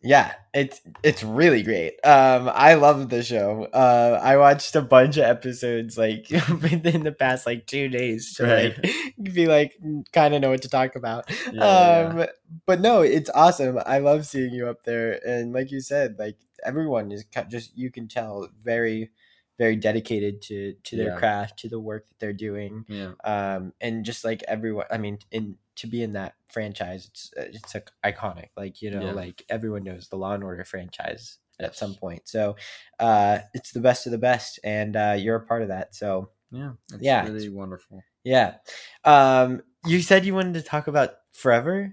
[0.07, 1.95] Yeah, it's it's really great.
[2.05, 3.65] Um, I love the show.
[3.73, 6.27] Uh, I watched a bunch of episodes like
[6.63, 8.77] within the past like two days to Right.
[8.77, 8.93] like
[9.35, 9.73] be like
[10.13, 11.31] kind of know what to talk about.
[11.53, 12.27] Yeah, um,
[12.67, 13.79] but no, it's awesome.
[13.87, 17.91] I love seeing you up there, and like you said, like everyone is just you
[17.91, 19.11] can tell very,
[19.59, 21.17] very dedicated to to their Yeah.
[21.17, 22.85] craft, to the work that they're doing.
[22.89, 23.13] Yeah.
[23.25, 27.43] Um, and just like everyone, I mean, in to be in that franchise, it's uh,
[27.53, 27.75] it's
[28.05, 28.49] iconic.
[28.57, 29.13] Like you know, Yeah.
[29.13, 32.23] like everyone knows the Law and Order franchise at some point.
[32.29, 32.57] So,
[32.99, 35.95] uh, it's the best of the best, and uh, you're a part of that.
[35.95, 36.73] So Yeah.
[36.93, 38.03] It's Yeah, really wonderful.
[38.25, 38.57] yeah.
[39.05, 41.93] Um, you said you wanted to talk about Forever.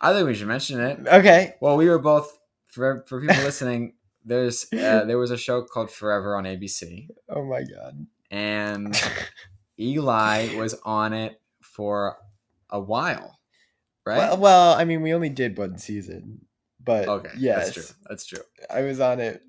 [0.00, 1.00] I think we should mention it.
[1.06, 1.54] Okay.
[1.60, 2.38] Well, we were both
[2.68, 3.94] for for people listening.
[4.24, 8.06] There's uh, there was a show called Forever on ABC, Oh my god.
[8.30, 8.94] and
[9.78, 12.16] Eli was on it for
[12.74, 13.38] a while,
[14.04, 14.18] right?
[14.18, 16.44] Well, well, I mean, we only did one season,
[16.82, 17.96] but okay, yes, that's true.
[18.10, 18.42] That's true.
[18.68, 19.40] I was on it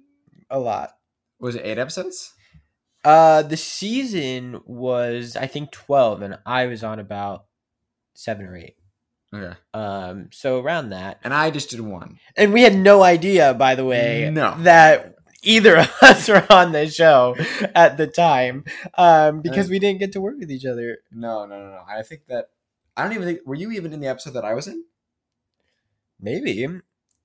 [0.49, 0.91] a lot.
[1.39, 2.31] Was it eight episodes?
[3.03, 7.45] Uh, the season was I think twelve, and I was on about
[8.15, 8.77] seven or eight.
[9.33, 12.19] Okay, Um, so around that, and I just did one.
[12.37, 14.55] and we had no idea, by the way, No.
[14.59, 17.35] that either of us were on the show
[17.75, 18.63] at the time
[18.97, 20.99] um, because we didn't get to work with each other.
[21.11, 21.81] No, no, no, no.
[21.87, 22.45] I think that
[22.97, 23.39] I don't even think.
[23.45, 24.83] Were you even in the episode that I was in?
[26.19, 26.67] Maybe.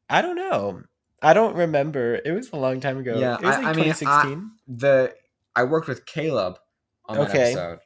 [0.09, 0.83] I don't know.
[1.23, 2.21] I don't remember.
[2.25, 3.19] It was a long time ago.
[3.19, 4.51] Yeah, it was I- like I mean, I- 2016.
[4.69, 5.15] The
[5.55, 6.59] I worked with Caleb
[7.07, 7.53] on that Okay.
[7.53, 7.79] episode.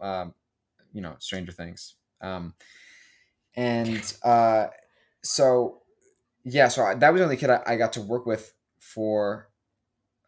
[0.00, 0.34] Um,
[0.92, 1.94] you know, Stranger Things.
[2.20, 2.54] Um,
[3.54, 4.68] and uh,
[5.22, 5.82] so
[6.44, 9.48] yeah, so I, that was the only kid I, I got to work with for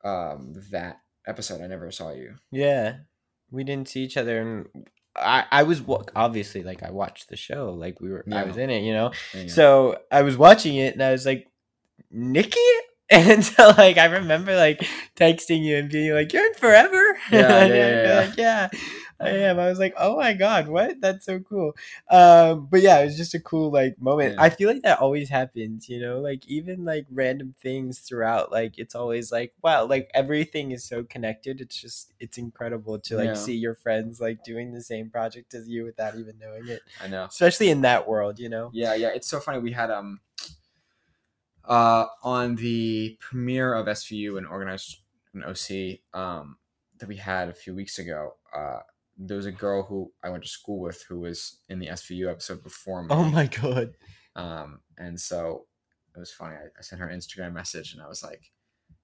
[0.04, 1.60] um that episode.
[1.62, 2.36] I never saw you.
[2.50, 2.98] yeah,
[3.50, 4.66] we didn't see each other, and
[5.16, 8.56] I I was wa- obviously like I watched the show, like we were I was
[8.56, 9.12] in it, you know.
[9.34, 9.48] Yeah.
[9.48, 11.48] So I was watching it, and I was like,
[12.10, 12.60] Nicky.
[13.10, 14.82] And so, like, I remember like
[15.16, 18.20] texting you and being like, "You're in forever." Yeah, yeah, yeah, yeah.
[18.20, 18.68] like, yeah,
[19.22, 19.58] I am.
[19.58, 21.00] I was like, "Oh my god, what?
[21.00, 21.72] That's so cool."
[22.10, 24.34] Um, but yeah, it was just a cool like moment.
[24.36, 24.42] Yeah.
[24.42, 28.50] I feel like that always happens, you know, like even like random things throughout.
[28.52, 31.60] Like it's always like, wow, like everything is so connected.
[31.60, 33.34] It's just it's incredible to like Yeah.
[33.34, 37.06] see your friends like doing the same project as you without even knowing it, I
[37.08, 37.26] know.
[37.26, 38.70] especially in that world, you know.
[38.72, 39.08] Yeah, yeah.
[39.08, 39.58] It's so funny.
[39.58, 40.20] We had um
[41.64, 44.98] uh on the premiere of SVU and organized
[45.34, 46.56] an OC um
[46.98, 48.34] that we had a few weeks ago.
[48.54, 48.80] Uh,
[49.18, 52.30] there was a girl who I went to school with who was in the SVU
[52.30, 53.08] episode before me.
[53.10, 53.94] Oh my god.
[54.36, 55.66] Um, and so
[56.16, 56.54] it was funny.
[56.56, 58.50] I, I sent her an Instagram message and I was like,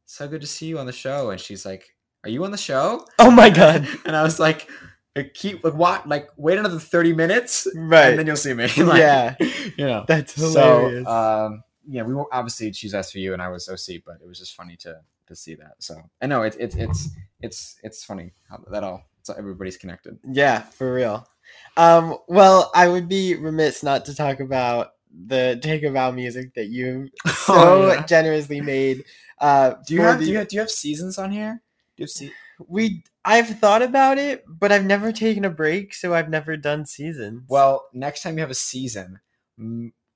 [0.07, 1.95] "So good to see you on the show." And she's like,
[2.25, 3.87] "Are you on the show?" Oh my god.
[4.07, 4.69] and I was like,
[5.17, 6.09] "Uh, "Keep like what?
[6.09, 8.09] Like wait another thirty minutes, Right.
[8.11, 9.35] and then you'll see me." Like, Yeah.
[9.77, 10.05] you know.
[10.09, 11.05] That's hilarious.
[11.07, 14.39] So, um, yeah, we won't obviously choose SVU, and I was OC, but it was
[14.39, 15.75] just funny to to see that.
[15.79, 17.09] So I know it's it's it's
[17.41, 20.19] it's it's funny how that all so everybody's connected.
[20.25, 21.29] Yeah, for real.
[21.77, 24.93] Um, well, I would be remiss not to talk about
[25.27, 28.05] the Take a Bow music that you so Oh, yeah.
[28.07, 29.05] generously made.
[29.39, 31.63] Uh, Do you have the- do you have, do you have seasons on here?
[31.97, 32.33] Do you have se-
[32.67, 33.03] we?
[33.25, 37.43] I've thought about it, but I've never taken a break, so I've never done seasons.
[37.49, 39.21] Well, next time you have a season,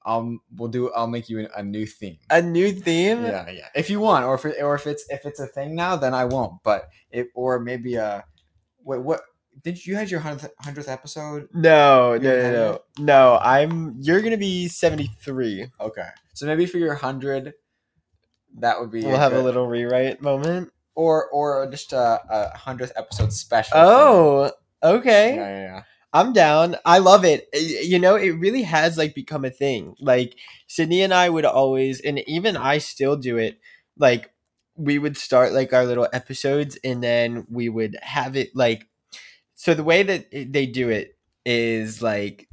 [0.05, 0.91] I'll we'll do.
[0.93, 2.19] I'll make you a, new theme.
[2.31, 3.23] a new theme.
[3.23, 3.69] Yeah, yeah.
[3.75, 6.15] If you want, or if it, or if it's if it's a thing now, then
[6.15, 6.63] I won't.
[6.65, 8.25] But it or maybe a
[8.85, 9.03] wait.
[9.03, 9.21] What
[9.63, 11.49] did you had your hundredth episode?
[11.53, 13.39] No, no, no, no, no.
[13.41, 13.97] I'm.
[14.01, 15.67] You're gonna be seventy three.
[15.81, 17.55] Okay, so maybe for your hundred,
[18.59, 19.05] that would be.
[19.05, 20.71] We'll have a little rewrite moment.
[20.95, 23.77] or or just a a hundredth episode special.
[23.77, 24.51] Oh,
[24.83, 25.35] okay.
[25.37, 25.63] yeah, yeah.
[25.65, 25.83] yeah.
[26.15, 26.77] I'm down.
[26.85, 27.49] I love it.
[27.55, 29.95] You know, it really has like become a thing.
[29.99, 30.37] Like
[30.67, 33.59] Sydney and I would always, and even I still do it.
[33.97, 34.31] Like
[34.77, 38.89] we would start like our little episodes, and then we would have it like.
[39.55, 42.49] So the way that they do it is like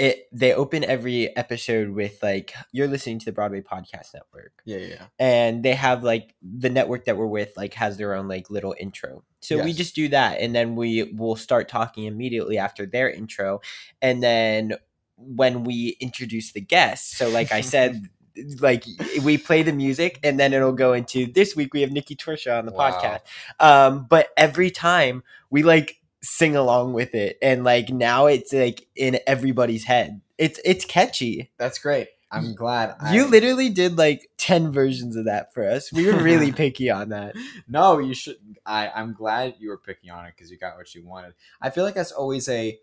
[0.00, 0.26] it.
[0.32, 5.06] They open every episode with like you're listening to the Broadway Podcast Network Yeah, yeah,
[5.18, 8.74] and they have like the network that we're with like has their own like little
[8.78, 13.10] intro so we just do that and then we will start talking immediately after their
[13.10, 13.60] intro
[14.00, 14.74] and then
[15.16, 18.08] when we introduce the guests so like i said
[18.60, 18.84] like
[19.22, 22.58] we play the music and then it'll go into this week we have nicky torchia
[22.58, 22.90] on the Wow.
[22.92, 23.20] podcast
[23.58, 28.86] um but every time we like sing along with it and like now it's like
[28.94, 32.08] in everybody's head it's it's catchy That's great.
[32.32, 32.94] I'm glad.
[33.12, 35.92] you I- literally did like 10 versions of that for us.
[35.92, 37.34] We were really picky on that.
[37.66, 38.36] No, you should.
[38.64, 41.34] I I'm glad you were picky on it because you got what you wanted.
[41.60, 42.78] I feel like that's always a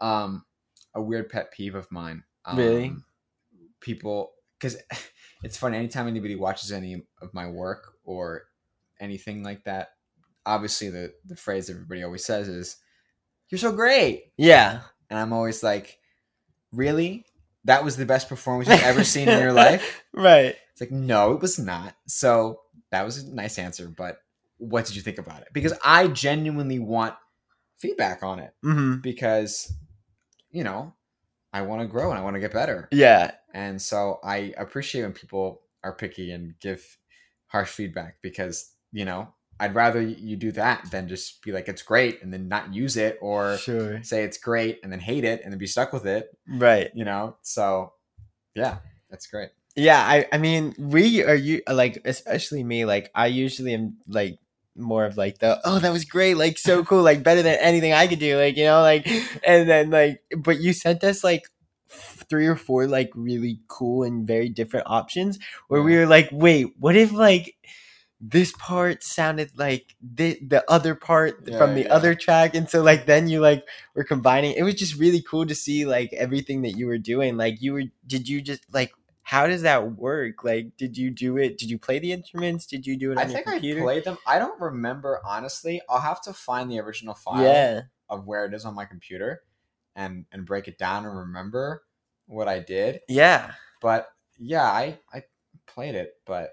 [0.00, 0.44] um
[0.92, 2.24] a weird pet peeve of mine.
[2.44, 2.96] Um, Really?
[3.80, 4.32] People,
[4.64, 4.82] because
[5.42, 5.76] it's funny.
[5.76, 8.44] Anytime anybody watches any of my work or
[9.00, 9.88] anything like that,
[10.46, 12.76] obviously the the phrase everybody always says is
[13.50, 14.80] "You're so great," Yeah.
[15.10, 15.98] and I'm always like,
[16.72, 17.24] "Really?
[17.64, 20.56] That was the best performance you've ever seen in your life?" Right.
[20.72, 21.94] It's like, no, it was not.
[22.08, 22.60] So
[22.90, 24.18] that was a nice answer, but
[24.58, 25.48] what did you think about it?
[25.52, 27.14] Because I genuinely want
[27.78, 29.00] feedback on it Mm-hmm.
[29.00, 29.72] because,
[30.50, 30.92] you know,
[31.52, 32.88] I want to grow and I want to get better.
[32.90, 33.30] Yeah.
[33.54, 36.98] And so I appreciate when people are picky and give
[37.46, 41.82] harsh feedback because, you know, I'd rather you do that than just be like, it's
[41.82, 44.02] great and then not use it or Sure.
[44.02, 46.90] say it's great and then hate it and then be stuck with it, Right.
[46.94, 47.36] you know?
[47.42, 47.92] So
[48.56, 48.78] yeah,
[49.08, 49.50] that's great.
[49.76, 50.00] Yeah.
[50.00, 54.38] I, I mean, we are you like, especially me, like, I usually am like
[54.76, 56.36] more of like the, oh, that was great.
[56.36, 57.02] Like, so cool.
[57.02, 58.36] Like, better than anything I could do.
[58.36, 59.06] Like, you know, like,
[59.46, 61.44] and then like, but you sent us like,
[61.94, 65.38] three or four like really cool and very different options
[65.68, 67.56] where we were like wait what if like
[68.20, 71.94] this part sounded like the the other part Yeah, from the yeah.
[71.94, 73.64] other track and so like then you like
[73.94, 77.36] were combining it was just really cool to see like everything that you were doing
[77.36, 78.92] like you were did you just like
[79.26, 80.44] how does that work?
[80.44, 81.56] Like, did you do it?
[81.56, 82.66] Did you play the instruments?
[82.66, 84.18] Did you do it on I your think I played them.
[84.26, 85.80] I don't remember honestly.
[85.88, 87.80] I'll have to find the original file Yeah.
[88.10, 89.42] of where it is on my computer
[89.96, 91.82] and and break it down and remember
[92.26, 93.00] what I did.
[93.08, 93.52] Yeah.
[93.80, 94.08] But
[94.38, 95.24] yeah, I I
[95.66, 96.50] played it, but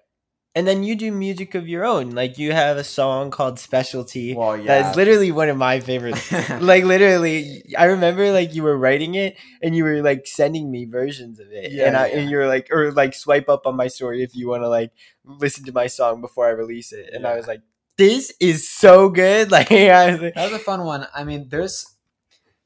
[0.54, 2.12] And then you do music of your own.
[2.12, 4.36] Like you have a song called Specialty.
[4.36, 4.82] well, yeah.
[4.82, 6.32] That's literally one of my favorites.
[6.60, 10.86] like literally, I remember like you were writing it and you were like sending me
[10.86, 11.72] versions of it.
[11.72, 12.18] Yeah, and I yeah.
[12.18, 14.70] and you were like or like swipe up on my story if you want to
[14.70, 14.92] like
[15.24, 17.12] listen to my song before I release it.
[17.14, 17.62] And I was like,
[17.98, 19.52] this is so good.
[19.52, 21.08] Like I was like, That was a fun one.
[21.14, 21.86] I mean, there's,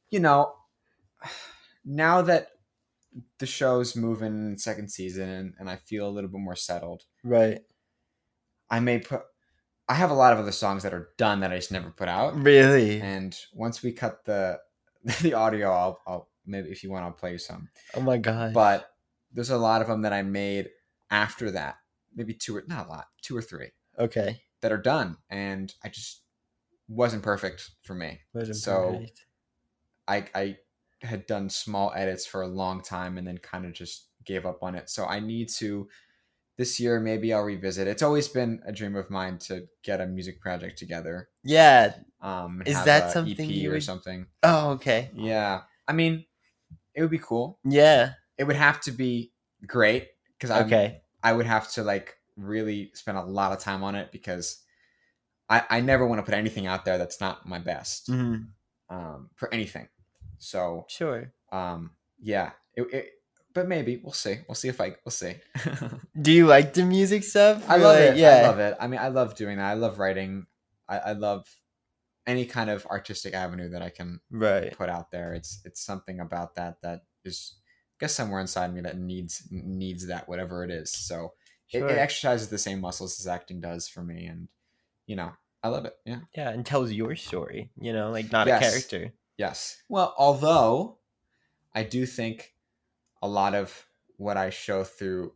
[0.09, 0.53] you know,
[1.85, 2.47] now that
[3.39, 7.59] the show's moving in second season and I feel a little bit more settled, right.
[8.69, 9.21] I may put.
[9.87, 12.07] I have a lot of other songs that are done that I just never put
[12.07, 12.35] out.
[12.35, 12.99] Really?
[12.99, 14.59] And once we cut the
[15.21, 17.69] the audio, I'll, I'll maybe if you want, I'll play you some.
[17.93, 18.53] Oh my god.
[18.53, 18.89] But
[19.31, 20.69] there's a lot of them that I made
[21.11, 21.75] after that,
[22.15, 24.41] maybe two or not a lot, two or three okay.
[24.61, 26.23] that are done, and I just
[26.87, 28.19] wasn't perfect for me.
[28.33, 29.25] Wasn't So- perfect.
[30.07, 30.57] I I
[31.05, 34.63] had done small edits for a long time and then kind of just gave up
[34.63, 34.89] on it.
[34.89, 35.89] So I need to
[36.57, 37.87] this year maybe I'll revisit.
[37.87, 41.29] It's always been a dream of mine to get a music project together.
[41.43, 41.95] Yeah.
[42.21, 44.27] Um, Is that something EP you or something?
[44.43, 45.11] Oh, okay.
[45.13, 46.25] Yeah, I mean,
[46.95, 47.59] it would be cool.
[47.65, 48.15] Yeah.
[48.37, 49.33] It would have to be
[49.67, 51.01] great because I Okay.
[51.23, 54.63] I would have to like really spend a lot of time on it because
[55.49, 58.55] I I never want to put anything out there that's not my best hmm
[58.89, 59.89] um, for anything.
[60.37, 61.31] So Sure.
[61.51, 63.09] um yeah it, it
[63.53, 65.35] but maybe we'll see we'll see if i we'll see
[66.21, 67.63] Do you like the music stuff?
[67.69, 68.29] i love like, it Yeah.
[68.29, 70.45] i love it i mean i love doing that i love writing
[70.87, 71.47] I, I love
[72.27, 74.75] any kind of artistic avenue that i can Right.
[74.75, 77.55] put out there it's it's something about that that is
[77.97, 81.33] I guess somewhere inside me that needs needs that whatever it is so
[81.71, 84.47] it, it exercises the same muscles as acting does for me and
[85.05, 85.31] you know
[85.63, 88.61] i love it yeah Yeah, and tells your story, you know, like not Yes.
[88.61, 89.13] a character.
[89.37, 89.81] Yes.
[89.89, 90.99] Well, although
[91.73, 92.55] I do think
[93.21, 93.87] a lot of
[94.17, 95.33] what I show through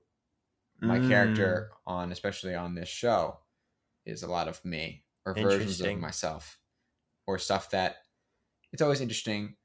[0.81, 1.07] my Mm.
[1.07, 3.39] character on, especially on this show,
[4.05, 6.59] is a lot of me or versions of myself
[7.27, 7.97] or stuff that
[8.71, 9.57] it's always interesting.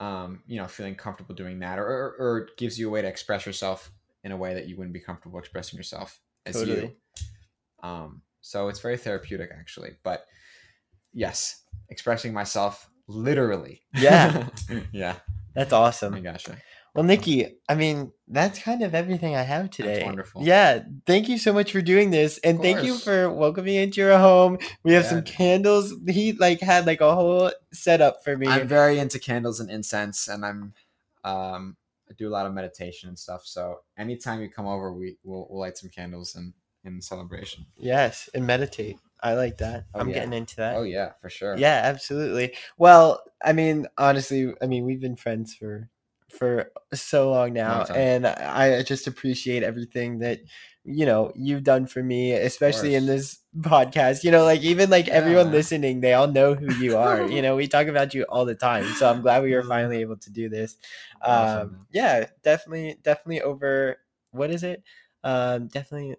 [0.00, 3.08] Um, you know, feeling comfortable doing that, or, or or gives you a way to
[3.08, 3.92] express yourself
[4.24, 6.96] in a way that you wouldn't be comfortable expressing yourself as you.
[7.82, 9.96] Um, so it's very therapeutic, actually.
[10.02, 10.26] But
[11.12, 13.82] yes, expressing myself literally.
[13.94, 14.48] Yeah.
[14.92, 15.16] yeah.
[15.54, 16.22] That's I awesome.
[16.22, 16.56] gotcha.
[16.94, 20.04] Well, Nicky, I mean, that's kind of everything I have today.
[20.04, 20.42] wonderful.
[20.44, 20.82] Yeah.
[21.06, 22.38] Thank you so much for doing this.
[22.44, 24.58] And thank you for welcoming me into your home.
[24.84, 25.94] We have some candles.
[26.06, 28.46] He like had like a whole setup for me.
[28.46, 30.74] I'm very into candles and incense, and I'm
[31.24, 31.76] um
[32.10, 33.46] I do a lot of meditation and stuff.
[33.46, 36.52] So anytime you come over, we will we'll light some candles and
[36.84, 37.66] in celebration.
[37.76, 38.98] yes, and meditate.
[39.22, 39.84] I like that.
[39.94, 40.14] Oh, I'm yeah.
[40.14, 40.76] getting into that.
[40.76, 41.56] Oh yeah, for sure.
[41.56, 42.54] Yeah, absolutely.
[42.78, 45.88] Well, I mean, honestly, I mean, we've been friends for
[46.30, 50.40] for so long now, and I just appreciate everything that
[50.84, 54.24] you know you've done for me, especially in this podcast.
[54.24, 57.22] You know, like even like everyone listening, they all know who you are.
[57.22, 59.68] you know, we talk about you all the time, so I'm glad we were Mm.
[59.68, 60.76] finally able to do this.
[61.22, 63.98] Awesome, Um, yeah, definitely, definitely over.
[64.30, 64.82] What is it?
[65.22, 66.16] Um, definitely,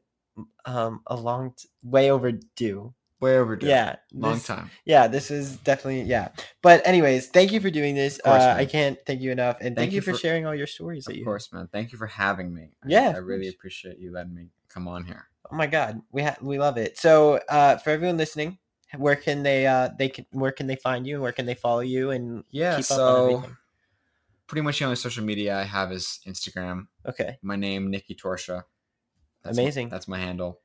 [0.65, 2.93] um, a long t- way overdue.
[3.19, 3.67] Way overdue.
[3.67, 4.69] Yeah, Long this- time.
[4.83, 6.29] yeah, this is definitely yeah.
[6.61, 8.19] But anyways, thank you for doing this.
[8.21, 10.53] course, uh, I can't thank you enough, and thank, Thank you for, for- sharing all
[10.53, 11.07] your stories.
[11.07, 11.69] Of you course, man.
[11.71, 12.71] Thank you for having me.
[12.85, 15.27] Yeah, I, of really appreciate you letting me come on here.
[15.49, 16.97] Oh my god, we ha- we love it.
[16.97, 18.57] So, uh, for everyone listening,
[18.97, 21.55] where can they uh they can where can they find you and where can they
[21.55, 22.75] follow you and Yeah.
[22.75, 23.45] keep so
[24.47, 26.87] pretty much the only social media I have is Instagram.
[27.07, 28.63] Okay, My name, Nicky Torchia.
[29.43, 29.89] That's my- Amazing.
[29.89, 30.59] that's my handle.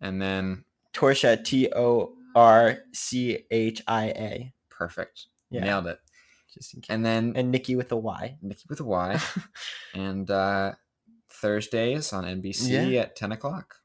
[0.00, 0.64] And then
[0.94, 4.52] Torchia T O R C H I A.
[4.70, 5.26] perfect.
[5.50, 5.64] Yeah.
[5.64, 5.98] Nailed it.
[6.54, 6.90] Just in case.
[6.90, 8.36] And then And Nicky with a Y.
[8.42, 9.20] Nicky with a Y.
[9.94, 10.72] and uh,
[11.30, 13.00] Thursdays on NBC Yeah.
[13.02, 13.76] at 10 o'clock.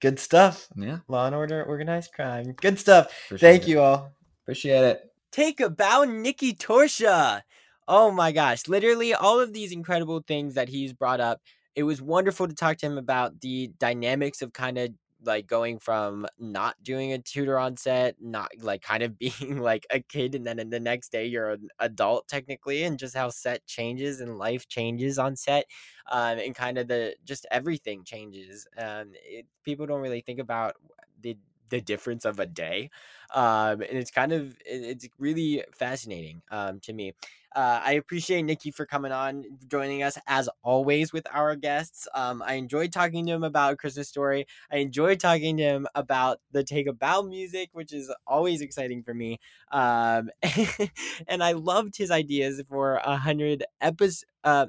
[0.00, 0.68] Good stuff.
[0.76, 0.98] Yeah.
[1.08, 2.52] Law and Order, organized crime.
[2.52, 3.06] Good stuff.
[3.26, 3.68] appreciate Thank it.
[3.68, 4.12] you all.
[4.44, 5.12] Appreciate it.
[5.32, 7.42] Take a bow, Nicky Torchia.
[7.86, 11.40] Oh my gosh, literally all of these incredible things that he's brought up.
[11.78, 14.90] It was wonderful to talk to him about the dynamics of kind of
[15.24, 19.86] like going from not doing a tutor on set, not like kind of being like
[19.90, 23.28] a kid, and then in the next day you're an adult technically, and just how
[23.30, 25.66] set changes and life changes on set,
[26.10, 28.66] um, and kind of the just everything changes.
[28.76, 30.74] Um, it, people don't really think about
[31.20, 31.36] the
[31.70, 32.90] the difference of a day
[33.34, 37.12] um, and it's kind of it's really fascinating um, to me
[37.56, 42.06] uh, I appreciate Nicky for coming on, joining us as always with our guests.
[42.14, 44.46] Um, I enjoyed talking to him about Christmas Story.
[44.70, 49.02] I enjoyed talking to him about the Take a Bow music, which is always exciting
[49.02, 49.40] for me.
[49.72, 50.30] Um,
[51.26, 54.24] and I loved his ideas for a hundred episodes.
[54.44, 54.66] Uh,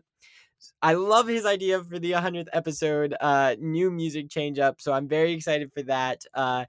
[0.82, 4.82] I love his idea for the 100th episode, uh, new music change up.
[4.82, 6.24] So I'm very excited for that.
[6.34, 6.66] Uh,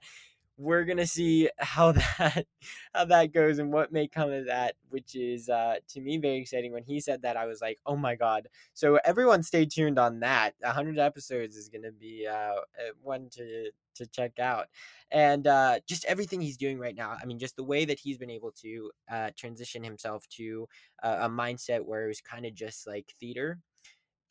[0.61, 2.45] we're gonna see how that
[2.93, 6.37] how that goes and what may come of that which is uh to me very
[6.37, 9.97] exciting when he said that i was like oh my god so everyone stay tuned
[9.97, 12.53] on that 100 episodes is gonna be uh
[13.01, 14.67] one to to check out
[15.09, 18.17] and uh just everything he's doing right now i mean just the way that he's
[18.17, 20.67] been able to uh transition himself to
[21.03, 23.59] uh, a mindset where it was kind of just like theater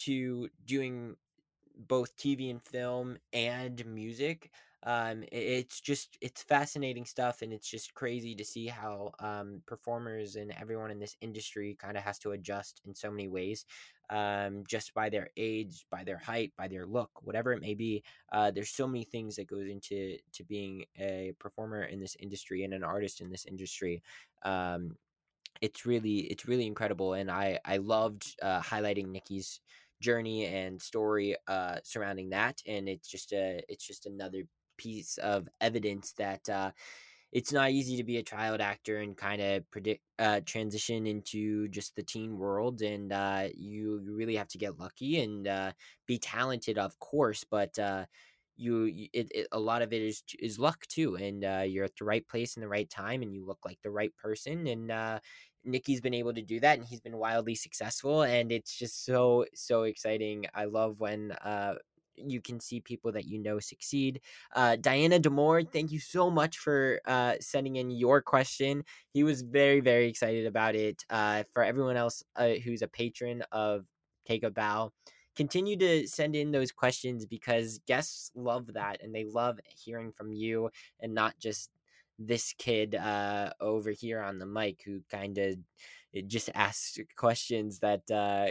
[0.00, 1.16] to doing
[1.88, 4.50] both tv and film and music
[4.84, 10.36] um it's just it's fascinating stuff and it's just crazy to see how um performers
[10.36, 13.66] and everyone in this industry kind of has to adjust in so many ways
[14.08, 18.02] um just by their age by their height by their look whatever it may be
[18.32, 22.64] uh there's so many things that goes into to being a performer in this industry
[22.64, 24.02] and an artist in this industry
[24.44, 24.96] um
[25.60, 29.60] it's really it's really incredible and i i loved uh highlighting nicky's
[30.00, 34.42] journey and story uh surrounding that and it's just a it's just another
[34.80, 36.70] piece of evidence that uh,
[37.32, 41.68] it's not easy to be a child actor and kind of predict uh, transition into
[41.68, 45.70] just the teen world and uh, you, really have to get lucky and uh,
[46.06, 48.04] be talented of course but uh,
[48.56, 51.96] you it, it, a lot of it is is luck too and uh, you're at
[51.98, 54.90] the right place in the right time and you look like the right person and
[54.90, 55.18] uh,
[55.64, 59.44] Nicky's been able to do that and he's been wildly successful and it's just so
[59.54, 60.46] so exciting.
[60.54, 61.74] I love when uh
[62.16, 64.20] you can see people that you know succeed.
[64.54, 68.84] Uh, Diana Demore, thank you so much for uh, sending in your question.
[69.12, 71.02] He was very, very excited about it.
[71.08, 73.86] Uh, for everyone else uh, who's a patron of
[74.26, 74.92] Take a Bow,
[75.36, 80.32] continue to send in those questions because guests love that and they love hearing from
[80.32, 80.70] you
[81.00, 81.70] and not just
[82.20, 85.56] this kid uh, over here on the mic who kind of
[86.26, 88.50] just asks questions that uh,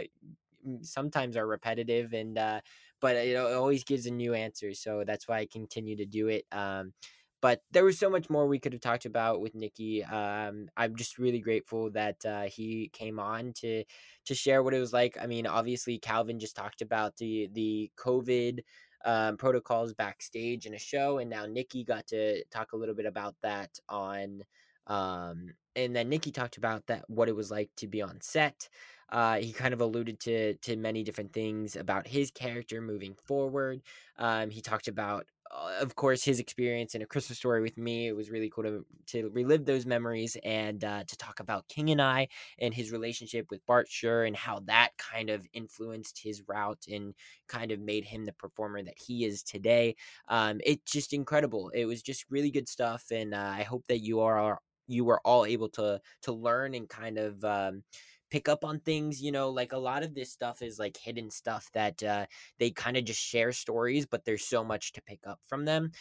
[0.82, 2.60] sometimes are repetitive and uh,
[3.00, 4.74] but it always gives a new answer.
[4.74, 6.44] So that's why I continue to do it.
[6.52, 6.92] Um,
[7.40, 10.04] but there was so much more we could have talked about with Nicky.
[10.04, 13.84] Um, I'm just really grateful that uh, he came on to
[14.26, 15.16] to share what it was like.
[15.20, 18.60] I mean, obviously Calvin just talked about the the COVID
[19.04, 23.06] um, protocols backstage in a show, and now Nicky got to talk a little bit
[23.06, 24.42] about that on.
[24.86, 28.68] Um, and then Nicky talked about that what it was like to be on set.
[29.10, 33.82] Uh, he kind of alluded to to many different things about his character moving forward.
[34.18, 38.06] Um, he talked about, uh, of course, his experience in a Christmas story with me.
[38.06, 41.90] It was really cool to to relive those memories and uh, to talk about King
[41.90, 42.28] and I
[42.58, 47.14] and his relationship with Bart Sher and how that kind of influenced his route and
[47.48, 49.96] kind of made him the performer that he is today.
[50.28, 51.70] Um, it's just incredible.
[51.70, 55.20] It was just really good stuff, and uh, I hope that you are you were
[55.24, 57.82] all able to to learn and kind of um,
[58.30, 61.30] pick up on things you know like a lot of this stuff is like hidden
[61.30, 62.26] stuff that uh,
[62.58, 65.92] they kind of just share stories but there's so much to pick up from them.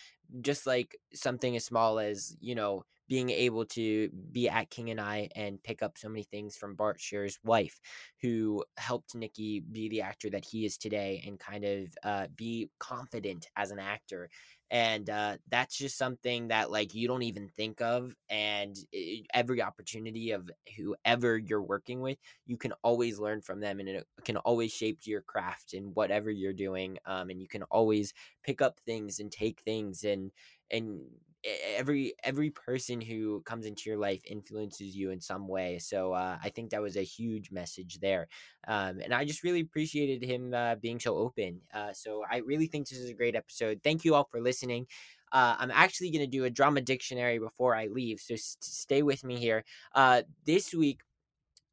[0.41, 5.01] Just like something as small as you know being able to be at King and
[5.01, 7.79] I and pick up so many things from Bart Sher's wife,
[8.21, 12.69] who helped Nicky be the actor that he is today and kind of uh, be
[12.79, 14.29] confident as an actor
[14.71, 19.61] and uh, that's just something that like you don't even think of and it, every
[19.61, 24.37] opportunity of whoever you're working with you can always learn from them and it can
[24.37, 28.13] always shape your craft and whatever you're doing um, and you can always
[28.43, 30.31] pick up things and take things and
[30.71, 31.01] and
[31.45, 36.37] every every person who comes into your life influences you in some way so uh,
[36.43, 38.27] i think that was a huge message there
[38.67, 42.67] um, and i just really appreciated him uh, being so open uh, so i really
[42.67, 44.85] think this is a great episode thank you all for listening
[45.31, 49.03] uh, I'm actually going to do a drama dictionary before I leave, so st- stay
[49.03, 49.63] with me here.
[49.93, 51.01] Uh, this week,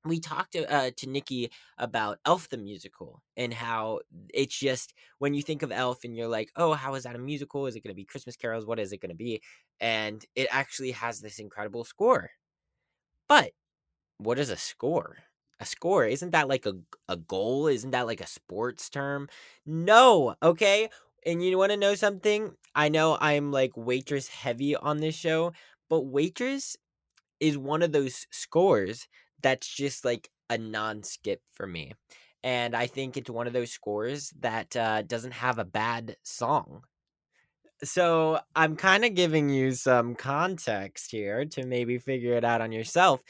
[0.07, 4.01] we talked to, uh, to Nicky about Elf the musical and how
[4.33, 7.19] it's just when you think of Elf and you're like, oh, how is that a
[7.19, 7.66] musical?
[7.66, 8.66] Is it going to be Christmas carols?
[8.66, 9.43] What is it going to be?
[9.81, 12.31] And it actually has this incredible score.
[13.28, 13.53] But
[14.19, 15.19] what is a score?
[15.61, 16.74] A score isn't that like a
[17.09, 17.66] a goal?
[17.69, 19.28] Isn't that like a sports term?
[19.66, 20.91] No, okay.
[21.27, 22.57] And you want to know something?
[22.74, 25.53] I know I'm like waitress heavy on this show,
[25.91, 26.77] but waitress
[27.41, 29.09] is one of those scores
[29.42, 31.92] that's just like a non-skip for me.
[32.42, 36.82] And I think it's one of those scores that uh, doesn't have a bad song.
[37.82, 42.72] So I'm kind of giving you some context here to maybe figure it out on
[42.72, 43.20] yourself.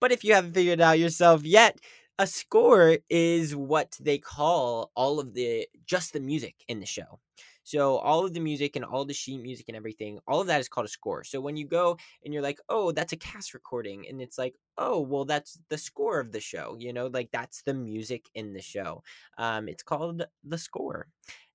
[0.00, 1.78] But if you haven't figured it out yourself yet,
[2.18, 7.18] a score is what they call all of the just the music in the show.
[7.66, 10.60] So all of the music and all the sheet music and everything, all of that
[10.60, 11.24] is called a score.
[11.24, 14.54] So when you go and you're like, "Oh, that's a cast recording," and it's like,
[14.78, 18.52] "Oh, well, that's the score of the show," you know, like that's the music in
[18.54, 19.02] the show.
[19.38, 21.08] Um, it's called the score.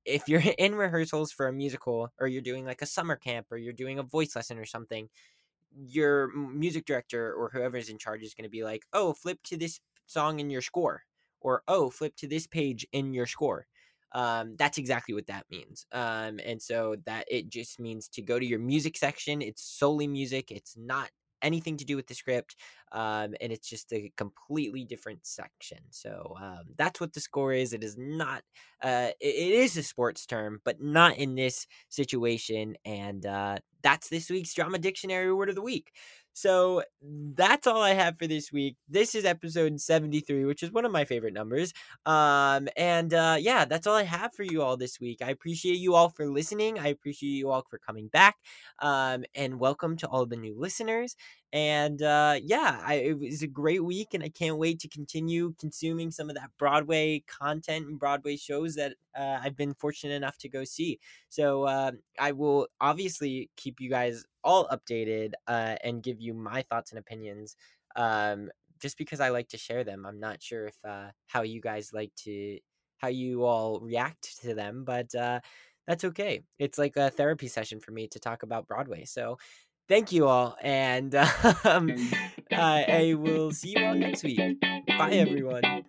[0.06, 3.58] If you're in rehearsals for a musical, or you're doing like a summer camp, or
[3.58, 5.10] you're doing a voice lesson or something,
[5.88, 9.42] your music director or whoever is in charge is going to be like, "Oh, flip
[9.44, 11.04] to this song in your score,"
[11.40, 13.68] or "Oh, flip to this page in your score."
[14.14, 15.86] Um, that's exactly what that means.
[15.92, 19.42] Um, and so that it just means to go to your music section.
[19.42, 20.52] It's solely music.
[20.52, 21.10] It's not
[21.42, 22.56] anything to do with the script.
[22.92, 25.80] Um, and it's just a completely different section.
[25.90, 27.74] So um, that's what the score is.
[27.74, 28.44] It is not.
[28.82, 32.76] Uh, it, it is a sports term, but not in this situation.
[32.86, 35.92] And uh, that's this week's drama dictionary word of the week.
[36.34, 38.78] So that's all I have for this week.
[38.88, 41.74] This is episode 73, which is one of my favorite numbers.
[42.06, 45.22] Um, and uh, yeah, that's all I have for you all this week.
[45.22, 46.80] I appreciate you all for listening.
[46.80, 48.38] I appreciate you all for coming back.
[48.80, 51.16] Um, and welcome to all the new listeners.
[51.54, 55.54] And uh, yeah, I, it was a great week, and I can't wait to continue
[55.60, 60.38] consuming some of that Broadway content and Broadway shows that uh, I've been fortunate enough
[60.40, 61.00] to go see.
[61.30, 66.62] So uh, I will obviously keep you guys all updated uh, and give you my
[66.62, 67.58] thoughts and opinions.
[67.98, 68.50] Um,
[68.82, 71.92] just because I like to share them, I'm not sure if uh, how you guys
[71.94, 72.60] like to
[72.98, 75.40] how you all react to them, but uh,
[75.88, 76.44] that's okay.
[76.60, 79.06] It's like a therapy session for me to talk about Broadway.
[79.06, 79.38] So
[79.88, 81.14] thank you all, and
[81.64, 81.96] um,
[82.52, 84.60] I will see you all next week.
[84.88, 85.86] Bye, everyone.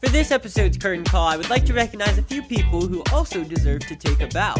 [0.00, 3.42] For this episode's curtain call, I would like to recognize a few people who also
[3.44, 4.54] deserve to take a bow.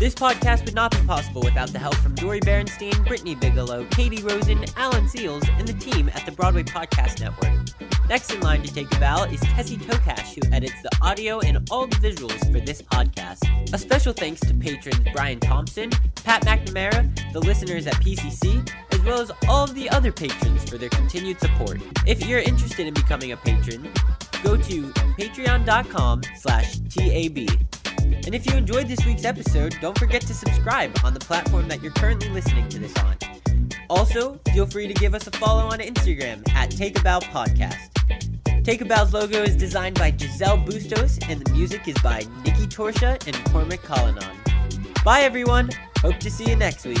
[0.00, 4.22] This podcast would not be possible without the help from Dori Berinstein, Brittany Bigelow, Katie
[4.22, 7.52] Rosen, Alan Seales, and the team at the Broadway Podcast Network.
[8.08, 11.66] Next in line to take a bow is Tessie Tokash, who edits the audio and
[11.70, 13.72] all the visuals for this podcast.
[13.72, 15.90] A special thanks to patrons Brian Thompson,
[16.24, 18.68] Pat McNamara, the listeners at PCC,
[19.02, 21.80] as well as all of the other patrons for their continued support.
[22.06, 23.92] If you're interested in becoming a patron,
[24.44, 24.82] go to
[25.18, 27.38] patreon.com slash TAB.
[28.24, 31.82] And if you enjoyed this week's episode, don't forget to subscribe on the platform that
[31.82, 33.16] you're currently listening to this on.
[33.90, 37.88] Also, feel free to give us a follow on Instagram at Take a Podcast.
[38.62, 42.68] Take a Bow's logo is designed by Giselle Bustos, and the music is by Nicky
[42.68, 44.36] Torchia and Cormac Collinon.
[45.04, 45.70] Bye, everyone.
[45.98, 47.00] Hope to see you next week.